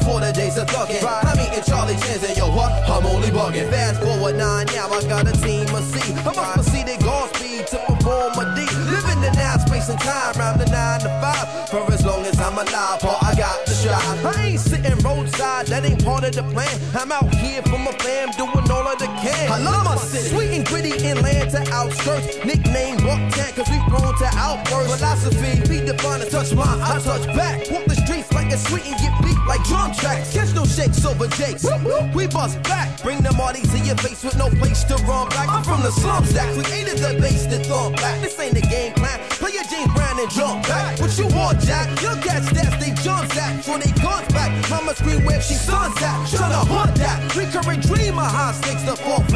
of 0.62 0.68
thuggin'. 0.70 1.02
I'm 1.02 1.38
eating 1.40 1.64
Charlie 1.64 1.96
Chins 2.06 2.22
and 2.22 2.36
yo, 2.36 2.48
what? 2.54 2.70
I'm 2.88 3.04
only 3.06 3.28
bugging. 3.28 3.68
Fast 3.70 4.00
forward 4.02 4.36
nine, 4.36 4.66
now 4.66 4.88
I 4.88 5.02
got 5.08 5.26
a 5.26 5.34
team 5.42 5.66
of 5.74 5.84
C. 5.84 5.98
I 6.14 6.32
must 6.32 6.54
proceed 6.54 6.88
at 6.88 7.00
Godspeed 7.02 7.66
to 7.68 7.78
perform 7.86 8.32
a 8.38 8.44
D. 8.54 8.62
Living 8.90 9.20
the 9.20 9.32
now 9.34 9.58
space 9.58 9.88
and 9.88 10.00
time, 10.00 10.34
round 10.38 10.60
the 10.60 10.66
nine 10.70 11.00
to 11.00 11.10
five. 11.20 11.68
For 11.68 11.82
as 11.92 12.04
long 12.04 12.24
as 12.24 12.38
I'm 12.38 12.54
alive, 12.54 13.00
Paul, 13.00 13.18
I 13.20 13.34
got 13.34 13.66
to 13.66 13.72
strive. 13.72 14.26
I 14.26 14.46
ain't 14.46 14.60
sitting 14.60 14.98
roadside, 15.02 15.66
that 15.66 15.84
ain't 15.84 16.04
part 16.04 16.24
of 16.24 16.32
the 16.34 16.42
plan. 16.54 16.74
I'm 16.94 17.10
out 17.10 17.34
here 17.34 17.62
for 17.62 17.78
my 17.78 17.92
fam, 17.98 18.30
doing 18.38 18.70
all 18.70 18.86
of 18.86 18.98
the 18.98 19.08
I 19.50 19.58
love 19.58 19.84
my 19.84 19.96
city, 19.96 20.28
sweet 20.28 20.50
and 20.50 20.66
gritty 20.66 20.92
inland 21.04 21.50
to 21.50 21.60
outskirts. 21.72 22.44
Nickname 22.44 22.98
Bucktown, 22.98 23.54
cause 23.56 23.68
we 23.70 23.78
grown 23.88 24.16
to 24.18 24.28
outbursts. 24.36 24.96
Philosophy, 24.96 25.68
be 25.68 25.84
defined 25.84 26.22
and 26.22 26.30
touch 26.30 26.54
mine, 26.54 26.80
I 26.80 27.00
touch 27.00 27.26
back. 27.36 27.70
Walk 27.70 27.84
the 27.86 27.96
streets 27.96 28.32
like 28.32 28.52
a 28.52 28.58
sweet 28.58 28.86
and 28.86 28.96
get 29.00 29.14
beat 29.22 29.38
like 29.46 29.62
drum 29.64 29.92
tracks. 29.94 30.32
Catch 30.32 30.54
no 30.54 30.64
shakes 30.64 31.04
over 31.04 31.26
jakes. 31.28 31.66
We 32.14 32.26
bust 32.26 32.62
back, 32.62 33.02
bring 33.02 33.22
the 33.22 33.32
Marty 33.32 33.62
to 33.62 33.78
your 33.78 33.96
face 33.96 34.22
with 34.22 34.36
no 34.36 34.48
place 34.50 34.84
to 34.84 34.94
run 35.04 35.28
back. 35.30 35.48
I'm 35.48 35.64
from 35.64 35.82
the 35.82 35.90
slums 35.90 36.32
that 36.34 36.52
created 36.54 36.98
the 36.98 37.18
bass 37.20 37.46
that 37.46 37.66
thump 37.66 37.96
back. 37.96 38.20
This 38.20 38.38
ain't 38.38 38.56
a 38.56 38.60
game 38.60 38.92
plan. 38.94 39.18
Play 39.40 39.52
your 39.52 39.64
James 39.64 39.92
Brown 39.94 40.18
and 40.18 40.30
jump 40.30 40.66
back. 40.68 41.00
What 41.00 41.16
you 41.18 41.26
want, 41.28 41.60
Jack? 41.60 41.88
Your 42.02 42.16
cats 42.16 42.46
stats, 42.46 42.78
they 42.80 42.92
jumps 43.02 43.36
at. 43.36 43.64
So 43.64 43.78
they 43.78 43.90
guns 44.00 44.28
back. 44.32 44.50
Mama 44.70 44.94
scream 44.94 45.24
where 45.24 45.40
she 45.40 45.54
sons 45.54 45.96
at. 46.02 46.26
Tryna 46.28 46.66
hunt 46.66 46.94
that. 46.96 47.34
Recurring 47.34 47.80
dream 47.80 48.18
of 48.18 48.26
high 48.26 48.52
stakes. 48.52 48.82
The 48.82 48.96
fourth 48.96 49.31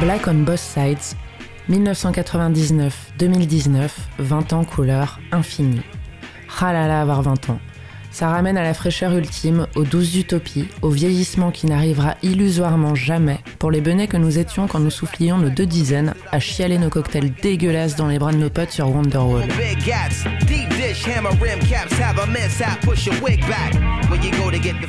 Black 0.00 0.26
on 0.26 0.44
Both 0.44 0.58
Sides, 0.58 1.14
1999-2019, 1.70 3.90
20 4.18 4.52
ans 4.52 4.64
couleur 4.64 5.20
infinie. 5.30 5.82
Là, 6.60 7.00
avoir 7.00 7.22
20 7.22 7.50
ans. 7.50 7.60
Ça 8.10 8.28
ramène 8.28 8.56
à 8.56 8.62
la 8.62 8.74
fraîcheur 8.74 9.12
ultime, 9.12 9.66
aux 9.76 9.84
douces 9.84 10.16
utopies, 10.16 10.68
au 10.82 10.88
vieillissement 10.88 11.50
qui 11.50 11.66
n'arrivera 11.66 12.16
illusoirement 12.22 12.94
jamais 12.94 13.38
pour 13.58 13.70
les 13.70 13.80
benets 13.80 14.08
que 14.08 14.16
nous 14.16 14.38
étions 14.38 14.66
quand 14.66 14.80
nous 14.80 14.90
soufflions 14.90 15.38
nos 15.38 15.50
deux 15.50 15.66
dizaines 15.66 16.14
à 16.32 16.40
chialer 16.40 16.78
nos 16.78 16.90
cocktails 16.90 17.32
dégueulasses 17.42 17.96
dans 17.96 18.08
les 18.08 18.18
bras 18.18 18.32
de 18.32 18.38
nos 18.38 18.50
potes 18.50 18.70
sur 18.70 18.88
Wonderwall. 18.88 19.48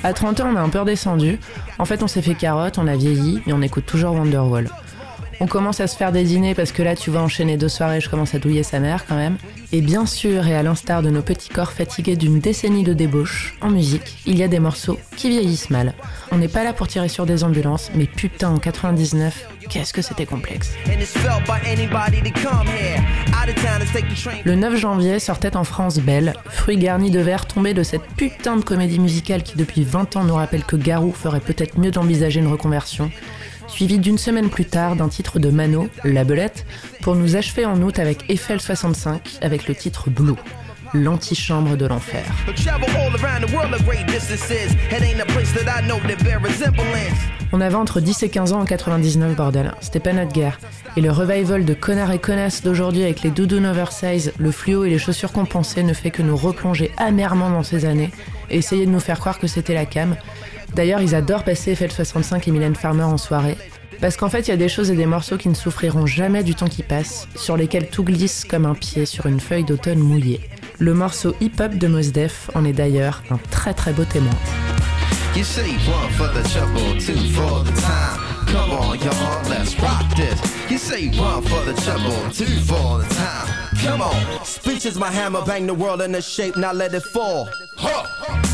À 0.04 0.14
30 0.14 0.40
ans, 0.40 0.50
on 0.54 0.56
a 0.56 0.62
un 0.62 0.70
peu 0.70 0.80
redescendu. 0.80 1.40
En 1.78 1.86
fait, 1.86 2.02
on 2.04 2.08
s'est 2.08 2.22
fait 2.22 2.36
carotte, 2.36 2.78
on 2.78 2.88
a 2.88 2.96
vieilli, 2.96 3.42
et 3.46 3.54
on 3.54 3.62
écoute 3.62 3.86
toujours 3.86 4.14
Wonderwall. 4.14 4.70
On 5.42 5.48
commence 5.48 5.80
à 5.80 5.88
se 5.88 5.96
faire 5.96 6.12
des 6.12 6.24
dîners 6.24 6.54
parce 6.54 6.74
que 6.74 6.84
là, 6.84 6.98
tu 6.98 7.12
vas 7.12 7.22
enchaîner 7.22 7.56
deux 7.56 7.70
soirées, 7.70 8.02
je 8.02 8.10
commence 8.10 8.36
à 8.36 8.40
douiller 8.40 8.64
sa 8.64 8.82
mère 8.82 9.06
quand 9.08 9.16
même. 9.16 9.38
Et 9.72 9.80
bien 9.80 10.06
sûr, 10.06 10.46
et 10.46 10.56
à 10.56 10.64
l'instar 10.64 11.02
de 11.02 11.10
nos 11.10 11.22
petits 11.22 11.48
corps 11.48 11.72
fatigués 11.72 12.18
d'une 12.18 12.40
décennie 12.40 12.84
de 12.84 12.94
débauche, 12.94 13.56
en 13.62 13.70
musique, 13.70 14.18
il 14.26 14.38
y 14.38 14.44
a 14.44 14.50
des 14.50 14.60
morceaux 14.60 15.00
qui 15.16 15.30
vieillissent 15.30 15.70
mal. 15.70 15.94
On 16.32 16.38
n'est 16.38 16.50
pas 16.50 16.66
là 16.66 16.74
pour 16.74 16.90
tirer 16.90 17.08
sur 17.08 17.26
des 17.26 17.46
ambulances, 17.46 17.90
mais 17.96 18.06
putain, 18.06 18.50
en 18.50 18.58
99, 18.58 19.48
qu'est-ce 19.70 19.94
que 19.94 20.02
c'était 20.02 20.26
complexe. 20.26 20.74
Le 24.44 24.56
9 24.56 24.76
janvier 24.76 25.20
sortait 25.20 25.56
en 25.56 25.64
France 25.64 26.00
Belle, 26.00 26.34
fruit 26.50 26.78
garni 26.78 27.12
de 27.12 27.20
verre 27.20 27.46
tombé 27.46 27.74
de 27.74 27.84
cette 27.84 28.06
putain 28.18 28.58
de 28.58 28.64
comédie 28.64 29.00
musicale 29.00 29.44
qui 29.44 29.56
depuis 29.56 29.86
20 29.86 30.18
ans 30.18 30.26
nous 30.26 30.36
rappelle 30.36 30.66
que 30.66 30.76
Garou 30.76 31.14
ferait 31.14 31.40
peut-être 31.40 31.80
mieux 31.80 31.92
d'envisager 31.92 32.42
une 32.42 32.48
reconversion 32.48 33.10
suivi 33.70 34.00
d'une 34.00 34.18
semaine 34.18 34.50
plus 34.50 34.66
tard 34.66 34.96
d'un 34.96 35.10
titre 35.10 35.40
de 35.40 35.50
Mano, 35.50 35.88
La 36.04 36.24
Belette, 36.24 36.66
pour 37.02 37.16
nous 37.16 37.36
achever 37.36 37.66
en 37.66 37.82
août 37.82 38.00
avec 38.00 38.30
Eiffel 38.30 38.60
65 38.60 39.40
avec 39.42 39.68
le 39.68 39.76
titre 39.76 40.10
Blue 40.10 40.36
l'antichambre 40.94 41.78
de 41.78 41.86
l'enfer. 41.86 42.24
On 47.52 47.62
avait 47.62 47.76
entre 47.76 48.00
10 48.00 48.24
et 48.24 48.30
15 48.30 48.54
ans 48.54 48.62
en 48.62 48.66
99, 48.66 49.36
bordel. 49.36 49.74
C'était 49.82 50.00
pas 50.00 50.14
notre 50.14 50.32
guerre. 50.32 50.60
Et 50.98 51.02
le 51.02 51.12
revival 51.12 51.66
de 51.66 51.74
connards 51.74 52.12
et 52.12 52.20
connasses 52.20 52.64
d'aujourd'hui 52.64 53.04
avec 53.04 53.22
les 53.22 53.32
doudounes 53.32 53.66
oversize, 53.66 54.34
le 54.38 54.52
fluo 54.52 54.84
et 54.84 54.90
les 54.90 55.00
chaussures 55.00 55.32
compensées 55.32 55.84
ne 55.84 55.94
fait 55.94 56.12
que 56.12 56.22
nous 56.22 56.36
replonger 56.36 56.92
amèrement 56.98 57.50
dans 57.50 57.64
ces 57.64 57.86
années 57.86 58.12
et 58.50 58.58
essayer 58.58 58.86
de 58.86 58.92
nous 58.92 59.00
faire 59.00 59.20
croire 59.20 59.40
que 59.40 59.48
c'était 59.48 59.74
la 59.74 59.86
cam, 59.86 60.16
D'ailleurs, 60.76 61.02
ils 61.02 61.16
adorent 61.16 61.44
passer 61.44 61.74
FL65 61.74 62.48
et 62.48 62.52
Mylène 62.52 62.76
Farmer 62.76 63.04
en 63.04 63.18
soirée. 63.18 63.58
Parce 64.02 64.16
qu'en 64.16 64.30
fait, 64.30 64.48
il 64.48 64.50
y 64.50 64.54
a 64.54 64.58
des 64.58 64.70
choses 64.70 64.92
et 64.92 64.96
des 64.96 65.06
morceaux 65.06 65.38
qui 65.38 65.50
ne 65.50 65.54
souffriront 65.54 66.06
jamais 66.06 66.44
du 66.44 66.56
temps 66.56 66.70
qui 66.70 66.84
passe, 66.84 67.28
sur 67.36 67.58
lesquels 67.58 67.90
tout 67.90 68.04
glisse 68.04 68.46
comme 68.46 68.66
un 68.66 68.76
pied 68.76 69.06
sur 69.06 69.26
une 69.26 69.40
feuille 69.40 69.66
d'automne 69.66 70.00
mouillée. 70.00 70.40
Le 70.78 70.94
morceau 70.94 71.36
hip-hop 71.42 71.74
de 71.76 71.88
Mos 71.88 72.12
Def 72.14 72.50
en 72.56 72.64
est 72.64 72.74
d'ailleurs 72.74 73.24
un 73.30 73.38
très 73.52 73.74
très 73.74 73.92
beau 73.92 74.06
témoin. 74.06 74.32
You 75.36 75.44
say 75.44 75.70
one 75.86 76.10
for 76.18 76.28
the 76.30 76.44
trouble, 76.50 76.98
two 77.00 77.14
for 77.34 77.64
the 77.64 77.72
time. 77.80 78.20
Come 78.48 78.72
on, 78.72 78.98
y'all, 79.00 79.50
let's 79.50 79.78
rock 79.80 80.04
this. 80.16 80.42
You 80.72 80.78
say 80.78 81.10
one 81.20 81.44
for 81.44 81.64
the 81.66 81.80
trouble, 81.82 82.16
two 82.32 82.46
for 82.66 83.00
the 83.00 83.16
time. 83.16 83.48
Come 83.84 84.02
on. 84.02 84.44
Speech 84.44 84.86
is 84.86 84.98
my 84.98 85.12
hammer, 85.12 85.42
bang 85.46 85.68
the 85.68 85.74
world 85.74 86.02
into 86.02 86.22
shape, 86.22 86.58
now 86.58 86.74
let 86.74 86.94
it 86.94 87.04
fall. 87.04 87.48
Huh. 87.78 88.49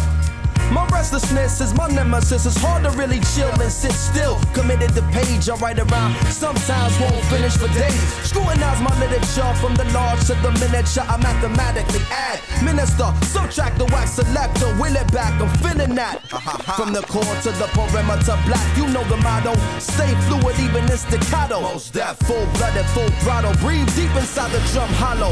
My 0.76 0.86
restlessness 0.88 1.62
is 1.62 1.74
my 1.74 1.88
nemesis. 1.88 2.46
It's 2.46 2.58
hard 2.60 2.84
to 2.84 2.92
really 3.00 3.22
chill 3.32 3.48
and 3.48 3.72
sit 3.72 3.94
still. 3.94 4.36
Committed 4.52 4.92
to 4.96 5.02
page, 5.16 5.48
I 5.48 5.56
write 5.56 5.80
around. 5.80 6.12
Sometimes 6.28 7.00
won't 7.00 7.16
finish 7.32 7.56
for 7.56 7.72
days. 7.72 7.96
Scrutinize 8.28 8.82
my 8.84 8.92
literature 9.00 9.48
from 9.64 9.74
the 9.80 9.86
large 9.96 10.20
to 10.28 10.36
the 10.44 10.52
miniature. 10.60 11.08
I 11.08 11.16
mathematically 11.16 12.04
add. 12.12 12.44
Minister, 12.62 13.08
subtract 13.24 13.78
the 13.78 13.86
wax 13.86 14.20
selector. 14.20 14.68
Will 14.76 14.98
it 14.98 15.10
back, 15.14 15.40
I'm 15.40 15.48
feeling 15.64 15.96
that. 15.96 16.28
From 16.76 16.92
the 16.92 17.04
core 17.08 17.24
to 17.48 17.52
the 17.56 17.72
perimeter 17.72 18.36
black. 18.44 18.68
You 18.76 18.92
know 18.92 19.06
the 19.08 19.16
motto. 19.24 19.56
Stay 19.80 20.12
fluid, 20.28 20.60
even 20.60 20.84
in 20.92 20.98
staccato. 20.98 21.62
Most 21.62 21.94
death, 21.94 22.20
full 22.28 22.46
blooded, 22.60 22.86
full 22.92 23.08
throttle. 23.24 23.56
Breathe 23.64 23.88
deep 23.96 24.12
inside 24.20 24.52
the 24.52 24.60
drum 24.76 24.92
hollow. 25.00 25.32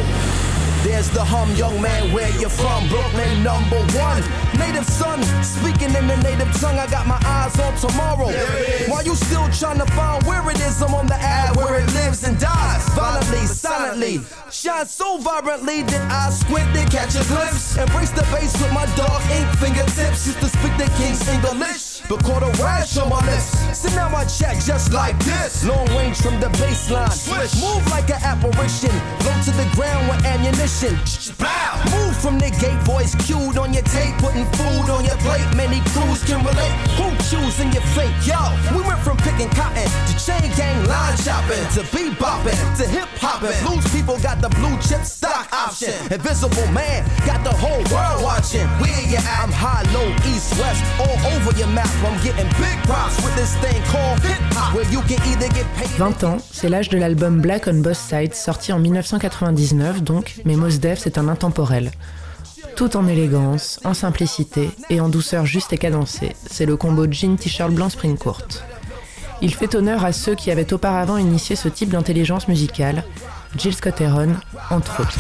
There's 0.83 1.09
the 1.09 1.23
hum, 1.23 1.55
young 1.55 1.81
man, 1.81 2.11
where 2.11 2.27
you 2.41 2.49
from? 2.49 2.89
Brooklyn, 2.89 3.41
number 3.41 3.79
one. 3.95 4.19
Native 4.59 4.83
son, 4.83 5.23
speaking 5.41 5.95
in 5.95 6.07
the 6.11 6.17
native 6.17 6.51
tongue, 6.59 6.77
I 6.77 6.87
got 6.87 7.07
my 7.07 7.19
eyes 7.23 7.57
on 7.57 7.73
tomorrow. 7.79 8.27
While 8.91 9.03
you 9.03 9.15
still 9.15 9.47
trying 9.55 9.79
to 9.79 9.87
find 9.95 10.21
where 10.27 10.43
it 10.51 10.59
is, 10.59 10.81
I'm 10.81 10.93
on 10.93 11.07
the 11.07 11.15
ad 11.15 11.55
where 11.55 11.79
it 11.79 11.87
lives 11.93 12.27
and 12.27 12.37
dies. 12.37 12.83
Violently, 12.89 13.45
silently, 13.47 14.19
shine 14.51 14.85
so 14.85 15.19
vibrantly 15.19 15.83
that 15.83 16.03
I 16.11 16.29
squint 16.31 16.67
to 16.75 16.83
catch 16.91 17.15
a 17.15 17.23
glimpse. 17.31 17.77
Embrace 17.77 18.11
the 18.11 18.27
bass 18.27 18.51
with 18.61 18.73
my 18.73 18.85
dog 18.99 19.23
ink 19.31 19.47
fingertips. 19.63 20.27
Used 20.27 20.41
to 20.41 20.49
speak 20.51 20.75
the 20.75 20.91
king's 20.99 21.23
English, 21.31 22.03
but 22.09 22.21
caught 22.25 22.43
a 22.43 22.51
rash 22.61 22.97
on 22.97 23.07
my 23.07 23.23
lips. 23.23 23.55
So 23.79 23.87
now 23.95 24.13
I 24.13 24.25
check 24.25 24.59
just 24.59 24.91
like 24.91 25.17
this. 25.23 25.63
Long 25.63 25.87
range 25.95 26.19
from 26.19 26.41
the 26.41 26.51
baseline. 26.59 27.15
Move 27.63 27.87
like 27.87 28.09
an 28.09 28.19
apparition. 28.21 28.91
Low 29.23 29.37
to 29.47 29.51
the 29.55 29.67
ground 29.75 30.09
with 30.11 30.25
ammunition 30.25 30.72
Bow. 30.73 31.77
Move 31.93 32.17
from 32.17 32.39
the 32.39 32.49
gate, 32.57 32.81
voice 32.81 33.13
cued 33.23 33.57
on 33.57 33.73
your 33.73 33.83
tape, 33.83 34.17
putting 34.17 34.43
food 34.57 34.89
on 34.89 35.05
your 35.05 35.15
plate. 35.21 35.45
Many 35.55 35.79
crews 35.93 36.25
can 36.25 36.41
relate. 36.41 36.73
Who 36.97 37.13
choosing 37.29 37.71
your 37.71 37.85
fate? 37.93 38.11
Yo, 38.25 38.41
we 38.73 38.81
went 38.81 38.99
from 39.05 39.17
picking 39.17 39.49
cotton 39.53 39.85
to 39.85 40.13
chain 40.17 40.49
gang 40.57 40.81
line 40.89 41.15
shopping 41.21 41.61
to 41.77 41.85
bebopping 41.93 42.57
to 42.81 42.89
hip 42.89 43.07
hopping. 43.21 43.53
Blues 43.61 43.85
people 43.93 44.17
got 44.17 44.41
the 44.41 44.49
blue 44.57 44.73
chip 44.81 45.05
stock 45.05 45.47
option. 45.53 45.93
Invisible 46.11 46.67
man 46.73 47.05
got 47.23 47.43
the 47.45 47.53
whole 47.53 47.83
world 47.93 48.23
watching. 48.25 48.65
Where 48.81 48.89
you 49.05 49.21
at? 49.21 49.45
I'm 49.45 49.53
high, 49.53 49.85
low, 49.93 50.09
east, 50.25 50.57
west, 50.57 50.81
all 50.99 51.37
over 51.37 51.53
your 51.55 51.69
map. 51.69 51.87
I'm 52.01 52.17
getting 52.25 52.49
big 52.57 52.81
props 52.89 53.15
with 53.23 53.35
this 53.37 53.53
thing 53.61 53.77
called 53.93 54.19
hip 54.25 54.41
hop, 54.57 54.73
where 54.73 54.89
you 54.89 55.01
can 55.05 55.21
either 55.29 55.53
get 55.53 55.69
paid. 55.77 55.93
20 55.97 56.23
ans, 56.25 56.37
c'est 56.51 56.67
l'âge 56.67 56.89
de 56.89 56.97
l'album 56.97 57.39
Black 57.41 57.67
on 57.67 57.75
Both 57.85 58.01
Sides, 58.09 58.33
sorti 58.33 58.73
en 58.73 58.79
1999 58.79 60.01
donc, 60.01 60.35
mais 60.45 60.55
Mos 60.63 60.79
Def, 60.79 60.99
c'est 60.99 61.17
un 61.17 61.27
intemporel. 61.27 61.91
Tout 62.77 62.95
en 62.95 63.05
élégance, 63.05 63.81
en 63.83 63.93
simplicité 63.93 64.71
et 64.89 65.01
en 65.01 65.09
douceur 65.09 65.45
juste 65.45 65.73
et 65.73 65.77
cadencée, 65.77 66.37
c'est 66.49 66.65
le 66.65 66.77
combo 66.77 67.05
jean 67.11 67.35
t-shirt 67.35 67.73
blanc 67.73 67.89
spring 67.89 68.17
courte. 68.17 68.63
Il 69.41 69.53
fait 69.53 69.75
honneur 69.75 70.05
à 70.05 70.13
ceux 70.13 70.35
qui 70.35 70.51
avaient 70.51 70.71
auparavant 70.71 71.17
initié 71.17 71.57
ce 71.57 71.67
type 71.67 71.89
d'intelligence 71.89 72.47
musicale, 72.47 73.03
Jill 73.57 73.75
Scott 73.75 73.99
Heron, 73.99 74.37
entre 74.69 75.01
autres. 75.01 75.19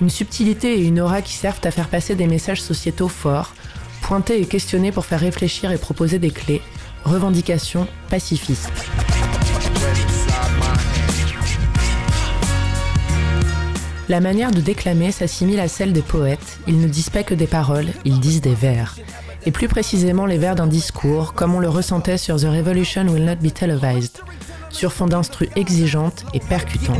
Une 0.00 0.10
subtilité 0.10 0.78
et 0.78 0.86
une 0.86 1.00
aura 1.00 1.20
qui 1.20 1.32
servent 1.32 1.58
à 1.64 1.72
faire 1.72 1.88
passer 1.88 2.14
des 2.14 2.28
messages 2.28 2.62
sociétaux 2.62 3.08
forts, 3.08 3.54
pointés 4.02 4.40
et 4.40 4.46
questionnés 4.46 4.92
pour 4.92 5.04
faire 5.04 5.18
réfléchir 5.18 5.72
et 5.72 5.78
proposer 5.78 6.20
des 6.20 6.30
clés, 6.30 6.62
revendications 7.04 7.88
pacifistes. 8.08 8.70
La 14.10 14.18
manière 14.18 14.50
de 14.50 14.60
déclamer 14.60 15.12
s'assimile 15.12 15.60
à 15.60 15.68
celle 15.68 15.92
des 15.92 16.02
poètes. 16.02 16.58
Ils 16.66 16.80
ne 16.80 16.88
disent 16.88 17.10
pas 17.10 17.22
que 17.22 17.32
des 17.32 17.46
paroles, 17.46 17.86
ils 18.04 18.18
disent 18.18 18.40
des 18.40 18.56
vers. 18.56 18.96
Et 19.46 19.52
plus 19.52 19.68
précisément 19.68 20.26
les 20.26 20.36
vers 20.36 20.56
d'un 20.56 20.66
discours, 20.66 21.32
comme 21.32 21.54
on 21.54 21.60
le 21.60 21.68
ressentait 21.68 22.18
sur 22.18 22.34
The 22.34 22.46
Revolution 22.46 23.06
Will 23.06 23.24
Not 23.24 23.36
Be 23.36 23.54
Televised, 23.54 24.18
sur 24.68 24.92
fond 24.92 25.06
d'instru 25.06 25.48
exigeante 25.54 26.24
et 26.34 26.40
percutante. 26.40 26.96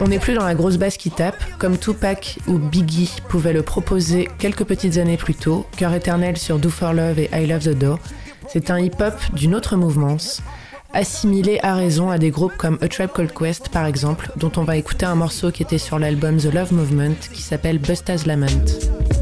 On 0.00 0.08
n'est 0.08 0.18
plus 0.18 0.34
dans 0.34 0.44
la 0.44 0.54
grosse 0.54 0.76
basse 0.76 0.98
qui 0.98 1.10
tape, 1.10 1.42
comme 1.58 1.78
Tupac 1.78 2.38
ou 2.48 2.58
Biggie 2.58 3.16
pouvaient 3.30 3.54
le 3.54 3.62
proposer 3.62 4.28
quelques 4.38 4.64
petites 4.64 4.98
années 4.98 5.16
plus 5.16 5.34
tôt, 5.34 5.64
Cœur 5.78 5.94
éternel 5.94 6.36
sur 6.36 6.58
Do 6.58 6.68
for 6.68 6.92
Love 6.92 7.18
et 7.18 7.30
I 7.32 7.46
Love 7.46 7.64
the 7.64 7.78
Door. 7.78 7.98
C'est 8.48 8.70
un 8.70 8.78
hip-hop 8.78 9.14
d'une 9.32 9.54
autre 9.54 9.76
mouvance, 9.76 10.42
assimilé 10.96 11.60
à 11.62 11.74
raison 11.74 12.10
à 12.10 12.18
des 12.18 12.30
groupes 12.30 12.56
comme 12.56 12.78
A 12.80 12.88
Tribe 12.88 13.10
Called 13.14 13.32
Quest 13.32 13.68
par 13.68 13.86
exemple, 13.86 14.30
dont 14.36 14.52
on 14.56 14.64
va 14.64 14.76
écouter 14.76 15.04
un 15.06 15.14
morceau 15.14 15.50
qui 15.50 15.62
était 15.62 15.78
sur 15.78 15.98
l'album 15.98 16.38
The 16.38 16.52
Love 16.52 16.72
Movement 16.72 17.16
qui 17.32 17.42
s'appelle 17.42 17.78
Busta's 17.78 18.26
Lament. 18.26 19.15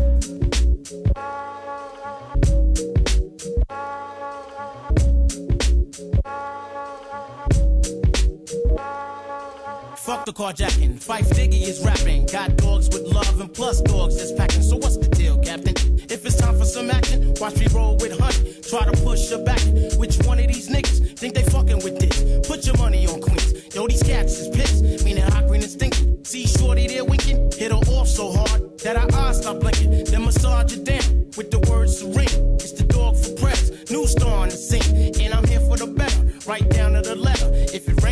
The 10.25 10.33
carjacking. 10.33 11.03
Fife 11.03 11.29
Diggy 11.31 11.69
is 11.69 11.85
rapping. 11.85 12.25
Got 12.25 12.57
dogs 12.57 12.89
with 12.89 13.03
love 13.03 13.39
and 13.43 13.53
plus 13.53 13.83
dogs 13.83 14.15
is 14.17 14.33
packing. 14.33 14.63
So 14.63 14.77
what's 14.77 14.97
the 14.97 15.07
deal, 15.09 15.37
Captain? 15.37 15.75
If 16.09 16.25
it's 16.25 16.37
time 16.37 16.59
for 16.59 16.65
some 16.65 16.91
action, 16.91 17.35
watch 17.39 17.57
me 17.57 17.67
roll 17.75 17.97
with 17.97 18.19
honey. 18.19 18.55
Try 18.63 18.91
to 18.91 19.05
push 19.05 19.29
her 19.29 19.45
back. 19.45 19.61
Which 19.99 20.17
one 20.25 20.39
of 20.39 20.49
these 20.49 20.71
niggas 20.71 21.19
think 21.19 21.35
they 21.35 21.43
fucking 21.43 21.85
with 21.85 21.99
this? 21.99 22.49
Put 22.49 22.65
your 22.65 22.79
money 22.79 23.07
on 23.07 23.21
Queens. 23.21 23.53
Yo, 23.75 23.87
these 23.87 24.03
cats 24.03 24.39
is 24.39 24.49
pissed. 24.49 25.05
Meaning 25.05 25.25
hot 25.25 25.47
green 25.47 25.61
and 25.61 25.71
stinking. 25.71 26.25
See 26.25 26.47
shorty 26.47 26.87
there 26.87 27.05
winking. 27.05 27.53
Hit 27.53 27.71
her 27.71 27.85
off 27.93 28.09
so 28.09 28.33
hard 28.33 28.79
that 28.79 28.97
her 28.97 29.19
eyes 29.19 29.43
stop 29.43 29.61
blinking. 29.61 30.05
Then 30.05 30.25
massage 30.25 30.75
her 30.75 30.83
down 30.83 31.27
with 31.37 31.51
the 31.51 31.59
word 31.69 31.91
serene. 31.91 32.55
It's 32.57 32.73
the 32.73 32.85
dog 32.85 33.15
for 33.19 33.35
press. 33.35 33.71
New 33.91 34.07
star 34.07 34.33
on 34.33 34.49
the 34.49 34.57
scene. 34.57 35.21
And 35.21 35.35
I'm 35.35 35.45
here 35.47 35.61
for 35.61 35.77
the 35.77 35.87
better. 35.87 36.23
Right 36.49 36.67
down 36.71 36.93
to 36.93 37.03
the 37.03 37.15
letter. 37.15 37.51
If 37.75 37.89
it 37.89 38.03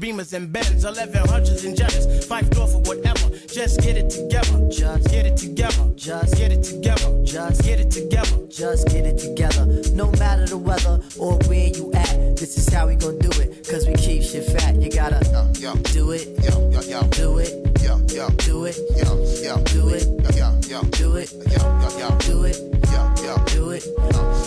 Beamers 0.00 0.32
and 0.32 0.50
Benz, 0.50 0.84
1100s 0.84 1.64
and 1.66 1.76
Jets, 1.76 2.24
five 2.24 2.48
door 2.50 2.66
for 2.66 2.78
whatever. 2.78 3.28
Just 3.46 3.80
get 3.80 3.98
it 3.98 4.08
together. 4.08 4.68
Just 4.70 5.10
get 5.10 5.26
it 5.26 5.36
together. 5.36 5.92
Just 5.94 6.36
get 6.36 6.52
it 6.52 6.62
together. 6.64 7.22
Just 7.22 7.62
get 7.62 7.80
it 7.80 7.90
together. 7.90 8.46
Just 8.48 8.88
get 8.88 9.04
it 9.04 9.18
together. 9.18 9.66
No 9.92 10.10
matter 10.12 10.46
the 10.46 10.56
weather 10.56 11.02
or 11.18 11.36
where 11.48 11.68
you 11.68 11.92
at, 11.92 12.36
this 12.36 12.56
is 12.56 12.68
how 12.72 12.86
we 12.86 12.96
gon' 12.96 13.18
do 13.18 13.28
it. 13.40 13.68
Cause 13.68 13.86
we 13.86 13.94
keep 13.94 14.22
shit 14.22 14.44
fat. 14.46 14.76
You 14.76 14.90
gotta 14.90 15.20
Yo, 15.60 15.74
yo, 15.74 15.74
do 15.92 16.12
it, 16.12 16.28
yo, 16.42 16.70
yo, 16.70 16.80
yo, 16.80 17.02
do 17.08 17.38
it, 17.38 17.52
yo, 17.82 17.98
yo, 18.08 18.28
do 18.30 18.64
it, 18.64 18.76
yo, 18.96 19.20
yo, 19.42 19.62
do 19.64 19.88
it, 19.90 20.06
yo, 20.34 20.60
yo, 20.66 20.82
do 20.90 21.16
it, 21.16 21.30
yo, 21.50 21.70
yo, 21.70 21.98
yo, 21.98 22.18
do 22.18 22.44
it, 22.44 22.56
yo, 22.90 23.14
yo, 23.22 23.36
do 23.46 23.70
it, 23.70 23.84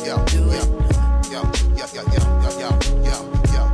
yo, 0.04 0.26
do 0.26 0.52
it. 0.52 0.84
yo, 1.32 1.52
yo, 1.68 1.78
yo, 1.78 2.04
yo, 2.04 2.24
yo, 2.60 2.80
yo, 3.04 3.54
yo, 3.54 3.73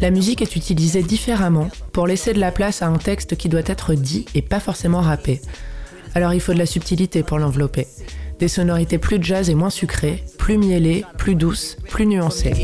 La 0.00 0.10
musique 0.10 0.42
est 0.42 0.56
utilisée 0.56 1.02
différemment 1.02 1.68
pour 1.92 2.06
laisser 2.06 2.32
de 2.32 2.40
la 2.40 2.52
place 2.52 2.82
à 2.82 2.86
un 2.86 2.98
texte 2.98 3.36
qui 3.36 3.48
doit 3.48 3.60
être 3.66 3.94
dit 3.94 4.26
et 4.34 4.42
pas 4.42 4.60
forcément 4.60 5.00
rappé. 5.00 5.40
Alors 6.14 6.34
il 6.34 6.40
faut 6.40 6.52
de 6.52 6.58
la 6.58 6.66
subtilité 6.66 7.22
pour 7.22 7.38
l'envelopper, 7.38 7.86
des 8.38 8.48
sonorités 8.48 8.98
plus 8.98 9.22
jazz 9.22 9.50
et 9.50 9.54
moins 9.54 9.70
sucrées, 9.70 10.24
plus 10.46 10.58
mielées, 10.58 11.04
plus 11.18 11.34
douces, 11.34 11.76
plus 11.88 12.06
watch. 12.20 12.54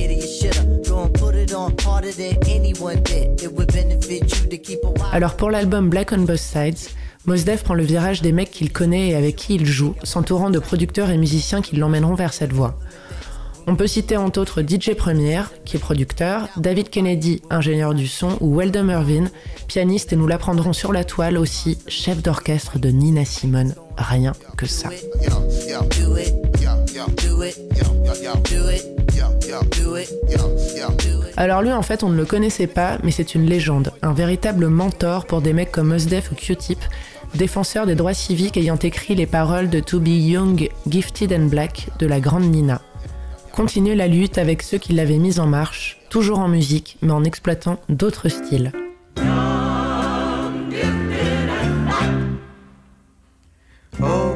Alors 5.13 5.35
pour 5.35 5.51
l'album 5.51 5.91
Black 5.91 6.13
on 6.13 6.19
Both 6.19 6.37
Sides, 6.37 6.79
Mos 7.27 7.39
Def 7.39 7.65
prend 7.65 7.75
le 7.75 7.83
virage 7.83 8.23
des 8.23 8.31
mecs 8.31 8.53
qu'il 8.53 8.71
connaît 8.71 9.09
et 9.09 9.15
avec 9.17 9.35
qui 9.35 9.57
il 9.57 9.67
joue, 9.67 9.97
s'entourant 10.05 10.51
de 10.51 10.61
producteurs 10.61 11.11
et 11.11 11.19
musiciens 11.19 11.61
qui 11.61 11.75
l'emmèneront 11.75 12.15
vers 12.15 12.33
cette 12.33 12.53
voie. 12.53 12.79
On 13.67 13.75
peut 13.75 13.89
citer 13.89 14.17
entre 14.17 14.41
autres 14.41 14.63
DJ 14.63 14.95
Premier, 14.95 15.43
qui 15.65 15.77
est 15.77 15.81
producteur, 15.81 16.51
David 16.57 16.89
Kennedy, 16.89 17.43
ingénieur 17.51 17.95
du 17.95 18.07
son, 18.07 18.37
ou 18.41 18.57
Weldon 18.57 18.91
Irvin, 18.91 19.25
pianiste 19.67 20.13
et 20.13 20.17
nous 20.17 20.29
l'apprendrons 20.29 20.73
sur 20.73 20.93
la 20.93 21.03
toile 21.03 21.37
aussi, 21.37 21.79
chef 21.89 22.23
d'orchestre 22.23 22.79
de 22.79 22.91
Nina 22.91 23.25
Simone. 23.25 23.75
Rien 23.97 24.35
que 24.57 24.67
ça. 24.67 24.89
Alors 31.37 31.63
lui 31.63 31.73
en 31.73 31.83
fait 31.83 32.03
on 32.03 32.09
ne 32.09 32.17
le 32.17 32.25
connaissait 32.25 32.67
pas, 32.67 32.99
mais 33.03 33.11
c'est 33.11 33.35
une 33.35 33.47
légende, 33.47 33.93
un 34.03 34.13
véritable 34.13 34.69
mentor 34.69 35.27
pour 35.27 35.41
des 35.41 35.53
mecs 35.53 35.73
comme 35.73 35.89
Mos 35.89 36.07
Def 36.07 36.31
ou 36.31 36.35
Q-Tip, 36.35 36.79
défenseurs 37.35 37.87
des 37.87 37.95
droits 37.95 38.15
civiques 38.15 38.57
ayant 38.57 38.77
écrit 38.77 39.15
les 39.15 39.27
paroles 39.27 39.71
de 39.71 39.81
To 39.81 40.01
Be 40.01 40.09
Young, 40.09 40.69
Gifted 40.89 41.33
and 41.33 41.47
Black 41.47 41.89
de 41.99 42.07
la 42.07 42.21
grande 42.21 42.45
Nina. 42.45 42.81
Continuer 43.53 43.95
la 43.95 44.09
lutte 44.09 44.39
avec 44.39 44.63
ceux 44.63 44.79
qui 44.79 44.93
l'avaient 44.93 45.19
mise 45.19 45.41
en 45.41 45.47
marche, 45.47 46.01
toujours 46.09 46.39
en 46.39 46.49
musique, 46.49 46.97
mais 47.03 47.13
en 47.13 47.25
exploitant 47.25 47.79
d'autres 47.89 48.29
styles. 48.29 48.73
Oh, 54.03 54.32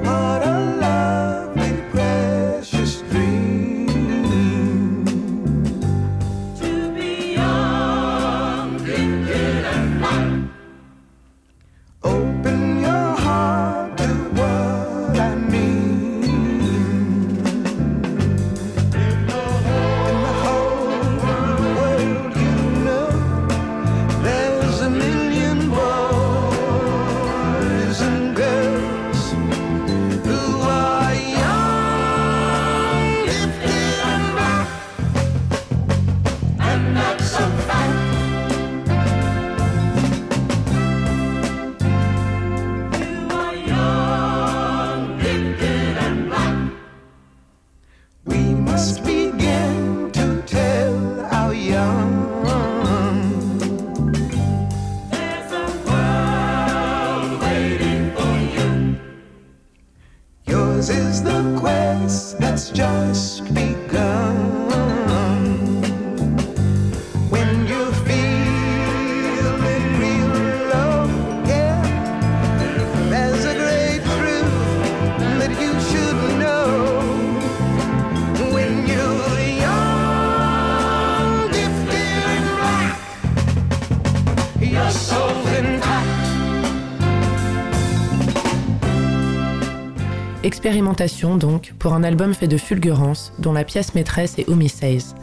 Expérimentation 90.67 91.37
donc, 91.37 91.75
pour 91.79 91.95
un 91.95 92.03
album 92.03 92.35
fait 92.35 92.49
de 92.49 92.57
fulgurance, 92.57 93.33
dont 93.39 93.53
la 93.53 93.63
pièce 93.63 93.95
maîtresse 93.95 94.37
est 94.37 94.69
Says. 94.69 95.15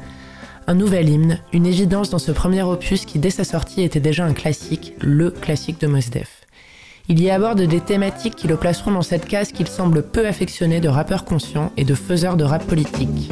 Un 0.68 0.74
nouvel 0.74 1.10
hymne, 1.10 1.39
une 1.52 1.66
évidence 1.66 2.10
dans 2.10 2.18
ce 2.18 2.32
premier 2.32 2.62
opus 2.62 3.04
qui 3.04 3.20
dès 3.20 3.30
sa 3.30 3.44
sortie 3.44 3.82
était 3.82 4.00
déjà 4.00 4.24
un 4.24 4.32
classique, 4.32 4.94
le 5.02 5.32
classique 5.32 5.82
de 5.82 5.88
Mos 5.88 6.10
Def. 6.10 6.46
Il 7.10 7.22
y 7.22 7.30
aborde 7.30 7.62
des 7.62 7.82
thématiques 7.82 8.38
qui 8.38 8.48
le 8.48 8.56
placeront 8.56 8.91
dans 8.91 9.02
cette 9.02 9.26
case 9.26 9.52
qu'il 9.52 9.68
semble 9.68 10.04
peu 10.04 10.26
affectionné 10.26 10.80
de 10.80 10.88
rappeur 10.88 11.26
conscient 11.26 11.74
et 11.76 11.84
de 11.84 11.94
faiseur 11.94 12.38
de 12.38 12.46
rap 12.46 12.66
politique. 12.66 13.30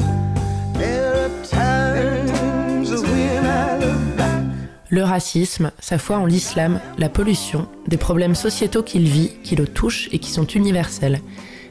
Le 4.90 5.02
racisme, 5.02 5.70
sa 5.80 5.96
foi 5.96 6.18
en 6.18 6.26
l'islam, 6.26 6.78
la 6.98 7.08
pollution, 7.08 7.68
des 7.88 7.96
problèmes 7.96 8.34
sociétaux 8.34 8.82
qu'il 8.82 9.08
vit, 9.08 9.30
qui 9.42 9.56
le 9.56 9.66
touchent 9.66 10.10
et 10.12 10.18
qui 10.18 10.30
sont 10.30 10.44
universels. 10.44 11.18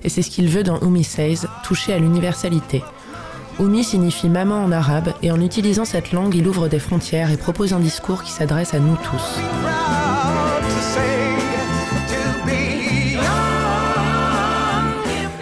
Et 0.04 0.10
c'est 0.10 0.22
ce 0.22 0.32
qu'il 0.32 0.50
veut 0.50 0.64
dans 0.64 0.80
Oumi 0.82 1.04
Says, 1.04 1.48
toucher 1.64 1.94
à 1.94 2.00
l'universalité. 2.00 2.84
Oumi 3.60 3.84
signifie 3.84 4.30
maman 4.30 4.64
en 4.64 4.72
arabe 4.72 5.14
et 5.22 5.32
en 5.32 5.40
utilisant 5.40 5.86
cette 5.86 6.12
langue, 6.12 6.36
il 6.36 6.48
ouvre 6.48 6.68
des 6.68 6.80
frontières 6.80 7.32
et 7.32 7.38
propose 7.38 7.74
un 7.74 7.80
discours 7.80 8.24
qui 8.24 8.32
s'adresse 8.32 8.74
à 8.74 8.80
nous 8.80 8.96
tous. 8.96 9.40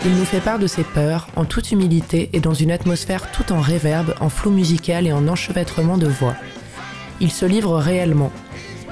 Il 0.06 0.16
nous 0.16 0.26
fait 0.26 0.40
part 0.40 0.60
de 0.60 0.68
ses 0.68 0.84
peurs, 0.84 1.28
en 1.36 1.46
toute 1.46 1.72
humilité 1.72 2.30
et 2.34 2.40
dans 2.40 2.54
une 2.54 2.72
atmosphère 2.72 3.32
tout 3.32 3.54
en 3.54 3.62
réverbe, 3.62 4.16
en 4.20 4.30
flou 4.30 4.50
musical 4.50 5.06
et 5.06 5.14
en 5.14 5.28
enchevêtrement 5.28 5.98
de 5.98 6.08
voix. 6.08 6.36
Il 7.22 7.32
se 7.32 7.46
livre 7.46 7.78
réellement. 7.78 8.32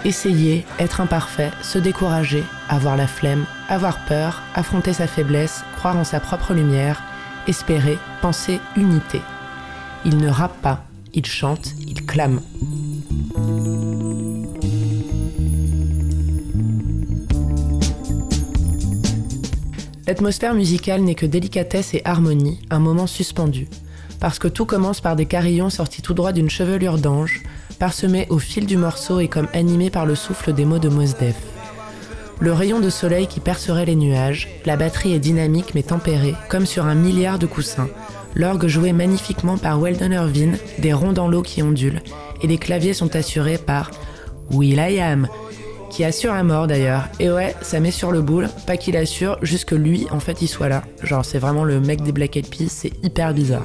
Essayer, 0.06 0.66
être 0.80 1.02
imparfait, 1.02 1.52
se 1.62 1.80
décourager, 1.80 2.44
avoir 2.70 2.96
la 2.96 3.08
flemme, 3.08 3.46
avoir 3.68 4.06
peur, 4.06 4.44
affronter 4.56 4.94
sa 4.94 5.08
faiblesse, 5.08 5.64
croire 5.78 5.98
en 5.98 6.04
sa 6.04 6.20
propre 6.20 6.54
lumière, 6.54 7.02
espérer, 7.48 7.98
penser 8.22 8.60
unité. 8.76 9.22
Il 10.06 10.18
ne 10.18 10.30
rappe 10.30 10.62
pas, 10.62 10.86
il 11.14 11.26
chante, 11.26 11.74
il 11.88 12.06
clame. 12.06 12.42
L'atmosphère 20.08 20.54
musicale 20.54 21.02
n'est 21.02 21.16
que 21.16 21.26
délicatesse 21.26 21.94
et 21.94 22.02
harmonie, 22.06 22.62
un 22.70 22.80
moment 22.80 23.08
suspendu. 23.08 23.68
Parce 24.22 24.40
que 24.40 24.48
tout 24.48 24.66
commence 24.66 25.02
par 25.02 25.18
des 25.18 25.26
carillons 25.26 25.70
sortis 25.70 26.02
tout 26.02 26.14
droit 26.14 26.32
d'une 26.32 26.50
chevelure 26.50 26.98
d'ange, 26.98 27.44
parsemés 27.78 28.28
au 28.30 28.40
fil 28.40 28.66
du 28.66 28.78
morceau 28.78 29.20
et 29.20 29.28
comme 29.28 29.48
animés 29.54 29.90
par 29.90 30.06
le 30.06 30.16
souffle 30.16 30.54
des 30.54 30.66
mots 30.66 30.80
de 30.80 30.90
Mos 30.90 31.18
Def. 31.20 31.36
Le 32.40 32.54
rayon 32.54 32.80
de 32.80 32.90
soleil 32.90 33.28
qui 33.28 33.40
percerait 33.40 33.86
les 33.86 33.96
nuages, 33.96 34.48
la 34.66 34.78
batterie 34.78 35.14
est 35.14 35.20
dynamique 35.20 35.74
mais 35.74 35.84
tempérée, 35.84 36.36
comme 36.50 36.68
sur 36.68 36.86
un 36.86 36.94
milliard 36.94 37.40
de 37.40 37.48
coussins. 37.48 37.90
L'orgue 38.36 38.68
joué 38.68 38.94
magnifiquement 38.94 39.58
par 39.58 39.80
Weldon 39.80 40.12
Irvine, 40.12 40.58
des 40.78 40.94
ronds 40.94 41.14
dans 41.14 41.28
l'eau 41.28 41.42
qui 41.42 41.64
ondulent, 41.64 42.02
et 42.44 42.48
les 42.48 42.60
claviers 42.60 42.94
sont 42.94 43.16
assurés 43.16 43.58
par 43.58 43.90
Will 44.52 44.78
I 44.78 45.00
Am, 45.00 45.28
qui 45.90 46.04
assure 46.04 46.34
à 46.34 46.44
mort 46.44 46.68
d'ailleurs. 46.68 47.06
Et 47.20 47.32
ouais, 47.32 47.56
ça 47.62 47.80
met 47.80 47.90
sur 47.90 48.12
le 48.12 48.22
boule, 48.22 48.50
pas 48.68 48.78
qu'il 48.78 48.98
assure, 48.98 49.40
juste 49.42 49.66
que 49.66 49.76
lui, 49.76 50.06
en 50.12 50.20
fait, 50.20 50.42
il 50.44 50.48
soit 50.48 50.70
là. 50.70 50.84
Genre, 51.04 51.26
c'est 51.26 51.40
vraiment 51.40 51.64
le 51.64 51.80
mec 51.80 52.04
des 52.04 52.12
Black 52.12 52.38
Eyed 52.38 52.48
Peas, 52.48 52.70
c'est 52.70 52.92
hyper 53.04 53.34
bizarre. 53.34 53.64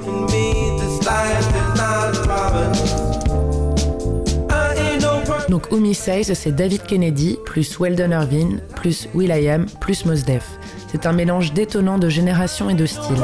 Donc 5.49 5.71
Umi 5.71 5.93
Says, 5.93 6.33
c'est 6.35 6.51
David 6.51 6.83
Kennedy, 6.83 7.37
plus 7.45 7.79
Weldon 7.79 8.11
Irvine, 8.11 8.61
plus 8.75 9.07
Will.i.am, 9.13 9.65
plus 9.79 10.05
Mos 10.05 10.23
Def. 10.25 10.57
C'est 10.87 11.05
un 11.05 11.13
mélange 11.13 11.53
détonnant 11.53 11.97
de 11.97 12.09
génération 12.09 12.69
et 12.69 12.75
de 12.75 12.85
style. 12.85 13.21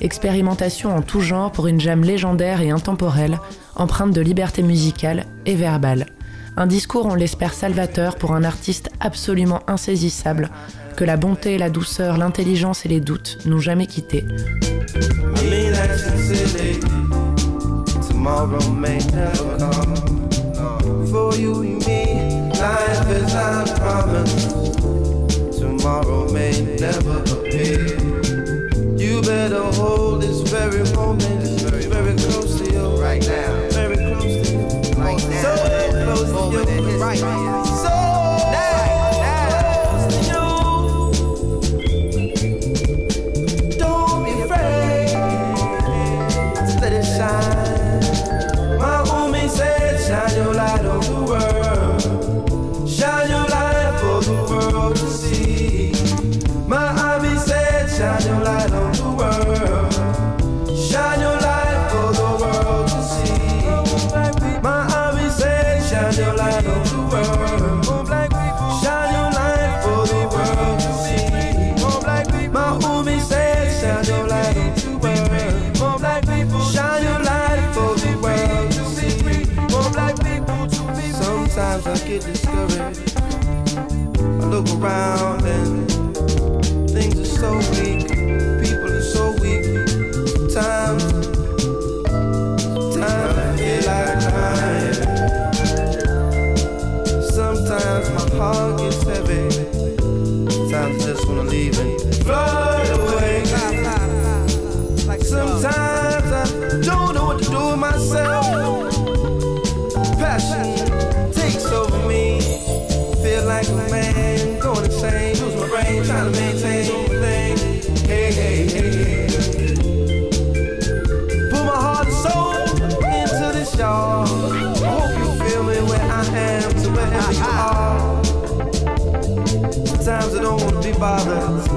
Expérimentation 0.00 0.94
en 0.94 1.02
tout 1.02 1.20
genre 1.20 1.52
pour 1.52 1.66
une 1.66 1.80
jam 1.80 2.02
légendaire 2.02 2.60
et 2.60 2.70
intemporelle, 2.70 3.38
empreinte 3.74 4.12
de 4.12 4.20
liberté 4.20 4.62
musicale 4.62 5.24
et 5.44 5.54
verbale. 5.54 6.06
Un 6.56 6.66
discours, 6.66 7.06
on 7.06 7.14
l'espère, 7.14 7.52
salvateur 7.52 8.16
pour 8.16 8.32
un 8.32 8.44
artiste 8.44 8.88
absolument 9.00 9.60
insaisissable, 9.66 10.50
que 10.96 11.04
la 11.04 11.16
bonté, 11.16 11.58
la 11.58 11.68
douceur, 11.68 12.16
l'intelligence 12.16 12.86
et 12.86 12.88
les 12.88 13.00
doutes 13.00 13.38
n'ont 13.44 13.60
jamais 13.60 13.86
quitté. 13.86 14.24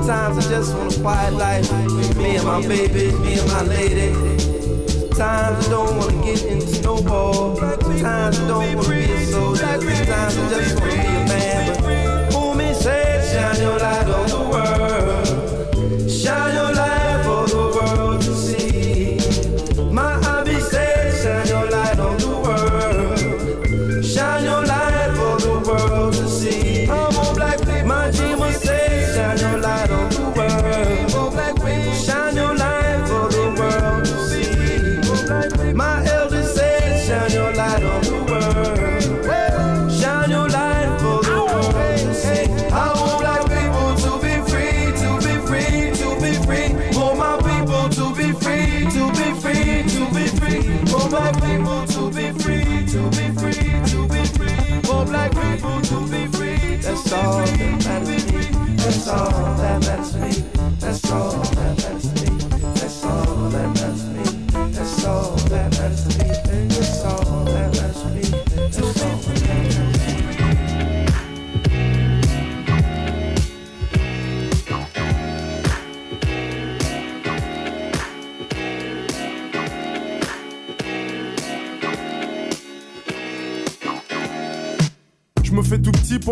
Sometimes 0.10 0.48
I 0.48 0.50
just 0.50 0.74
want 0.76 0.98
a 0.98 1.02
quiet 1.02 1.34
life. 1.36 1.72
Me 2.18 2.38
and 2.38 2.44
my 2.44 2.68
baby, 2.68 3.16
me 3.20 3.38
and 3.38 3.48
my 3.48 3.62
lady. 3.62 4.10
Times 5.10 5.68
I 5.68 5.70
don't 5.70 5.98
wanna 5.98 6.26
get 6.26 6.46
into 6.46 6.82
no 6.82 7.00
ball. 7.00 7.56
Times 7.56 8.40
I 8.40 8.48
don't 8.48 8.76
wanna 8.76 8.90
be 8.90 9.04
a 9.04 9.26
soldier. 9.28 9.68
Sometimes 9.68 10.36
I 10.36 10.50
just 10.50 10.80
wanna 10.80 10.92
be 10.92 10.98
a 10.98 11.26
man. 11.30 11.69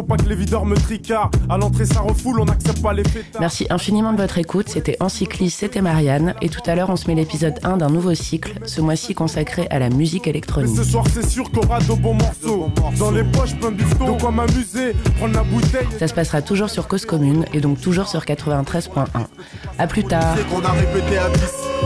Pas 0.08 0.18
que 0.18 0.30
les 0.30 0.36
videurs 0.36 0.66
me 0.66 0.76
tricardent. 0.76 1.36
À 1.50 1.58
l'entrée, 1.58 1.86
ça 1.86 2.00
refoule, 2.00 2.40
on 2.40 2.46
n'accepte 2.46 2.82
pas 2.82 2.94
les 2.94 3.04
fêtards. 3.04 3.42
Merci 3.42 3.68
infiniment 3.70 4.14
de 4.14 4.18
votre 4.22 4.38
écoute, 4.38 4.70
c'était 4.70 4.98
Encycliste, 5.00 5.60
c'était 5.60 5.82
Marianne, 5.82 6.34
et 6.42 6.50
tout 6.50 6.62
à 6.66 6.76
l'heure 6.76 6.90
on 6.90 6.96
se 6.96 7.08
met 7.08 7.16
l'épisode 7.16 7.60
1 7.64 7.78
d'un 7.78 7.90
nouveau 7.90 8.16
cycle, 8.16 8.54
ce 8.66 8.82
mois-ci 8.82 9.14
consacré 9.14 9.68
à 9.70 9.80
la 9.80 9.90
musique 9.90 10.26
Mais 10.26 10.32
électronique. 10.32 10.78
ce 10.78 10.84
soir, 10.84 11.06
c'est 11.14 11.28
sûr 11.28 11.52
qu'on 11.52 11.62
aura 11.62 11.80
de 11.80 11.94
bons 11.94 12.14
morceaux. 12.14 12.70
Dans 12.98 13.12
les 13.12 13.24
poches, 13.24 13.56
plein 13.56 13.72
de 13.72 13.76
bifton. 13.76 14.16
De 14.16 14.22
quoi 14.22 14.32
m'amuser, 14.32 14.94
prendre 15.18 15.34
la 15.36 15.44
bouteille. 15.44 15.88
Ça 16.00 16.08
se 16.08 16.14
passera 16.14 16.42
toujours 16.42 16.70
sur 16.70 16.88
Cause 16.88 17.06
Commune 17.06 17.46
et 17.54 17.60
donc 17.60 17.82
toujours 17.82 18.08
sur 18.08 18.22
93.1. 18.22 19.06
A 19.78 19.88
plus 19.88 20.04
tard. 20.04 20.36
Qu'on 20.50 20.64
a 20.64 20.72
répété 20.72 21.18
à 21.18 21.30
10, 21.30 21.40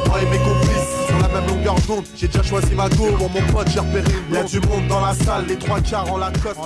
moi 0.07 0.17
et 0.21 0.25
mes 0.25 0.37
complices 0.37 1.07
Sur 1.07 1.19
la 1.19 1.27
même 1.39 1.49
longueur 1.49 1.75
d'onde, 1.87 2.05
j'ai 2.15 2.27
déjà 2.27 2.43
choisi 2.43 2.75
ma 2.75 2.87
go 2.89 3.07
Bon 3.17 3.29
mon 3.29 3.41
pote 3.51 3.67
j'ai 3.73 3.79
repéré. 3.79 4.11
Y'a 4.31 4.43
du 4.43 4.59
monde 4.59 4.87
dans 4.87 5.01
la 5.01 5.13
salle, 5.13 5.45
les 5.47 5.57
trois 5.57 5.81
quarts 5.81 6.11
en 6.11 6.17
la 6.17 6.31
cote 6.31 6.57